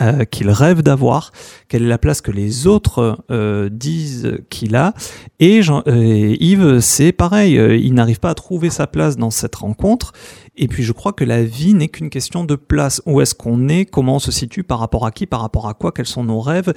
euh, 0.00 0.24
qu'il 0.24 0.50
rêve 0.50 0.82
d'avoir, 0.82 1.32
quelle 1.68 1.82
est 1.82 1.88
la 1.88 1.98
place 1.98 2.20
que 2.20 2.30
les 2.30 2.66
autres 2.66 3.18
euh, 3.30 3.68
disent 3.68 4.38
qu'il 4.50 4.76
a. 4.76 4.94
Et 5.40 5.60
euh, 5.68 6.36
Yves, 6.40 6.80
c'est 6.80 7.12
pareil, 7.12 7.54
il 7.54 7.94
n'arrive 7.94 8.20
pas 8.20 8.30
à 8.30 8.34
trouver 8.34 8.70
sa 8.70 8.86
place 8.86 9.16
dans 9.16 9.30
cette 9.30 9.56
rencontre. 9.56 10.12
Et 10.56 10.68
puis 10.68 10.82
je 10.82 10.92
crois 10.92 11.12
que 11.12 11.24
la 11.24 11.44
vie 11.44 11.74
n'est 11.74 11.88
qu'une 11.88 12.10
question 12.10 12.44
de 12.44 12.56
place. 12.56 13.00
Où 13.06 13.20
est-ce 13.20 13.34
qu'on 13.34 13.68
est? 13.68 13.84
Comment 13.84 14.16
on 14.16 14.18
se 14.18 14.32
situe? 14.32 14.64
Par 14.64 14.80
rapport 14.80 15.06
à 15.06 15.12
qui? 15.12 15.26
Par 15.26 15.40
rapport 15.40 15.68
à 15.68 15.74
quoi? 15.74 15.92
Quels 15.92 16.06
sont 16.06 16.24
nos 16.24 16.40
rêves? 16.40 16.72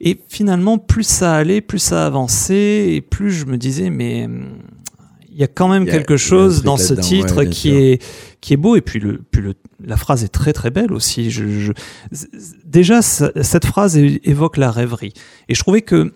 Et 0.00 0.20
finalement, 0.28 0.78
plus 0.78 1.04
ça 1.04 1.34
allait, 1.34 1.60
plus 1.60 1.80
ça 1.80 2.06
avançait, 2.06 2.94
et 2.94 3.00
plus 3.00 3.32
je 3.32 3.46
me 3.46 3.56
disais, 3.56 3.90
mais 3.90 4.26
hum, 4.26 4.58
il 5.34 5.40
y 5.40 5.44
a 5.44 5.48
quand 5.48 5.68
même 5.68 5.84
quelque 5.84 6.16
chose 6.16 6.62
dans 6.62 6.76
ce 6.76 6.94
titre 6.94 7.44
qui 7.44 7.70
est 7.70 8.02
qui 8.40 8.54
est 8.54 8.56
beau 8.56 8.76
et 8.76 8.80
puis 8.80 9.00
le 9.00 9.20
puis 9.30 9.42
le 9.42 9.54
la 9.84 9.96
phrase 9.96 10.22
est 10.24 10.28
très 10.28 10.52
très 10.52 10.70
belle 10.70 10.92
aussi. 10.92 11.30
Je, 11.30 11.44
je 11.60 11.72
déjà 12.64 13.02
cette 13.02 13.66
phrase 13.66 13.96
évoque 13.96 14.56
la 14.56 14.70
rêverie 14.70 15.12
et 15.48 15.54
je 15.54 15.60
trouvais 15.60 15.82
que 15.82 16.14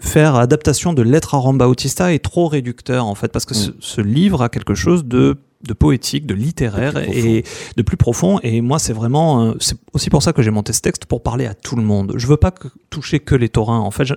faire 0.00 0.36
adaptation 0.36 0.92
de 0.92 1.02
Lettres 1.02 1.34
à 1.34 1.38
Ramba 1.38 1.66
Bautista 1.66 2.12
est 2.12 2.20
trop 2.20 2.46
réducteur 2.48 3.04
en 3.06 3.14
fait 3.14 3.32
parce 3.32 3.44
que 3.44 3.54
ce, 3.54 3.70
mm. 3.70 3.74
ce, 3.80 4.00
livre 4.00 4.42
a 4.42 4.48
quelque 4.48 4.74
chose 4.74 5.04
de 5.04 5.36
de 5.62 5.74
poétique, 5.74 6.26
de 6.26 6.34
littéraire 6.34 6.96
et 6.96 7.44
de 7.76 7.82
plus 7.82 7.96
profond. 7.96 8.40
Et 8.42 8.60
moi, 8.60 8.80
c'est 8.80 8.92
vraiment, 8.92 9.44
euh, 9.44 9.54
c'est 9.60 9.76
aussi 9.92 10.10
pour 10.10 10.22
ça 10.22 10.32
que 10.32 10.42
j'ai 10.42 10.50
monté 10.50 10.72
ce 10.72 10.80
texte 10.80 11.06
pour 11.06 11.22
parler 11.22 11.46
à 11.46 11.54
tout 11.54 11.76
le 11.76 11.82
monde. 11.82 12.14
Je 12.16 12.26
veux 12.26 12.36
pas 12.36 12.50
que, 12.50 12.66
toucher 12.90 13.20
que 13.20 13.36
les 13.36 13.48
taurins. 13.48 13.78
En 13.78 13.92
fait, 13.92 14.04
je, 14.04 14.14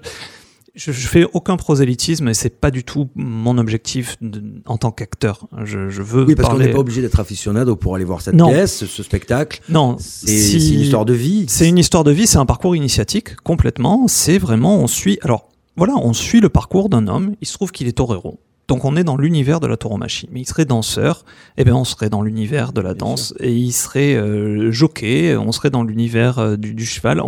je, 0.75 0.91
je, 0.91 1.07
fais 1.07 1.25
aucun 1.33 1.57
prosélytisme 1.57 2.27
et 2.27 2.33
c'est 2.33 2.49
pas 2.49 2.69
du 2.69 2.83
tout 2.83 3.09
mon 3.15 3.57
objectif 3.57 4.17
en 4.65 4.77
tant 4.77 4.91
qu'acteur. 4.91 5.47
Je, 5.63 5.89
je, 5.89 6.01
veux. 6.01 6.25
Oui, 6.25 6.35
parce 6.35 6.49
qu'on 6.49 6.59
n'est 6.59 6.71
pas 6.71 6.79
obligé 6.79 7.01
d'être 7.01 7.19
aficionado 7.19 7.75
pour 7.75 7.95
aller 7.95 8.05
voir 8.05 8.21
cette 8.21 8.35
pièce, 8.35 8.85
ce 8.85 9.03
spectacle. 9.03 9.61
Non, 9.69 9.95
c'est 9.99 10.31
une 10.31 10.81
histoire 10.81 11.05
de 11.05 11.13
vie. 11.13 11.45
C'est 11.47 11.67
une 11.67 11.77
histoire 11.77 12.03
de 12.03 12.11
vie, 12.11 12.27
c'est 12.27 12.37
un 12.37 12.45
parcours 12.45 12.75
initiatique 12.75 13.35
complètement. 13.37 14.07
C'est 14.07 14.37
vraiment, 14.37 14.77
on 14.79 14.87
suit. 14.87 15.17
Alors 15.21 15.49
voilà, 15.77 15.93
on 15.97 16.13
suit 16.13 16.41
le 16.41 16.49
parcours 16.49 16.89
d'un 16.89 17.07
homme. 17.07 17.35
Il 17.41 17.47
se 17.47 17.53
trouve 17.53 17.71
qu'il 17.71 17.87
est 17.87 17.93
torero. 17.93 18.39
Donc 18.67 18.83
on 18.83 18.95
est 18.95 19.03
dans 19.03 19.15
l'univers 19.15 19.59
de 19.59 19.67
la 19.67 19.77
tauromachie. 19.77 20.27
Mais 20.31 20.41
il 20.41 20.45
serait 20.45 20.65
danseur, 20.65 21.23
eh 21.57 21.63
bien 21.63 21.75
on 21.75 21.85
serait 21.85 22.09
dans 22.09 22.21
l'univers 22.21 22.73
de 22.73 22.81
la 22.81 22.93
danse. 22.93 23.33
Et 23.39 23.53
il 23.53 23.71
serait 23.71 24.15
euh, 24.15 24.71
jockey, 24.71 25.37
on 25.37 25.51
serait 25.51 25.69
dans 25.69 25.83
l'univers 25.83 26.39
euh, 26.39 26.55
du, 26.57 26.73
du, 26.73 26.85
cheval. 26.85 27.21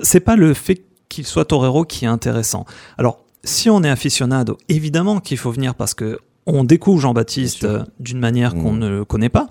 C'est 0.00 0.20
pas 0.20 0.36
le 0.36 0.54
fait 0.54 0.84
qu'il 1.08 1.26
soit 1.26 1.46
torero 1.46 1.84
qui 1.84 2.04
est 2.04 2.08
intéressant. 2.08 2.64
Alors, 2.96 3.24
si 3.44 3.70
on 3.70 3.82
est 3.82 3.90
aficionado, 3.90 4.58
évidemment 4.68 5.20
qu'il 5.20 5.38
faut 5.38 5.50
venir 5.50 5.74
parce 5.74 5.94
que 5.94 6.18
on 6.46 6.64
découvre 6.64 7.00
Jean-Baptiste 7.00 7.64
euh, 7.64 7.84
d'une 8.00 8.18
manière 8.18 8.54
qu'on 8.54 8.72
mmh. 8.72 8.78
ne 8.78 9.02
connaît 9.02 9.28
pas. 9.28 9.48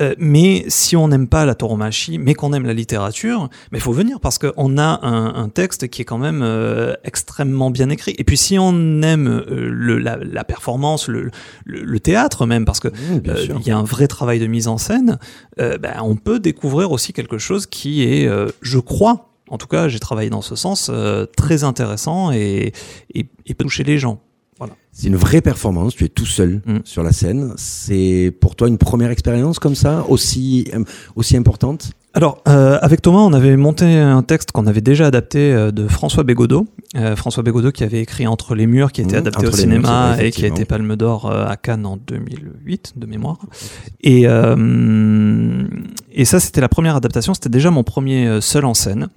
Euh, 0.00 0.14
mais 0.18 0.64
si 0.68 0.96
on 0.96 1.08
n'aime 1.08 1.28
pas 1.28 1.44
la 1.44 1.54
tauromachie, 1.54 2.18
mais 2.18 2.34
qu'on 2.34 2.52
aime 2.52 2.66
la 2.66 2.72
littérature, 2.72 3.48
mais 3.70 3.78
il 3.78 3.80
faut 3.80 3.92
venir 3.92 4.20
parce 4.20 4.38
qu'on 4.38 4.78
a 4.78 5.00
un, 5.02 5.34
un, 5.34 5.48
texte 5.48 5.88
qui 5.88 6.02
est 6.02 6.04
quand 6.04 6.18
même 6.18 6.42
euh, 6.42 6.94
extrêmement 7.04 7.70
bien 7.70 7.90
écrit. 7.90 8.14
Et 8.18 8.24
puis 8.24 8.36
si 8.36 8.58
on 8.58 9.02
aime 9.02 9.28
euh, 9.28 9.68
le, 9.70 9.98
la, 9.98 10.16
la, 10.16 10.44
performance, 10.44 11.08
le, 11.08 11.30
le, 11.64 11.82
le, 11.82 12.00
théâtre 12.00 12.46
même, 12.46 12.64
parce 12.64 12.80
que 12.80 12.88
mmh, 12.88 13.22
il 13.60 13.66
y 13.66 13.70
a 13.70 13.78
un 13.78 13.84
vrai 13.84 14.08
travail 14.08 14.40
de 14.40 14.46
mise 14.46 14.68
en 14.68 14.78
scène, 14.78 15.18
ben, 15.56 15.94
on 16.02 16.16
peut 16.16 16.40
découvrir 16.40 16.90
aussi 16.90 17.12
quelque 17.12 17.38
chose 17.38 17.66
qui 17.66 18.02
est, 18.02 18.28
je 18.62 18.78
crois, 18.78 19.33
en 19.48 19.58
tout 19.58 19.66
cas, 19.66 19.88
j'ai 19.88 19.98
travaillé 19.98 20.30
dans 20.30 20.42
ce 20.42 20.56
sens, 20.56 20.90
euh, 20.92 21.26
très 21.26 21.64
intéressant 21.64 22.32
et, 22.32 22.72
et, 23.14 23.26
et 23.46 23.54
toucher 23.54 23.84
les 23.84 23.98
gens. 23.98 24.20
Voilà. 24.58 24.74
C'est 24.92 25.08
une 25.08 25.16
vraie 25.16 25.40
performance, 25.40 25.94
tu 25.94 26.04
es 26.04 26.08
tout 26.08 26.26
seul 26.26 26.62
mm. 26.64 26.78
sur 26.84 27.02
la 27.02 27.12
scène. 27.12 27.52
C'est 27.56 28.32
pour 28.40 28.56
toi 28.56 28.68
une 28.68 28.78
première 28.78 29.10
expérience 29.10 29.58
comme 29.58 29.74
ça, 29.74 30.04
aussi, 30.08 30.70
aussi 31.16 31.36
importante? 31.36 31.90
Alors, 32.16 32.40
euh, 32.46 32.78
avec 32.80 33.02
Thomas, 33.02 33.18
on 33.18 33.32
avait 33.32 33.56
monté 33.56 33.98
un 33.98 34.22
texte 34.22 34.52
qu'on 34.52 34.68
avait 34.68 34.80
déjà 34.80 35.06
adapté 35.06 35.52
euh, 35.52 35.72
de 35.72 35.88
François 35.88 36.22
Bégodeau. 36.22 36.66
Euh, 36.96 37.16
François 37.16 37.42
Bégodeau 37.42 37.72
qui 37.72 37.82
avait 37.82 38.00
écrit 38.00 38.28
Entre 38.28 38.54
les 38.54 38.66
murs, 38.68 38.92
qui 38.92 39.00
était 39.00 39.16
mmh, 39.16 39.26
adapté 39.26 39.46
au 39.48 39.50
cinéma 39.50 40.16
et 40.20 40.30
qui 40.30 40.44
a 40.44 40.48
été 40.48 40.64
Palme 40.64 40.94
d'Or 40.94 41.26
euh, 41.26 41.44
à 41.44 41.56
Cannes 41.56 41.84
en 41.84 41.96
2008, 41.96 42.92
de 42.96 43.06
mémoire. 43.06 43.38
Et, 44.00 44.28
euh, 44.28 45.66
et 46.12 46.24
ça, 46.24 46.38
c'était 46.38 46.60
la 46.60 46.68
première 46.68 46.94
adaptation. 46.94 47.34
C'était 47.34 47.48
déjà 47.48 47.72
mon 47.72 47.82
premier 47.82 48.40
seul 48.40 48.64
en 48.64 48.74
scène. 48.74 49.08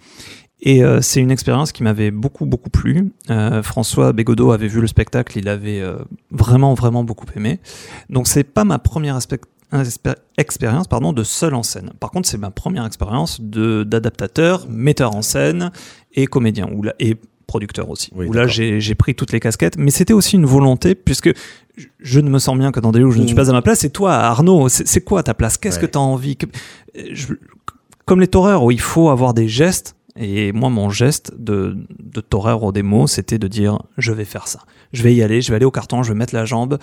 Et 0.62 0.84
euh, 0.84 1.02
c'est 1.02 1.20
une 1.20 1.32
expérience 1.32 1.72
qui 1.72 1.84
m'avait 1.84 2.12
beaucoup 2.12 2.46
beaucoup 2.46 2.70
plu. 2.70 3.12
Euh, 3.30 3.62
François 3.62 4.12
Bégodeau 4.12 4.52
avait 4.52 4.68
vu 4.68 4.82
le 4.82 4.88
spectacle, 4.88 5.38
il 5.38 5.50
avait 5.50 5.82
euh, 5.82 5.98
vraiment 6.32 6.74
vraiment 6.74 7.04
beaucoup 7.04 7.28
aimé. 7.36 7.60
Donc 8.10 8.28
c'est 8.28 8.44
pas 8.44 8.64
ma 8.64 8.80
première 8.80 9.16
expérience 10.38 10.88
pardon 10.88 11.14
de 11.14 11.24
seul 11.24 11.54
en 11.54 11.64
scène. 11.64 11.92
Par 12.00 12.12
contre, 12.12 12.28
c'est 12.28 12.38
ma 12.38 12.52
première 12.52 12.86
expérience 12.86 13.42
de 13.42 13.84
d'adaptateur, 13.84 14.66
metteur 14.70 15.16
en 15.16 15.22
scène 15.22 15.72
et 16.14 16.28
comédien 16.28 16.70
ou 16.72 16.84
et 17.00 17.18
producteur 17.48 17.90
aussi. 17.90 18.12
où 18.14 18.34
là, 18.34 18.46
j'ai 18.48 18.96
pris 18.96 19.16
toutes 19.16 19.32
les 19.32 19.40
casquettes, 19.40 19.78
mais 19.78 19.92
c'était 19.92 20.14
aussi 20.14 20.36
une 20.36 20.46
volonté 20.46 20.96
puisque 20.96 21.32
je 22.00 22.20
ne 22.20 22.30
me 22.30 22.40
sens 22.40 22.58
bien 22.58 22.72
que 22.72 22.80
dans 22.80 22.92
des 22.92 23.00
lieux 23.00 23.06
où 23.06 23.12
je 23.12 23.20
ne 23.20 23.26
suis 23.26 23.34
mmh. 23.34 23.38
pas 23.38 23.50
à 23.50 23.54
ma 23.54 23.62
place. 23.62 23.84
Et 23.84 23.90
toi, 23.90 24.14
Arnaud, 24.14 24.68
c'est 24.70 25.02
quoi 25.02 25.24
ta 25.24 25.34
place? 25.34 25.58
Qu'est-ce 25.58 25.80
que 25.80 25.86
tu 25.86 25.98
as 25.98 26.02
envie 26.02 26.38
je, 27.12 27.34
Comme 28.06 28.20
les 28.20 28.28
toreurs 28.28 28.64
où 28.64 28.72
il 28.72 28.80
faut 28.80 29.10
avoir 29.10 29.34
des 29.34 29.48
gestes 29.48 29.96
et 30.18 30.52
moi, 30.52 30.70
mon 30.70 30.90
geste 30.90 31.34
de, 31.38 31.78
de 32.00 32.22
torero 32.22 32.72
des 32.72 32.84
mots, 32.84 33.08
c'était 33.08 33.38
de 33.38 33.48
dire 33.48 33.80
je 33.98 34.12
vais 34.12 34.26
faire 34.26 34.48
ça. 34.48 34.60
Je 34.94 35.04
vais 35.04 35.14
y 35.14 35.22
aller, 35.22 35.42
je 35.42 35.50
vais 35.50 35.58
aller 35.58 35.66
au 35.66 35.72
carton, 35.72 36.02
je 36.02 36.10
vais 36.10 36.18
mettre 36.18 36.34
la 36.34 36.46
jambe. 36.46 36.78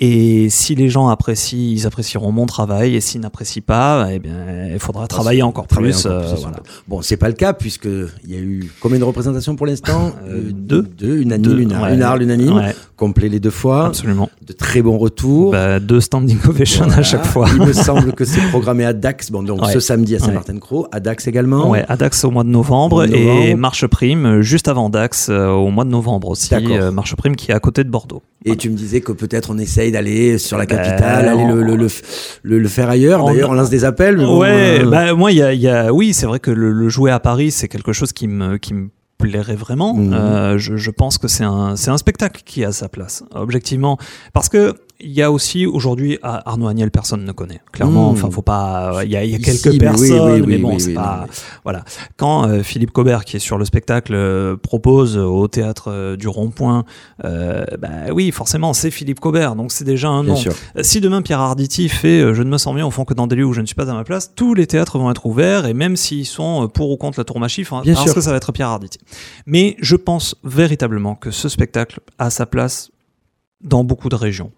Et 0.00 0.48
si 0.48 0.74
les 0.74 0.88
gens 0.88 1.08
apprécient, 1.08 1.58
ils 1.58 1.86
apprécieront 1.86 2.32
mon 2.32 2.46
travail. 2.46 2.96
Et 2.96 3.00
s'ils 3.00 3.20
n'apprécient 3.20 3.62
pas, 3.64 4.08
eh 4.10 4.18
bien, 4.18 4.66
il 4.72 4.78
faudra 4.78 5.06
travailler 5.06 5.42
encore 5.42 5.68
plus. 5.68 6.06
Euh, 6.06 6.34
voilà. 6.40 6.56
Bon, 6.88 7.02
c'est 7.02 7.18
pas 7.18 7.28
le 7.28 7.34
cas 7.34 7.52
puisque 7.52 7.84
il 7.84 8.30
y 8.30 8.34
a 8.34 8.40
eu 8.40 8.72
combien 8.80 8.98
de 8.98 9.04
représentations 9.04 9.54
pour 9.54 9.66
l'instant 9.66 10.12
euh, 10.26 10.50
Deux. 10.50 10.82
Deux, 10.82 11.18
unanime, 11.18 11.58
une, 11.60 11.76
ouais. 11.76 11.94
une 11.94 12.02
arle 12.02 12.22
unanime, 12.22 12.56
ouais. 12.56 12.74
complet 12.96 13.28
les 13.28 13.38
deux 13.38 13.50
fois. 13.50 13.86
Absolument. 13.86 14.30
De 14.44 14.52
très 14.52 14.80
bons 14.82 14.98
retours. 14.98 15.52
Bah, 15.52 15.78
deux 15.78 16.00
standing 16.00 16.38
ovations 16.48 16.86
voilà. 16.86 17.00
à 17.00 17.02
chaque 17.04 17.26
fois. 17.26 17.46
il 17.54 17.62
me 17.62 17.72
semble 17.72 18.12
que 18.14 18.24
c'est 18.24 18.40
programmé 18.48 18.84
à 18.84 18.94
Dax. 18.94 19.30
Bon, 19.30 19.42
donc 19.42 19.62
ouais. 19.62 19.72
ce 19.72 19.78
samedi 19.78 20.16
à 20.16 20.18
Saint-Martin-de-Croix, 20.18 20.88
à 20.90 21.00
Dax 21.00 21.28
également. 21.28 21.68
Ouais, 21.68 21.84
à 21.86 21.96
Dax 21.96 22.24
au 22.24 22.30
mois 22.30 22.44
de 22.44 22.48
novembre, 22.48 22.71
novembre. 22.72 23.04
et 23.04 23.54
Marche 23.54 23.86
Prime 23.86 24.40
juste 24.40 24.68
avant 24.68 24.90
Dax 24.90 25.28
euh, 25.28 25.48
au 25.48 25.70
mois 25.70 25.84
de 25.84 25.90
novembre 25.90 26.28
aussi. 26.28 26.54
Euh, 26.54 26.90
Marche 26.90 27.14
Prime 27.16 27.36
qui 27.36 27.50
est 27.50 27.54
à 27.54 27.60
côté 27.60 27.84
de 27.84 27.90
Bordeaux. 27.90 28.22
Et 28.44 28.50
voilà. 28.50 28.58
tu 28.58 28.70
me 28.70 28.76
disais 28.76 29.00
que 29.00 29.12
peut-être 29.12 29.50
on 29.50 29.58
essaye 29.58 29.92
d'aller 29.92 30.38
sur 30.38 30.58
la 30.58 30.66
capitale, 30.66 31.26
bah, 31.26 31.32
aller 31.32 31.42
on... 31.42 31.54
le, 31.54 31.62
le, 31.76 31.88
le, 32.42 32.58
le, 32.58 32.68
faire 32.68 32.88
ailleurs. 32.88 33.24
D'ailleurs, 33.24 33.50
on 33.50 33.54
lance 33.54 33.70
des 33.70 33.84
appels. 33.84 34.18
Ouais, 34.18 34.80
euh... 34.82 34.90
bah, 34.90 35.14
moi, 35.14 35.30
il 35.30 35.38
y 35.38 35.42
a, 35.42 35.52
y 35.54 35.68
a, 35.68 35.92
oui, 35.92 36.12
c'est 36.12 36.26
vrai 36.26 36.40
que 36.40 36.50
le, 36.50 36.88
jouer 36.88 37.10
à 37.10 37.20
Paris, 37.20 37.50
c'est 37.50 37.68
quelque 37.68 37.92
chose 37.92 38.12
qui 38.12 38.26
me, 38.26 38.56
qui 38.56 38.74
me 38.74 38.88
plairait 39.18 39.54
vraiment. 39.54 39.94
Mmh. 39.94 40.12
Euh, 40.12 40.58
je, 40.58 40.76
je, 40.76 40.90
pense 40.90 41.18
que 41.18 41.28
c'est 41.28 41.44
un, 41.44 41.76
c'est 41.76 41.90
un 41.90 41.98
spectacle 41.98 42.42
qui 42.44 42.64
a 42.64 42.72
sa 42.72 42.88
place, 42.88 43.22
objectivement, 43.34 43.96
parce 44.32 44.48
que 44.48 44.74
il 45.02 45.12
y 45.12 45.22
a 45.22 45.30
aussi 45.30 45.66
aujourd'hui 45.66 46.18
Arnaud 46.22 46.68
Agnel, 46.68 46.90
personne 46.90 47.24
ne 47.24 47.32
connaît. 47.32 47.60
Clairement, 47.72 48.10
mmh. 48.10 48.12
enfin, 48.12 48.30
faut 48.30 48.42
pas. 48.42 49.00
Il 49.04 49.10
y 49.10 49.16
a, 49.16 49.24
il 49.24 49.30
y 49.30 49.34
a 49.34 49.38
quelques 49.38 49.78
personnes, 49.78 50.08
mais, 50.08 50.32
oui, 50.32 50.40
oui, 50.40 50.46
mais 50.46 50.58
bon, 50.58 50.74
oui, 50.74 50.80
c'est 50.80 50.94
pas. 50.94 51.26
Voilà. 51.64 51.84
Quand 52.16 52.48
euh, 52.48 52.62
Philippe 52.62 52.92
Cobert, 52.92 53.24
qui 53.24 53.36
est 53.36 53.40
sur 53.40 53.58
le 53.58 53.64
spectacle, 53.64 54.14
euh, 54.14 54.56
propose 54.56 55.16
au 55.16 55.48
théâtre 55.48 55.90
euh, 55.90 56.16
du 56.16 56.28
Rond-Point, 56.28 56.84
euh, 57.24 57.64
bah 57.78 58.12
oui, 58.12 58.30
forcément, 58.30 58.72
c'est 58.72 58.90
Philippe 58.90 59.20
Cobert, 59.20 59.56
donc 59.56 59.72
c'est 59.72 59.84
déjà 59.84 60.08
un 60.08 60.22
nom. 60.22 60.36
Si 60.80 61.00
demain 61.00 61.22
Pierre 61.22 61.40
Arditi 61.40 61.88
fait 61.88 62.34
Je 62.34 62.42
ne 62.42 62.48
me 62.48 62.58
sens 62.58 62.74
bien 62.74 62.86
au 62.86 62.90
fond 62.90 63.04
que 63.04 63.14
dans 63.14 63.26
des 63.26 63.36
lieux 63.36 63.44
où 63.44 63.52
je 63.52 63.60
ne 63.60 63.66
suis 63.66 63.74
pas 63.74 63.90
à 63.90 63.94
ma 63.94 64.04
place, 64.04 64.32
tous 64.34 64.54
les 64.54 64.66
théâtres 64.66 64.98
vont 64.98 65.10
être 65.10 65.26
ouverts, 65.26 65.66
et 65.66 65.74
même 65.74 65.96
s'ils 65.96 66.26
sont 66.26 66.68
pour 66.68 66.90
ou 66.90 66.96
contre 66.96 67.18
la 67.18 67.24
tourmachie, 67.24 67.64
parce 67.64 67.86
sûr. 67.86 68.14
que 68.14 68.20
ça 68.20 68.30
va 68.30 68.36
être 68.36 68.52
Pierre 68.52 68.68
Arditi. 68.68 68.98
Mais 69.46 69.76
je 69.80 69.96
pense 69.96 70.36
véritablement 70.44 71.14
que 71.14 71.30
ce 71.30 71.48
spectacle 71.48 72.00
a 72.18 72.30
sa 72.30 72.46
place 72.46 72.90
dans 73.62 73.84
beaucoup 73.84 74.08
de 74.08 74.16
régions 74.16 74.52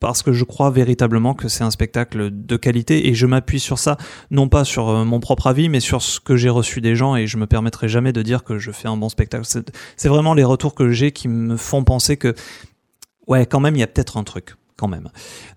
parce 0.00 0.22
que 0.22 0.32
je 0.32 0.44
crois 0.44 0.70
véritablement 0.70 1.34
que 1.34 1.48
c'est 1.48 1.64
un 1.64 1.70
spectacle 1.70 2.30
de 2.32 2.56
qualité 2.56 3.08
et 3.08 3.14
je 3.14 3.26
m'appuie 3.26 3.60
sur 3.60 3.78
ça, 3.78 3.96
non 4.30 4.48
pas 4.48 4.64
sur 4.64 4.88
euh, 4.88 5.04
mon 5.04 5.20
propre 5.20 5.46
avis, 5.46 5.68
mais 5.68 5.80
sur 5.80 6.02
ce 6.02 6.20
que 6.20 6.36
j'ai 6.36 6.50
reçu 6.50 6.80
des 6.80 6.96
gens 6.96 7.16
et 7.16 7.26
je 7.26 7.36
me 7.36 7.46
permettrai 7.46 7.88
jamais 7.88 8.12
de 8.12 8.22
dire 8.22 8.44
que 8.44 8.58
je 8.58 8.70
fais 8.70 8.88
un 8.88 8.96
bon 8.96 9.08
spectacle. 9.08 9.44
C'est 9.96 10.08
vraiment 10.08 10.34
les 10.34 10.44
retours 10.44 10.74
que 10.74 10.90
j'ai 10.90 11.12
qui 11.12 11.28
me 11.28 11.56
font 11.56 11.84
penser 11.84 12.16
que, 12.16 12.34
ouais, 13.26 13.46
quand 13.46 13.60
même, 13.60 13.76
il 13.76 13.80
y 13.80 13.84
a 13.84 13.86
peut-être 13.86 14.16
un 14.16 14.24
truc 14.24 14.54
quand 14.76 14.88
même. 14.88 15.08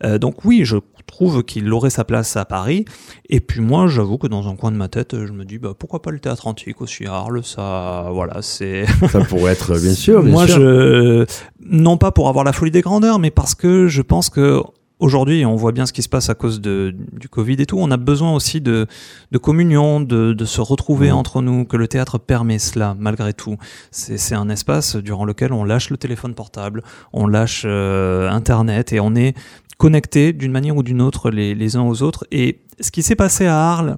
Euh, 0.03 0.17
donc 0.17 0.45
oui, 0.45 0.61
je 0.63 0.77
trouve 1.05 1.43
qu'il 1.43 1.71
aurait 1.73 1.89
sa 1.89 2.03
place 2.03 2.35
à 2.37 2.45
Paris. 2.45 2.85
Et 3.29 3.39
puis 3.39 3.61
moi, 3.61 3.87
j'avoue 3.87 4.17
que 4.17 4.27
dans 4.27 4.47
un 4.47 4.55
coin 4.55 4.71
de 4.71 4.77
ma 4.77 4.87
tête, 4.87 5.15
je 5.25 5.31
me 5.31 5.45
dis 5.45 5.57
bah, 5.57 5.73
pourquoi 5.77 6.01
pas 6.01 6.11
le 6.11 6.19
théâtre 6.19 6.47
antique 6.47 6.81
aussi 6.81 7.05
à 7.05 7.13
Arles 7.13 7.43
Ça, 7.43 8.09
voilà, 8.11 8.41
c'est. 8.41 8.85
ça 9.11 9.19
pourrait 9.21 9.53
être 9.53 9.79
bien 9.79 9.93
sûr. 9.93 10.21
Bien 10.21 10.31
moi, 10.31 10.47
sûr. 10.47 10.59
je 10.59 11.25
non 11.59 11.97
pas 11.97 12.11
pour 12.11 12.29
avoir 12.29 12.45
la 12.45 12.53
folie 12.53 12.71
des 12.71 12.81
grandeurs, 12.81 13.19
mais 13.19 13.31
parce 13.31 13.55
que 13.55 13.87
je 13.87 14.01
pense 14.01 14.29
que 14.29 14.61
aujourd'hui, 14.99 15.45
on 15.45 15.55
voit 15.55 15.71
bien 15.71 15.85
ce 15.85 15.93
qui 15.93 16.01
se 16.01 16.09
passe 16.09 16.29
à 16.29 16.35
cause 16.35 16.61
de, 16.61 16.95
du 17.13 17.29
Covid 17.29 17.55
et 17.59 17.65
tout, 17.65 17.77
on 17.79 17.91
a 17.91 17.97
besoin 17.97 18.33
aussi 18.33 18.61
de, 18.61 18.87
de 19.31 19.37
communion, 19.37 20.01
de, 20.01 20.33
de, 20.33 20.45
se 20.45 20.61
retrouver 20.61 21.11
mmh. 21.11 21.15
entre 21.15 21.41
nous, 21.41 21.65
que 21.65 21.77
le 21.77 21.87
théâtre 21.87 22.17
permet 22.17 22.59
cela, 22.59 22.95
malgré 22.99 23.33
tout. 23.33 23.57
C'est 23.91 24.35
un 24.35 24.49
espace 24.49 24.95
durant 24.95 25.25
lequel 25.25 25.53
on 25.53 25.63
lâche 25.63 25.89
le 25.89 25.97
téléphone 25.97 26.33
portable, 26.33 26.83
on 27.13 27.27
lâche 27.27 27.63
euh, 27.65 28.29
Internet 28.29 28.93
et 28.93 28.99
on 28.99 29.15
est 29.15 29.35
connecter 29.77 30.33
d'une 30.33 30.51
manière 30.51 30.75
ou 30.75 30.83
d'une 30.83 31.01
autre 31.01 31.29
les, 31.29 31.53
les 31.53 31.75
uns 31.75 31.83
aux 31.83 32.01
autres. 32.01 32.25
Et 32.31 32.61
ce 32.79 32.91
qui 32.91 33.03
s'est 33.03 33.15
passé 33.15 33.45
à 33.45 33.57
Arles 33.57 33.97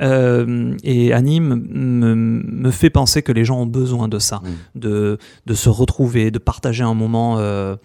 euh, 0.00 0.74
et 0.84 1.12
à 1.12 1.20
Nîmes 1.20 1.62
me, 1.70 2.14
me 2.14 2.70
fait 2.70 2.90
penser 2.90 3.22
que 3.22 3.32
les 3.32 3.44
gens 3.44 3.60
ont 3.60 3.66
besoin 3.66 4.08
de 4.08 4.18
ça, 4.18 4.40
Mm. 4.42 4.78
de, 4.80 5.18
de 5.46 5.54
se 5.54 5.68
retrouver, 5.68 6.30
de 6.30 6.38
partager 6.38 6.84
un 6.84 6.94
moment 6.94 7.38
euh, 7.38 7.76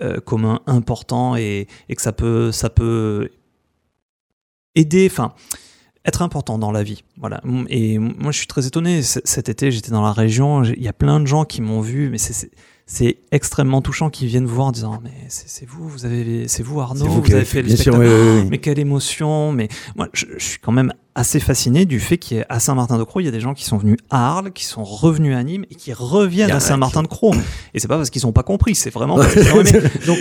euh, 0.00 0.20
commun 0.20 0.60
important 0.66 1.36
et, 1.36 1.66
et 1.88 1.94
que 1.96 2.02
ça 2.02 2.12
peut, 2.12 2.50
ça 2.52 2.70
peut 2.70 3.28
aider, 4.74 5.06
enfin, 5.10 5.34
être 6.04 6.22
important 6.22 6.58
dans 6.58 6.72
la 6.72 6.82
vie. 6.82 7.04
Voilà. 7.18 7.40
Et 7.68 7.98
moi, 7.98 8.32
je 8.32 8.38
suis 8.38 8.46
très 8.46 8.66
étonné. 8.66 9.02
Cet 9.02 9.48
été, 9.48 9.70
j'étais 9.70 9.90
dans 9.90 10.02
la 10.02 10.12
région. 10.12 10.64
Il 10.64 10.82
y 10.82 10.88
a 10.88 10.92
plein 10.92 11.20
de 11.20 11.26
gens 11.26 11.44
qui 11.44 11.60
m'ont 11.60 11.80
vu, 11.80 12.08
mais 12.10 12.18
c'est- 12.18 12.50
c'est 12.86 13.18
extrêmement 13.30 13.80
touchant 13.80 14.10
qui 14.10 14.26
viennent 14.26 14.46
vous 14.46 14.54
voir 14.56 14.66
en 14.68 14.72
disant 14.72 15.00
mais 15.02 15.10
c'est 15.28 15.66
vous, 15.66 15.88
vous 15.88 16.04
avez, 16.04 16.48
c'est 16.48 16.62
vous 16.62 16.80
Arnaud, 16.80 17.06
vous, 17.06 17.34
avez 17.34 17.44
fait 17.44 17.62
le 17.62 17.68
spectacle. 17.70 17.98
oui, 17.98 18.06
oui, 18.06 18.40
oui. 18.42 18.48
Mais 18.50 18.58
quelle 18.58 18.78
émotion 18.78 19.52
Mais 19.52 19.68
moi, 19.96 20.08
je, 20.12 20.26
je 20.36 20.44
suis 20.44 20.58
quand 20.58 20.72
même 20.72 20.92
assez 21.14 21.40
fasciné 21.40 21.84
du 21.84 22.00
fait 22.00 22.16
qu'à 22.16 22.58
Saint-Martin-de-Croix, 22.58 23.22
il 23.22 23.26
y 23.26 23.28
a 23.28 23.32
des 23.32 23.40
gens 23.40 23.54
qui 23.54 23.64
sont 23.64 23.76
venus 23.76 23.98
à 24.10 24.28
Arles, 24.36 24.52
qui 24.52 24.64
sont 24.64 24.82
revenus 24.82 25.36
à 25.36 25.42
Nîmes 25.42 25.64
et 25.70 25.74
qui 25.74 25.92
reviennent 25.92 26.48
y 26.48 26.52
à 26.52 26.60
Saint-Martin-de-Croix. 26.60 27.36
Et 27.74 27.80
c'est 27.80 27.88
pas 27.88 27.96
parce 27.96 28.10
qu'ils 28.10 28.24
n'ont 28.24 28.32
pas 28.32 28.42
compris, 28.42 28.74
c'est 28.74 28.90
vraiment 28.90 29.16
parce 29.16 29.32
qu'ils 29.34 29.46
aimé. 29.46 29.88
Donc, 30.06 30.18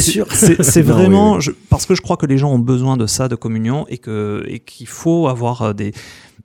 sûr 0.00 0.26
C'est 0.32 0.82
vraiment 0.82 1.40
je- 1.40 1.52
parce 1.68 1.86
que 1.86 1.94
je 1.94 2.00
crois 2.02 2.16
que 2.16 2.26
les 2.26 2.38
gens 2.38 2.50
ont 2.52 2.58
besoin 2.58 2.96
de 2.96 3.06
ça, 3.06 3.28
de 3.28 3.34
communion, 3.36 3.86
et 3.88 3.98
que 3.98 4.44
et 4.48 4.60
qu'il 4.60 4.88
faut 4.88 5.28
avoir 5.28 5.62
euh, 5.62 5.72
des 5.72 5.92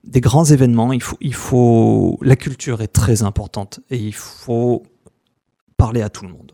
des 0.04 0.20
grands 0.20 0.44
événements. 0.44 0.92
Il 0.92 1.02
faut 1.02 1.16
il 1.20 1.34
faut 1.34 2.18
la 2.22 2.36
culture 2.36 2.82
est 2.82 2.88
très 2.88 3.22
importante 3.22 3.80
et 3.90 3.96
il 3.96 4.14
faut 4.14 4.82
parler 5.76 6.02
à 6.02 6.08
tout 6.08 6.24
le 6.24 6.32
monde. 6.32 6.52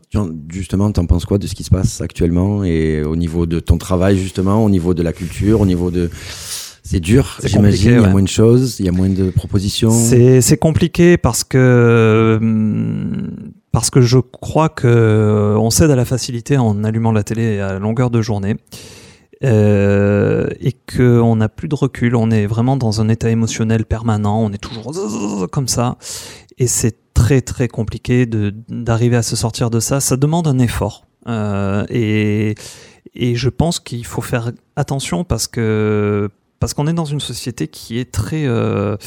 Justement, 0.49 0.91
t'en 0.91 1.05
penses 1.05 1.25
quoi 1.25 1.37
de 1.37 1.47
ce 1.47 1.55
qui 1.55 1.63
se 1.63 1.69
passe 1.69 2.01
actuellement 2.01 2.63
et 2.63 3.03
au 3.03 3.15
niveau 3.15 3.45
de 3.45 3.59
ton 3.59 3.77
travail, 3.77 4.17
justement, 4.17 4.63
au 4.63 4.69
niveau 4.69 4.93
de 4.93 5.01
la 5.01 5.13
culture, 5.13 5.61
au 5.61 5.65
niveau 5.65 5.91
de. 5.91 6.09
C'est 6.85 6.99
dur, 6.99 7.39
j'imagine. 7.43 7.91
Il 7.91 7.93
y 7.93 7.97
a 7.97 8.01
ouais. 8.01 8.11
moins 8.11 8.21
de 8.21 8.27
choses, 8.27 8.79
il 8.79 8.85
y 8.85 8.89
a 8.89 8.91
moins 8.91 9.09
de 9.09 9.29
propositions. 9.29 9.91
C'est 9.91 10.57
compliqué 10.57 11.17
parce 11.17 11.43
que 11.43 12.39
parce 13.71 13.89
que 13.89 14.01
je 14.01 14.19
crois 14.19 14.69
que 14.69 15.55
on 15.57 15.69
cède 15.69 15.89
à 15.89 15.95
la 15.95 16.05
facilité 16.05 16.57
en 16.57 16.83
allumant 16.83 17.11
la 17.11 17.23
télé 17.23 17.59
à 17.59 17.79
longueur 17.79 18.09
de 18.09 18.21
journée. 18.21 18.57
Euh, 19.43 20.47
et 20.61 20.71
qu'on 20.71 21.35
n'a 21.35 21.49
plus 21.49 21.67
de 21.67 21.75
recul, 21.75 22.15
on 22.15 22.31
est 22.31 22.45
vraiment 22.45 22.77
dans 22.77 23.01
un 23.01 23.09
état 23.09 23.29
émotionnel 23.29 23.83
permanent, 23.83 24.41
on 24.41 24.53
est 24.53 24.57
toujours 24.57 25.49
comme 25.51 25.67
ça, 25.67 25.97
et 26.57 26.67
c'est 26.67 27.02
très 27.13 27.41
très 27.41 27.67
compliqué 27.67 28.25
de 28.25 28.53
d'arriver 28.69 29.15
à 29.15 29.23
se 29.23 29.35
sortir 29.35 29.69
de 29.69 29.79
ça. 29.79 29.99
Ça 29.99 30.17
demande 30.17 30.47
un 30.47 30.59
effort, 30.59 31.05
Euh, 31.27 31.85
et 31.89 32.55
et 33.15 33.35
je 33.35 33.49
pense 33.49 33.79
qu'il 33.79 34.05
faut 34.05 34.21
faire 34.21 34.51
attention 34.75 35.23
parce 35.23 35.47
que 35.47 36.29
parce 36.59 36.73
qu'on 36.73 36.87
est 36.87 36.93
dans 36.93 37.05
une 37.05 37.19
société 37.21 37.67
qui 37.67 37.97
est 37.99 38.11
très 38.11 38.45
euh, 38.45 38.97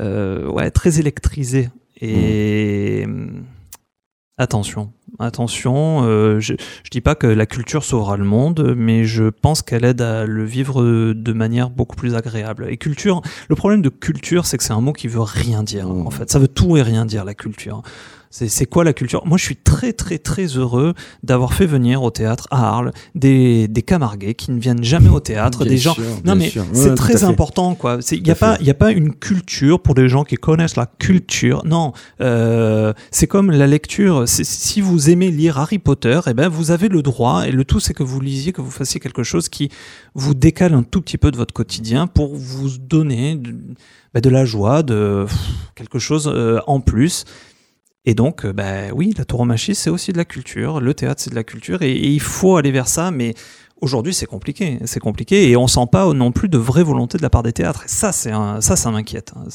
euh, 0.00 0.46
ouais 0.48 0.70
très 0.70 0.98
électrisée. 1.00 1.70
Et 2.00 3.06
attention 4.36 4.92
attention 5.20 6.02
euh, 6.04 6.40
je, 6.40 6.54
je 6.82 6.90
dis 6.90 7.00
pas 7.00 7.14
que 7.14 7.28
la 7.28 7.46
culture 7.46 7.84
sauvera 7.84 8.16
le 8.16 8.24
monde 8.24 8.74
mais 8.76 9.04
je 9.04 9.24
pense 9.30 9.62
qu'elle 9.62 9.84
aide 9.84 10.00
à 10.02 10.26
le 10.26 10.44
vivre 10.44 10.82
de 11.12 11.32
manière 11.32 11.70
beaucoup 11.70 11.94
plus 11.94 12.16
agréable. 12.16 12.66
Et 12.68 12.76
culture 12.76 13.22
le 13.48 13.54
problème 13.54 13.80
de 13.80 13.88
culture 13.88 14.44
c'est 14.46 14.58
que 14.58 14.64
c'est 14.64 14.72
un 14.72 14.80
mot 14.80 14.92
qui 14.92 15.06
veut 15.06 15.20
rien 15.20 15.62
dire 15.62 15.74
Mmh. 15.94 16.06
en 16.06 16.10
fait. 16.10 16.30
Ça 16.30 16.38
veut 16.38 16.48
tout 16.48 16.76
et 16.76 16.82
rien 16.82 17.04
dire 17.04 17.24
la 17.24 17.34
culture 17.34 17.82
c'est 18.36 18.66
quoi 18.66 18.82
la 18.82 18.92
culture? 18.92 19.24
Moi, 19.26 19.38
je 19.38 19.44
suis 19.44 19.54
très, 19.54 19.92
très, 19.92 20.18
très 20.18 20.46
heureux 20.46 20.94
d'avoir 21.22 21.52
fait 21.54 21.66
venir 21.66 22.02
au 22.02 22.10
théâtre 22.10 22.48
à 22.50 22.66
Arles 22.68 22.90
des, 23.14 23.68
des 23.68 23.82
Camarguais 23.82 24.34
qui 24.34 24.50
ne 24.50 24.58
viennent 24.58 24.82
jamais 24.82 25.08
au 25.08 25.20
théâtre, 25.20 25.60
Bien 25.64 25.72
des 25.72 25.78
gens. 25.78 25.94
sûr, 25.94 26.02
Non, 26.24 26.34
mais 26.34 26.52
c'est 26.72 26.96
très 26.96 27.22
important, 27.22 27.76
quoi. 27.76 27.98
Il 28.10 28.24
n'y 28.24 28.30
a 28.32 28.34
pas, 28.34 28.56
il 28.60 28.68
a 28.68 28.74
pas 28.74 28.90
une 28.90 29.14
culture 29.14 29.80
pour 29.80 29.94
les 29.94 30.08
gens 30.08 30.24
qui 30.24 30.34
connaissent 30.34 30.74
la 30.74 30.86
culture. 30.86 31.62
Non, 31.64 31.92
euh, 32.20 32.92
c'est 33.12 33.28
comme 33.28 33.52
la 33.52 33.68
lecture. 33.68 34.24
Si 34.26 34.80
vous 34.80 35.10
aimez 35.10 35.30
lire 35.30 35.58
Harry 35.58 35.78
Potter, 35.78 36.18
eh 36.26 36.34
ben 36.34 36.48
vous 36.48 36.72
avez 36.72 36.88
le 36.88 37.02
droit. 37.02 37.46
Et 37.46 37.52
le 37.52 37.64
tout, 37.64 37.78
c'est 37.78 37.94
que 37.94 38.02
vous 38.02 38.20
lisiez, 38.20 38.52
que 38.52 38.60
vous 38.62 38.72
fassiez 38.72 38.98
quelque 38.98 39.22
chose 39.22 39.48
qui 39.48 39.68
vous 40.14 40.34
décale 40.34 40.74
un 40.74 40.82
tout 40.82 41.00
petit 41.00 41.18
peu 41.18 41.30
de 41.30 41.36
votre 41.36 41.54
quotidien 41.54 42.08
pour 42.08 42.34
vous 42.34 42.78
donner 42.78 43.36
de, 43.36 43.54
bah, 44.12 44.20
de 44.20 44.28
la 44.28 44.44
joie, 44.44 44.82
de 44.82 45.24
pff, 45.28 45.38
quelque 45.76 46.00
chose 46.00 46.28
euh, 46.34 46.58
en 46.66 46.80
plus. 46.80 47.24
Et 48.06 48.14
donc, 48.14 48.44
euh, 48.44 48.52
bah, 48.52 48.92
oui, 48.94 49.14
la 49.16 49.24
tauromachie, 49.24 49.74
c'est 49.74 49.90
aussi 49.90 50.12
de 50.12 50.18
la 50.18 50.24
culture. 50.26 50.80
Le 50.80 50.92
théâtre, 50.94 51.22
c'est 51.22 51.30
de 51.30 51.34
la 51.34 51.44
culture. 51.44 51.82
Et, 51.82 51.92
il 51.92 52.20
faut 52.20 52.56
aller 52.56 52.70
vers 52.70 52.86
ça. 52.86 53.10
Mais 53.10 53.34
aujourd'hui, 53.80 54.12
c'est 54.12 54.26
compliqué. 54.26 54.78
C'est 54.84 55.00
compliqué. 55.00 55.48
Et 55.50 55.56
on 55.56 55.66
sent 55.66 55.86
pas 55.90 56.12
non 56.12 56.30
plus 56.30 56.50
de 56.50 56.58
vraie 56.58 56.82
volonté 56.82 57.16
de 57.16 57.22
la 57.22 57.30
part 57.30 57.42
des 57.42 57.54
théâtres. 57.54 57.84
Et 57.84 57.88
ça, 57.88 58.12
c'est 58.12 58.32
ça, 58.60 58.76
ça 58.76 58.90
m'inquiète. 58.90 59.32
hein. 59.36 59.48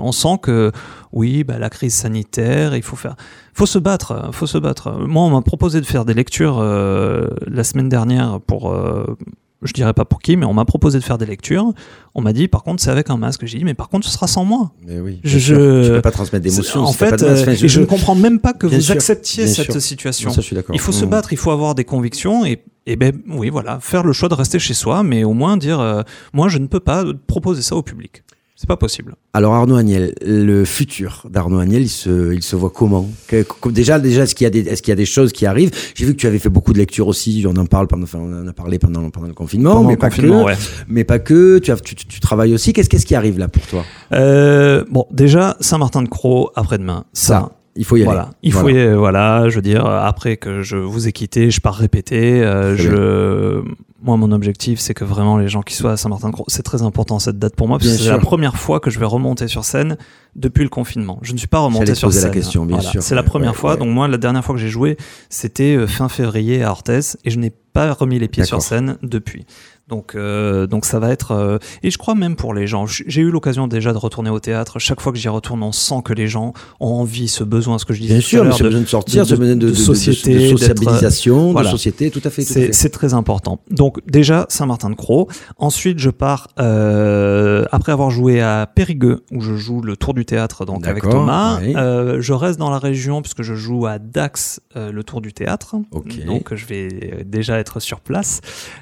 On 0.00 0.12
sent 0.12 0.38
que, 0.42 0.72
oui, 1.12 1.42
bah, 1.42 1.58
la 1.58 1.70
crise 1.70 1.94
sanitaire, 1.94 2.76
il 2.76 2.82
faut 2.82 2.96
faire, 2.96 3.16
faut 3.54 3.66
se 3.66 3.78
battre. 3.78 4.28
Faut 4.32 4.46
se 4.46 4.58
battre. 4.58 4.92
Moi, 5.06 5.22
on 5.22 5.30
m'a 5.30 5.42
proposé 5.42 5.80
de 5.80 5.86
faire 5.86 6.04
des 6.04 6.14
lectures 6.14 6.58
euh, 6.60 7.28
la 7.46 7.64
semaine 7.64 7.88
dernière 7.88 8.40
pour, 8.42 8.70
euh, 8.72 9.16
je 9.62 9.72
dirais 9.72 9.92
pas 9.92 10.04
pour 10.04 10.20
qui, 10.20 10.36
mais 10.36 10.46
on 10.46 10.54
m'a 10.54 10.64
proposé 10.64 10.98
de 10.98 11.04
faire 11.04 11.18
des 11.18 11.26
lectures. 11.26 11.72
On 12.14 12.22
m'a 12.22 12.32
dit, 12.32 12.46
par 12.48 12.62
contre, 12.62 12.82
c'est 12.82 12.90
avec 12.90 13.10
un 13.10 13.16
masque. 13.16 13.44
J'ai 13.44 13.58
dit, 13.58 13.64
mais 13.64 13.74
par 13.74 13.88
contre, 13.88 14.06
ce 14.06 14.12
sera 14.12 14.26
sans 14.28 14.44
moi. 14.44 14.72
Mais 14.86 15.00
oui, 15.00 15.20
Je- 15.24 15.38
je- 15.38 15.84
Tu 15.86 15.90
peux 15.90 16.00
pas 16.02 16.10
transmettre 16.12 16.44
d'émotions. 16.44 16.82
En 16.82 16.92
si 16.92 16.98
fait, 16.98 17.10
pas 17.10 17.16
de 17.16 17.24
masque. 17.26 17.48
euh, 17.48 17.54
je 17.68 17.80
ne 17.80 17.84
comprends 17.86 18.14
même 18.14 18.38
pas 18.38 18.52
que 18.52 18.66
Bien 18.68 18.78
vous 18.78 18.84
sûr, 18.84 18.94
acceptiez 18.94 19.46
cette 19.48 19.72
sûr. 19.72 19.82
situation. 19.82 20.30
Ça, 20.30 20.40
je 20.40 20.46
suis. 20.46 20.56
Il 20.72 20.78
faut 20.80 20.92
se 20.92 21.04
Mmh. 21.04 21.08
battre, 21.10 21.32
il 21.32 21.36
faut 21.38 21.50
avoir 21.50 21.74
des 21.74 21.84
convictions 21.84 22.44
et, 22.44 22.62
et 22.86 22.96
ben 22.96 23.12
oui, 23.28 23.50
voilà, 23.50 23.80
faire 23.80 24.04
le 24.04 24.12
choix 24.12 24.28
de 24.28 24.34
rester 24.34 24.58
chez 24.60 24.74
soi, 24.74 25.02
mais 25.02 25.24
au 25.24 25.32
moins 25.32 25.56
dire, 25.56 25.80
euh, 25.80 26.02
moi, 26.32 26.48
je 26.48 26.58
ne 26.58 26.66
peux 26.66 26.80
pas 26.80 27.04
proposer 27.26 27.62
ça 27.62 27.74
au 27.76 27.82
public. 27.82 28.22
C'est 28.60 28.66
pas 28.66 28.76
possible. 28.76 29.14
Alors 29.34 29.54
Arnaud 29.54 29.76
Agnel, 29.76 30.14
le 30.20 30.64
futur 30.64 31.22
d'Arnaud 31.30 31.60
Agnel, 31.60 31.82
il 31.82 31.88
se, 31.88 32.34
il 32.34 32.42
se 32.42 32.56
voit 32.56 32.70
comment? 32.70 33.08
Que- 33.28 33.44
que- 33.44 33.68
Déjà, 33.68 34.00
déjà, 34.00 34.24
est-ce 34.24 34.34
qu'il 34.34 34.46
y 34.46 34.48
a 34.48 34.50
des, 34.50 34.62
est-ce 34.68 34.82
qu'il 34.82 34.90
y 34.90 34.92
a 34.92 34.96
des 34.96 35.06
choses 35.06 35.30
qui 35.30 35.46
arrivent? 35.46 35.70
J'ai 35.94 36.04
vu 36.04 36.12
que 36.16 36.20
tu 36.20 36.26
avais 36.26 36.40
fait 36.40 36.48
beaucoup 36.48 36.72
de 36.72 36.78
lectures 36.78 37.06
aussi. 37.06 37.44
On 37.46 37.54
en 37.56 37.66
parle 37.66 37.86
pendant, 37.86 38.02
enfin, 38.02 38.18
on 38.20 38.42
en 38.42 38.48
a 38.48 38.52
parlé 38.52 38.80
pendant, 38.80 39.08
pendant 39.10 39.28
le 39.28 39.32
confinement, 39.32 39.74
Pendant 39.74 39.86
mais 39.86 39.92
le 39.94 39.98
pas 39.98 40.08
confinement, 40.10 40.40
que. 40.42 40.48
ouais. 40.48 40.56
Mais 40.88 41.04
pas 41.04 41.20
que. 41.20 41.58
Tu, 41.60 41.70
as, 41.70 41.76
tu, 41.76 41.94
tu- 41.94 42.18
travailles 42.18 42.52
aussi. 42.52 42.72
Qu'est-ce, 42.72 42.88
qu'est-ce 42.88 43.06
qui 43.06 43.14
arrive 43.14 43.38
là 43.38 43.46
pour 43.46 43.64
toi? 43.68 43.84
Euh, 44.12 44.84
bon, 44.90 45.06
déjà, 45.12 45.56
Saint-Martin-de-Croix, 45.60 46.50
après-demain. 46.56 47.04
Ça, 47.12 47.52
il 47.78 47.84
faut 47.84 47.96
y 47.96 48.00
aller. 48.00 48.04
Voilà, 48.06 48.30
il 48.42 48.52
faut 48.52 48.68
Voilà. 48.98 49.48
je 49.48 49.54
veux 49.56 49.62
dire, 49.62 49.86
après 49.86 50.36
que 50.36 50.62
je 50.62 50.76
vous 50.76 51.08
ai 51.08 51.12
quitté, 51.12 51.50
je 51.50 51.60
pars 51.60 51.74
répéter. 51.76 52.42
euh, 52.42 53.62
moi, 54.02 54.16
mon 54.16 54.30
objectif, 54.32 54.78
c'est 54.78 54.94
que 54.94 55.04
vraiment 55.04 55.38
les 55.38 55.48
gens 55.48 55.62
qui 55.62 55.74
soient 55.74 55.92
à 55.92 55.96
Saint-Martin-de-Croix, 55.96 56.44
c'est 56.48 56.62
très 56.62 56.82
important 56.82 57.18
cette 57.18 57.38
date 57.38 57.56
pour 57.56 57.66
moi, 57.68 57.78
parce 57.78 57.88
Bien 57.88 57.96
que 57.96 58.02
c'est 58.04 58.10
la 58.10 58.18
première 58.18 58.56
fois 58.56 58.78
que 58.80 58.90
je 58.90 58.98
vais 58.98 59.06
remonter 59.06 59.48
sur 59.48 59.64
scène 59.64 59.96
depuis 60.36 60.62
le 60.62 60.68
confinement. 60.68 61.18
Je 61.22 61.32
ne 61.32 61.38
suis 61.38 61.48
pas 61.48 61.58
remonté 61.58 61.94
sur 61.94 62.08
poser 62.08 62.18
la 62.20 62.22
scène. 62.26 62.32
question, 62.32 62.64
bien 62.66 62.76
Voilà, 62.76 62.90
sûr. 62.90 63.02
C'est 63.02 63.14
la 63.14 63.22
première 63.24 63.50
ouais, 63.52 63.56
fois. 63.56 63.72
ouais. 63.72 63.78
Donc 63.78 63.88
moi, 63.88 64.06
la 64.06 64.18
dernière 64.18 64.44
fois 64.44 64.54
que 64.54 64.60
j'ai 64.60 64.68
joué, 64.68 64.96
c'était 65.30 65.74
euh, 65.76 65.86
fin 65.86 66.08
février 66.08 66.62
à 66.62 66.70
Orthez, 66.70 67.00
et 67.24 67.30
je 67.30 67.38
n'ai 67.38 67.52
pas 67.72 67.92
remis 67.92 68.18
les 68.18 68.28
pieds 68.28 68.44
sur 68.44 68.62
scène 68.62 68.98
depuis. 69.02 69.46
Donc, 69.88 70.14
euh, 70.14 70.66
donc 70.66 70.84
ça 70.84 70.98
va 70.98 71.10
être. 71.10 71.32
euh, 71.32 71.58
et 71.82 71.90
je 71.90 71.98
crois 71.98 72.14
même 72.14 72.36
pour 72.36 72.52
les 72.54 72.66
gens. 72.66 72.86
J'ai 72.86 73.20
eu 73.22 73.30
l'occasion 73.30 73.66
déjà 73.68 73.92
de 73.92 73.98
retourner 73.98 74.30
au 74.30 74.38
théâtre. 74.40 74.78
Chaque 74.78 75.00
fois 75.00 75.12
que 75.12 75.18
j'y 75.18 75.28
retourne, 75.28 75.62
on 75.62 75.72
sent 75.72 76.02
que 76.04 76.12
les 76.12 76.28
gens 76.28 76.52
ont 76.80 76.92
envie, 77.00 77.28
ce 77.28 77.42
besoin, 77.44 77.78
ce 77.78 77.84
que 77.84 77.94
je 77.94 78.00
disais 78.02 78.14
Bien 78.18 78.20
tout 78.20 78.26
à 78.48 78.52
sûr, 78.52 78.56
c'est 78.56 78.62
de- 78.64 78.68
besoin 78.68 78.80
de 78.82 78.86
sortir, 78.86 79.22
de- 79.24 79.28
c'est 79.28 79.36
besoin 79.36 79.56
de, 79.56 79.60
de, 79.66 79.70
de 79.70 79.74
société, 79.74 80.50
de 80.52 80.56
sociabilisation, 80.56 81.52
voilà. 81.52 81.68
de 81.68 81.72
société, 81.72 82.10
tout 82.10 82.20
à 82.24 82.30
fait. 82.30 82.42
À 82.42 82.72
C'est 82.72 82.90
très 82.90 83.14
important. 83.14 83.60
Donc 83.70 83.98
déjà 84.06 84.46
Saint-Martin-de-Croix. 84.48 85.26
Ensuite, 85.56 85.98
je 85.98 86.10
pars 86.10 86.48
euh, 86.60 87.64
après 87.72 87.92
avoir 87.92 88.10
joué 88.10 88.40
à 88.40 88.66
Périgueux 88.72 89.24
où 89.32 89.40
je 89.40 89.54
joue 89.56 89.80
le 89.80 89.96
Tour 89.96 90.14
du 90.14 90.24
théâtre 90.24 90.64
donc 90.64 90.86
avec 90.86 91.02
Thomas. 91.02 91.58
oui. 91.62 91.72
Euh, 91.76 92.20
je 92.20 92.32
reste 92.32 92.58
dans 92.58 92.70
la 92.70 92.78
région 92.78 93.22
puisque 93.22 93.42
je 93.42 93.54
joue 93.54 93.86
à 93.86 93.98
Dax 93.98 94.60
euh, 94.76 94.92
le 94.92 95.02
Tour 95.02 95.20
du 95.20 95.32
théâtre. 95.32 95.76
Ok. 95.92 96.24
Donc 96.26 96.54
je 96.54 96.66
vais 96.66 96.88
euh, 96.92 97.22
déjà 97.24 97.58
être 97.58 97.80
sur 97.80 98.00
place. 98.00 98.40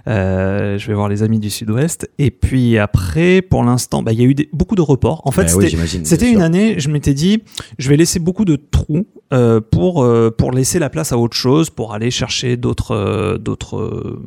Euh, 0.09 0.79
je 0.79 0.87
vais 0.89 0.95
voir 0.97 1.09
les 1.09 1.23
amis 1.23 1.39
du 1.39 1.51
Sud-Ouest. 1.51 2.11
Et 2.19 2.31
puis 2.31 2.79
après, 2.79 3.43
pour 3.43 3.63
l'instant, 3.65 4.03
bah, 4.03 4.13
il 4.13 4.19
y 4.21 4.23
a 4.23 4.27
eu 4.27 4.35
des- 4.35 4.49
beaucoup 4.53 4.75
de 4.75 4.83
reports. 4.83 5.23
En 5.25 5.31
fait, 5.31 5.43
Ben 5.43 5.49
c'était 5.49 5.77
oui, 5.87 6.07
sûr. 6.07 6.27
une 6.37 6.43
année, 6.43 6.75
je 6.79 6.89
m'étais 6.91 7.15
dit, 7.15 7.43
je 7.79 7.89
vais 7.89 7.97
laisser 7.97 8.19
beaucoup 8.19 8.45
de 8.45 8.57
trous 8.57 9.07
euh, 9.33 9.61
pour, 9.61 10.03
euh, 10.05 10.31
pour 10.37 10.53
laisser 10.53 10.79
la 10.79 10.89
place 10.91 11.13
à 11.13 11.19
autre 11.19 11.37
chose, 11.37 11.71
pour 11.71 11.95
aller 11.95 12.11
chercher 12.11 12.57
d'autres 12.57 12.93
euh, 12.95 13.39
d'autres 13.39 14.21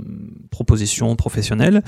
propositions 0.52 1.16
professionnelles. 1.16 1.82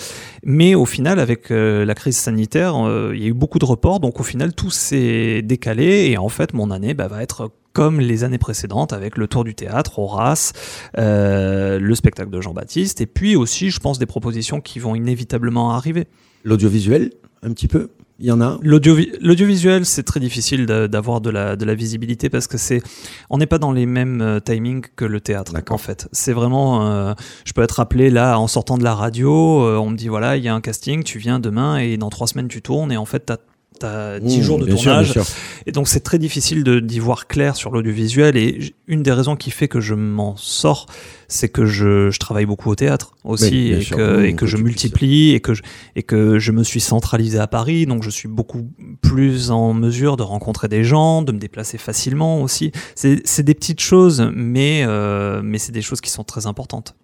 Mais 0.44 0.76
au 0.76 0.86
final, 0.86 1.20
avec 1.20 1.50
la 1.50 1.94
crise 1.96 2.18
sanitaire, 2.18 2.74
il 3.14 3.20
y 3.22 3.26
a 3.26 3.28
eu 3.28 3.34
beaucoup 3.34 3.60
de 3.60 3.66
reports, 3.66 4.00
donc 4.00 4.20
au 4.20 4.24
final, 4.24 4.54
tout 4.54 4.70
s'est 4.72 5.42
décalé. 5.42 6.10
Et 6.12 6.18
en 6.18 6.30
fait, 6.30 6.54
mon 6.54 6.72
année 6.72 6.94
bah, 6.94 7.08
va 7.08 7.22
être 7.24 7.52
comme 7.74 8.00
les 8.00 8.24
années 8.24 8.38
précédentes, 8.38 8.94
avec 8.94 9.18
le 9.18 9.28
tour 9.28 9.44
du 9.44 9.56
théâtre, 9.56 10.00
Horace, 10.00 10.54
euh, 10.98 11.80
le 11.80 11.96
spectacle 11.96 12.30
de 12.30 12.42
Jean-Baptiste, 12.42 13.02
et 13.02 13.06
puis 13.06 13.36
aussi, 13.36 13.70
je 13.70 13.80
pense, 13.80 14.00
des 14.00 14.06
propositions 14.06 14.62
qui 14.62 14.80
vont 14.80 14.96
inévitablement 14.96 15.72
arriver. 15.72 16.08
L'audiovisuel, 16.44 17.12
un 17.44 17.52
petit 17.54 17.68
peu 17.68 17.90
Il 18.20 18.26
y 18.26 18.32
en 18.32 18.42
a 18.42 18.60
L'audiovisuel, 18.62 19.86
c'est 19.86 20.04
très 20.04 20.20
difficile 20.20 20.66
d'avoir 20.66 21.22
de 21.22 21.30
la, 21.30 21.56
de 21.56 21.66
la 21.66 21.74
visibilité 21.74 22.30
parce 22.30 22.48
que 22.48 22.58
c'est, 22.58 22.82
on 23.30 23.38
n'est 23.38 23.48
pas 23.48 23.58
dans 23.58 23.72
les 23.72 23.86
mêmes 23.86 24.22
euh, 24.22 24.40
timings 24.40 24.86
que 24.96 25.06
le 25.06 25.22
théâtre. 25.22 25.54
En 25.70 25.78
fait, 25.78 26.08
c'est 26.12 26.34
vraiment, 26.34 26.86
euh, 26.86 27.14
je 27.46 27.54
peux 27.54 27.64
être 27.64 27.80
appelé 27.80 28.10
là 28.10 28.38
en 28.38 28.48
sortant 28.48 28.78
de 28.78 28.84
la 28.84 28.94
radio, 28.94 29.64
euh, 29.64 29.78
on 29.78 29.90
me 29.90 29.98
dit 29.98 30.08
voilà, 30.08 30.38
il 30.38 30.44
y 30.44 30.48
a 30.48 30.54
un 30.54 30.62
casting, 30.62 31.04
tu 31.04 31.18
viens 31.18 31.40
demain 31.40 31.78
et 31.78 31.98
dans 31.98 32.10
trois 32.10 32.28
semaines 32.28 32.48
tu 32.48 32.62
tournes 32.62 32.92
et 32.92 32.98
en 32.98 33.06
fait, 33.06 33.26
tu 33.26 33.34
as 33.86 34.20
10 34.20 34.40
mmh, 34.40 34.42
jours 34.42 34.60
de 34.60 34.66
tournage. 34.66 35.14
et 35.66 35.72
donc 35.72 35.88
c'est 35.88 36.00
très 36.00 36.20
difficile 36.20 36.64
d'y 36.64 37.00
voir 37.00 37.28
clair 37.28 37.56
sur 37.56 37.72
l'audiovisuel. 37.72 38.38
Et 38.38 38.74
une 38.88 39.04
des 39.04 39.12
raisons 39.12 39.36
qui 39.36 39.52
fait 39.52 39.68
que 39.68 39.80
je 39.80 39.94
m'en 39.94 40.36
sors, 40.38 40.86
c'est 41.28 41.50
que 41.50 41.66
je, 41.66 42.10
je, 42.12 42.20
travaille 42.20 42.46
beaucoup 42.46 42.70
au 42.70 42.76
théâtre 42.76 43.14
aussi 43.24 43.72
et, 43.72 43.86
que, 43.86 44.24
et 44.24 44.36
que, 44.36 44.46
je 44.46 44.58
multiplie 44.58 45.32
et 45.32 45.40
que 45.40 45.54
je, 45.54 45.62
et 45.96 46.04
que 46.04 46.40
je 46.40 46.52
me 46.52 46.64
suis 46.64 46.82
centralisé 46.82 47.40
à 47.40 47.48
Paris, 47.48 47.86
donc 47.86 48.04
je 48.04 48.10
suis 48.10 48.28
beaucoup 48.28 48.70
plus 49.02 49.52
en 49.52 49.74
mesure 49.74 50.18
de 50.18 50.24
rencontrer 50.24 50.68
des 50.68 50.84
gens, 50.84 51.22
de 51.22 51.32
me 51.32 51.40
déplacer 51.40 51.78
facilement 51.78 52.42
aussi. 52.42 52.72
C'est 52.96 53.44
des 53.44 53.54
petites 53.54 53.82
choses, 53.82 54.30
mais, 54.34 54.84
euh, 54.86 55.42
mais 55.44 55.58
c'est 55.58 55.72
des 55.72 55.82
choses 55.82 56.02
qui 56.02 56.10
sont 56.10 56.24
très 56.24 56.48
importantes. 56.48 56.96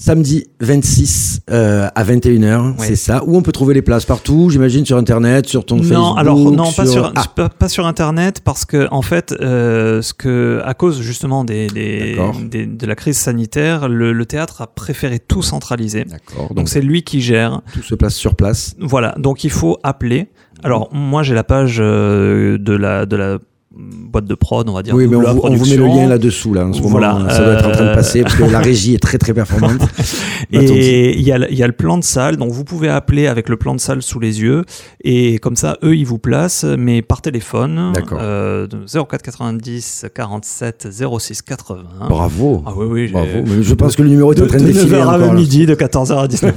Samedi 0.00 0.46
26 0.60 1.42
euh, 1.50 1.86
à 1.94 2.04
21h, 2.04 2.76
c'est 2.78 2.96
ça. 2.96 3.22
Où 3.26 3.36
on 3.36 3.42
peut 3.42 3.52
trouver 3.52 3.74
les 3.74 3.82
places 3.82 4.06
partout, 4.06 4.48
j'imagine 4.48 4.86
sur 4.86 4.96
internet, 4.96 5.46
sur 5.46 5.66
ton 5.66 5.76
Facebook. 5.76 5.98
Non, 5.98 6.14
alors 6.14 6.38
non, 6.38 6.72
pas 6.72 6.86
sur 6.86 7.12
ah. 7.14 7.48
pas, 7.50 7.68
sur 7.68 7.86
internet 7.86 8.40
parce 8.42 8.64
que 8.64 8.88
en 8.92 9.02
fait, 9.02 9.34
euh, 9.42 10.00
ce 10.00 10.14
que 10.14 10.62
à 10.64 10.72
cause 10.72 11.02
justement 11.02 11.44
des, 11.44 11.66
des, 11.66 12.16
de 12.64 12.86
la 12.86 12.94
crise 12.94 13.18
sanitaire, 13.18 13.90
le, 13.90 14.24
théâtre 14.24 14.62
a 14.62 14.68
préféré 14.68 15.18
tout 15.18 15.42
centraliser. 15.42 16.06
D'accord. 16.06 16.54
Donc 16.54 16.70
c'est 16.70 16.80
lui 16.80 17.02
qui 17.02 17.20
gère. 17.20 17.60
Tout 17.74 17.82
se 17.82 17.94
place 17.94 18.14
sur 18.14 18.36
place. 18.36 18.76
Voilà, 18.80 19.14
donc 19.18 19.44
il 19.44 19.50
faut 19.50 19.76
appeler. 19.82 20.30
Alors 20.62 20.88
moi 20.94 21.22
j'ai 21.22 21.34
la 21.34 21.44
page 21.44 21.76
euh, 21.78 22.56
de 22.56 22.72
la 22.72 23.04
de 23.04 23.16
la 23.16 23.38
boîte 23.72 24.24
de 24.24 24.34
prod, 24.34 24.68
on 24.68 24.72
va 24.72 24.82
dire. 24.82 24.94
Oui, 24.94 25.06
mais 25.06 25.16
on, 25.16 25.54
vous 25.54 25.66
met 25.66 25.76
le 25.76 25.86
lien 25.86 26.08
là-dessous, 26.08 26.54
là, 26.54 26.66
en 26.66 26.72
ce 26.72 26.80
voilà, 26.82 27.12
moment. 27.14 27.30
Ça 27.30 27.44
doit 27.44 27.54
être 27.54 27.68
en 27.68 27.72
train 27.72 27.90
de 27.90 27.94
passer, 27.94 28.22
parce 28.22 28.34
que 28.34 28.42
la 28.44 28.58
régie 28.70 28.94
est 28.94 29.02
très 29.02 29.18
très 29.18 29.32
performante. 29.32 29.80
et 30.52 31.16
il 31.16 31.22
y, 31.22 31.32
a, 31.32 31.38
y, 31.50 31.62
a, 31.62 31.66
le 31.66 31.72
plan 31.72 31.96
de 31.96 32.02
salle, 32.02 32.36
donc 32.36 32.50
vous 32.50 32.64
pouvez 32.64 32.88
appeler 32.88 33.28
avec 33.28 33.48
le 33.48 33.56
plan 33.56 33.74
de 33.74 33.80
salle 33.80 34.02
sous 34.02 34.18
les 34.18 34.40
yeux, 34.40 34.64
et 35.04 35.38
comme 35.38 35.54
ça, 35.54 35.78
eux, 35.84 35.96
ils 35.96 36.04
vous 36.04 36.18
placent, 36.18 36.64
mais 36.64 37.02
par 37.02 37.22
téléphone. 37.22 37.92
D'accord. 37.94 38.18
Euh, 38.20 38.66
04 38.86 39.22
90 39.22 40.06
47 40.12 40.88
06 41.18 41.42
80. 41.42 41.82
Bravo. 42.08 42.64
Ah 42.66 42.72
oui, 42.76 42.86
oui. 42.90 43.08
Bravo. 43.12 43.44
Mais 43.46 43.62
je 43.62 43.74
pense 43.74 43.94
que 43.94 44.02
le 44.02 44.08
numéro 44.08 44.32
est 44.32 44.42
en 44.42 44.46
train 44.46 44.58
de, 44.58 44.64
défiler. 44.64 44.90
De 44.90 44.96
9h 44.96 45.30
à 45.30 45.32
midi, 45.32 45.66
de 45.66 45.74
14h 45.76 46.18
à 46.18 46.26
19h. 46.26 46.52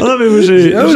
non, 0.00 0.16
mais 0.18 0.42
j'ai 0.42 0.74
ah, 0.74 0.86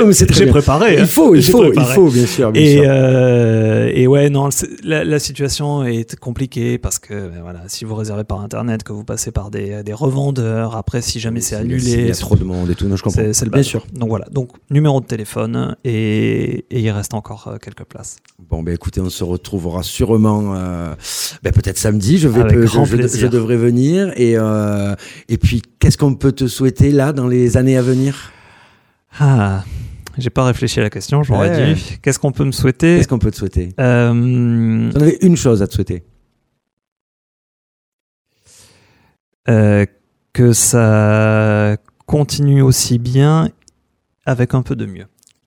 préparé. 0.50 0.94
Il 0.94 1.00
hein. 1.00 1.06
faut, 1.06 1.34
il 1.34 1.44
faut, 1.44 1.72
il 1.72 1.84
faut, 1.84 2.08
bien 2.08 2.26
sûr. 2.26 2.52
Bien 2.52 2.62
et, 2.62 2.72
sûr. 2.72 2.84
Euh, 2.86 3.90
et 3.92 4.06
ouais, 4.06 4.30
non, 4.30 4.48
la, 4.82 4.93
situation 5.18 5.84
est 5.84 6.16
compliquée 6.16 6.78
parce 6.78 6.98
que 6.98 7.28
ben 7.28 7.40
voilà, 7.42 7.62
si 7.68 7.84
vous 7.84 7.94
réservez 7.94 8.24
par 8.24 8.40
internet, 8.40 8.82
que 8.82 8.92
vous 8.92 9.04
passez 9.04 9.30
par 9.30 9.50
des, 9.50 9.82
des 9.82 9.92
revendeurs, 9.92 10.76
après 10.76 11.02
si 11.02 11.20
jamais 11.20 11.40
c'est 11.40 11.56
annulé, 11.56 11.92
il 11.92 12.08
y 12.08 12.10
a 12.10 12.14
trop 12.14 12.36
de 12.36 12.44
monde 12.44 12.70
et 12.70 12.74
tout, 12.74 12.86
non, 12.86 12.96
je 12.96 13.02
comprends. 13.02 13.22
C'est 13.32 13.44
le 13.44 13.50
Bien 13.50 13.62
sûr. 13.62 13.86
Donc 13.92 14.08
voilà, 14.08 14.26
donc 14.30 14.50
numéro 14.70 15.00
de 15.00 15.06
téléphone 15.06 15.76
et, 15.84 16.66
et 16.70 16.80
il 16.80 16.90
reste 16.90 17.14
encore 17.14 17.48
euh, 17.48 17.58
quelques 17.58 17.84
places. 17.84 18.16
Bon 18.38 18.62
ben 18.62 18.74
écoutez, 18.74 19.00
on 19.00 19.10
se 19.10 19.24
retrouvera 19.24 19.82
sûrement 19.82 20.54
euh, 20.54 20.94
ben, 21.42 21.52
peut-être 21.52 21.78
samedi. 21.78 22.18
Je 22.18 22.28
vais, 22.28 22.66
je, 22.66 23.26
devrais 23.26 23.56
venir 23.56 24.12
et 24.16 24.36
euh, 24.36 24.94
et 25.28 25.38
puis 25.38 25.62
qu'est-ce 25.78 25.98
qu'on 25.98 26.14
peut 26.14 26.32
te 26.32 26.46
souhaiter 26.46 26.90
là 26.90 27.12
dans 27.12 27.28
les 27.28 27.56
années 27.56 27.76
à 27.76 27.82
venir? 27.82 28.32
Ah. 29.18 29.64
J'ai 30.18 30.30
pas 30.30 30.44
réfléchi 30.44 30.80
à 30.80 30.82
la 30.82 30.90
question, 30.90 31.22
j'aurais 31.22 31.74
dit. 31.74 31.98
Qu'est-ce 32.02 32.18
qu'on 32.18 32.32
peut 32.32 32.44
me 32.44 32.52
souhaiter 32.52 32.96
Qu'est-ce 32.96 33.08
qu'on 33.08 33.18
peut 33.18 33.30
te 33.30 33.36
souhaiter 33.36 33.70
euh... 33.80 34.90
J'en 34.92 35.00
avais 35.00 35.18
une 35.22 35.36
chose 35.36 35.62
à 35.62 35.66
te 35.66 35.74
souhaiter. 35.74 36.04
Euh, 39.48 39.84
que 40.32 40.52
ça 40.52 41.76
continue 42.06 42.62
aussi 42.62 42.98
bien 42.98 43.50
avec 44.26 44.54
un 44.54 44.62
peu 44.62 44.74
de 44.74 44.86
mieux. 44.86 45.06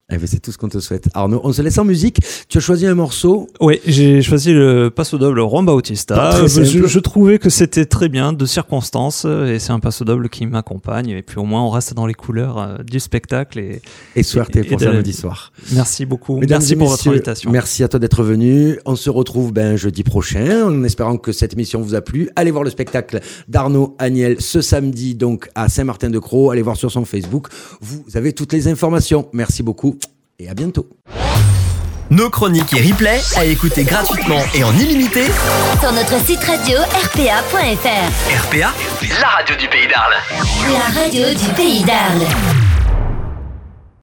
Eh 0.09 0.17
ben, 0.17 0.25
c'est 0.25 0.39
tout 0.39 0.53
ce 0.53 0.57
qu'on 0.57 0.69
te 0.69 0.79
souhaite. 0.79 1.09
Arnaud, 1.13 1.41
on 1.43 1.51
se 1.51 1.61
laisse 1.61 1.77
en 1.77 1.83
musique. 1.83 2.21
Tu 2.47 2.59
as 2.59 2.61
choisi 2.61 2.85
un 2.85 2.95
morceau 2.95 3.49
Oui, 3.59 3.81
j'ai 3.85 4.21
choisi 4.21 4.53
le 4.53 4.89
passo 4.89 5.17
double 5.17 5.41
Juan 5.41 5.65
Bautista. 5.65 6.47
Je, 6.47 6.87
je, 6.87 6.99
trouvais 6.99 7.39
que 7.39 7.49
c'était 7.49 7.83
très 7.83 8.07
bien, 8.07 8.31
de 8.31 8.45
circonstances, 8.45 9.25
et 9.25 9.59
c'est 9.59 9.73
un 9.73 9.81
passo 9.81 10.05
double 10.05 10.29
qui 10.29 10.45
m'accompagne. 10.45 11.09
Et 11.09 11.21
puis 11.23 11.39
au 11.39 11.43
moins, 11.43 11.61
on 11.61 11.69
reste 11.69 11.93
dans 11.93 12.05
les 12.05 12.13
couleurs 12.13 12.57
euh, 12.57 12.77
du 12.83 13.01
spectacle. 13.01 13.59
Et, 13.59 13.81
et 14.15 14.23
soir, 14.23 14.47
t'es 14.47 14.63
pour 14.63 14.79
samedi 14.79 15.11
soir. 15.11 15.51
Merci 15.73 16.05
beaucoup. 16.05 16.37
merci 16.37 16.77
pour 16.77 16.87
votre 16.87 17.09
invitation. 17.09 17.51
Merci 17.51 17.83
à 17.83 17.89
toi 17.89 17.99
d'être 17.99 18.23
venu. 18.23 18.79
On 18.85 18.95
se 18.95 19.09
retrouve 19.09 19.51
ben, 19.51 19.75
jeudi 19.75 20.03
prochain, 20.03 20.67
en 20.67 20.85
espérant 20.85 21.17
que 21.17 21.33
cette 21.33 21.51
émission 21.51 21.81
vous 21.81 21.95
a 21.95 22.01
plu. 22.01 22.29
Allez 22.37 22.51
voir 22.51 22.63
le 22.63 22.69
spectacle 22.69 23.19
d'Arnaud 23.49 23.97
Agnel 23.99 24.39
ce 24.39 24.61
samedi, 24.61 25.15
donc 25.15 25.49
à 25.53 25.67
Saint-Martin-de-Croix. 25.67 26.53
Allez 26.53 26.61
voir 26.61 26.77
sur 26.77 26.93
son 26.93 27.03
Facebook. 27.03 27.47
Vous 27.81 28.05
avez 28.15 28.31
toutes 28.31 28.53
les 28.53 28.69
informations. 28.69 29.27
Merci 29.33 29.63
beaucoup 29.63 29.96
et 30.39 30.49
à 30.49 30.53
bientôt. 30.53 30.87
Nos 32.11 32.29
chroniques 32.29 32.71
et 32.73 32.91
replays 32.91 33.21
à 33.35 33.45
écouter 33.45 33.83
gratuitement 33.83 34.39
et 34.53 34.63
en 34.63 34.71
illimité 34.73 35.25
sur 35.79 35.91
notre 35.91 36.23
site 36.23 36.43
radio 36.43 36.77
rpa.fr. 36.77 38.45
RPA, 38.45 38.73
la 39.19 39.27
radio 39.27 39.55
du 39.55 39.67
pays 39.67 39.87
d'Arles. 39.87 40.15
La 40.71 41.01
radio 41.01 41.33
du 41.33 41.53
pays 41.55 41.83
d'Arles. 41.83 42.66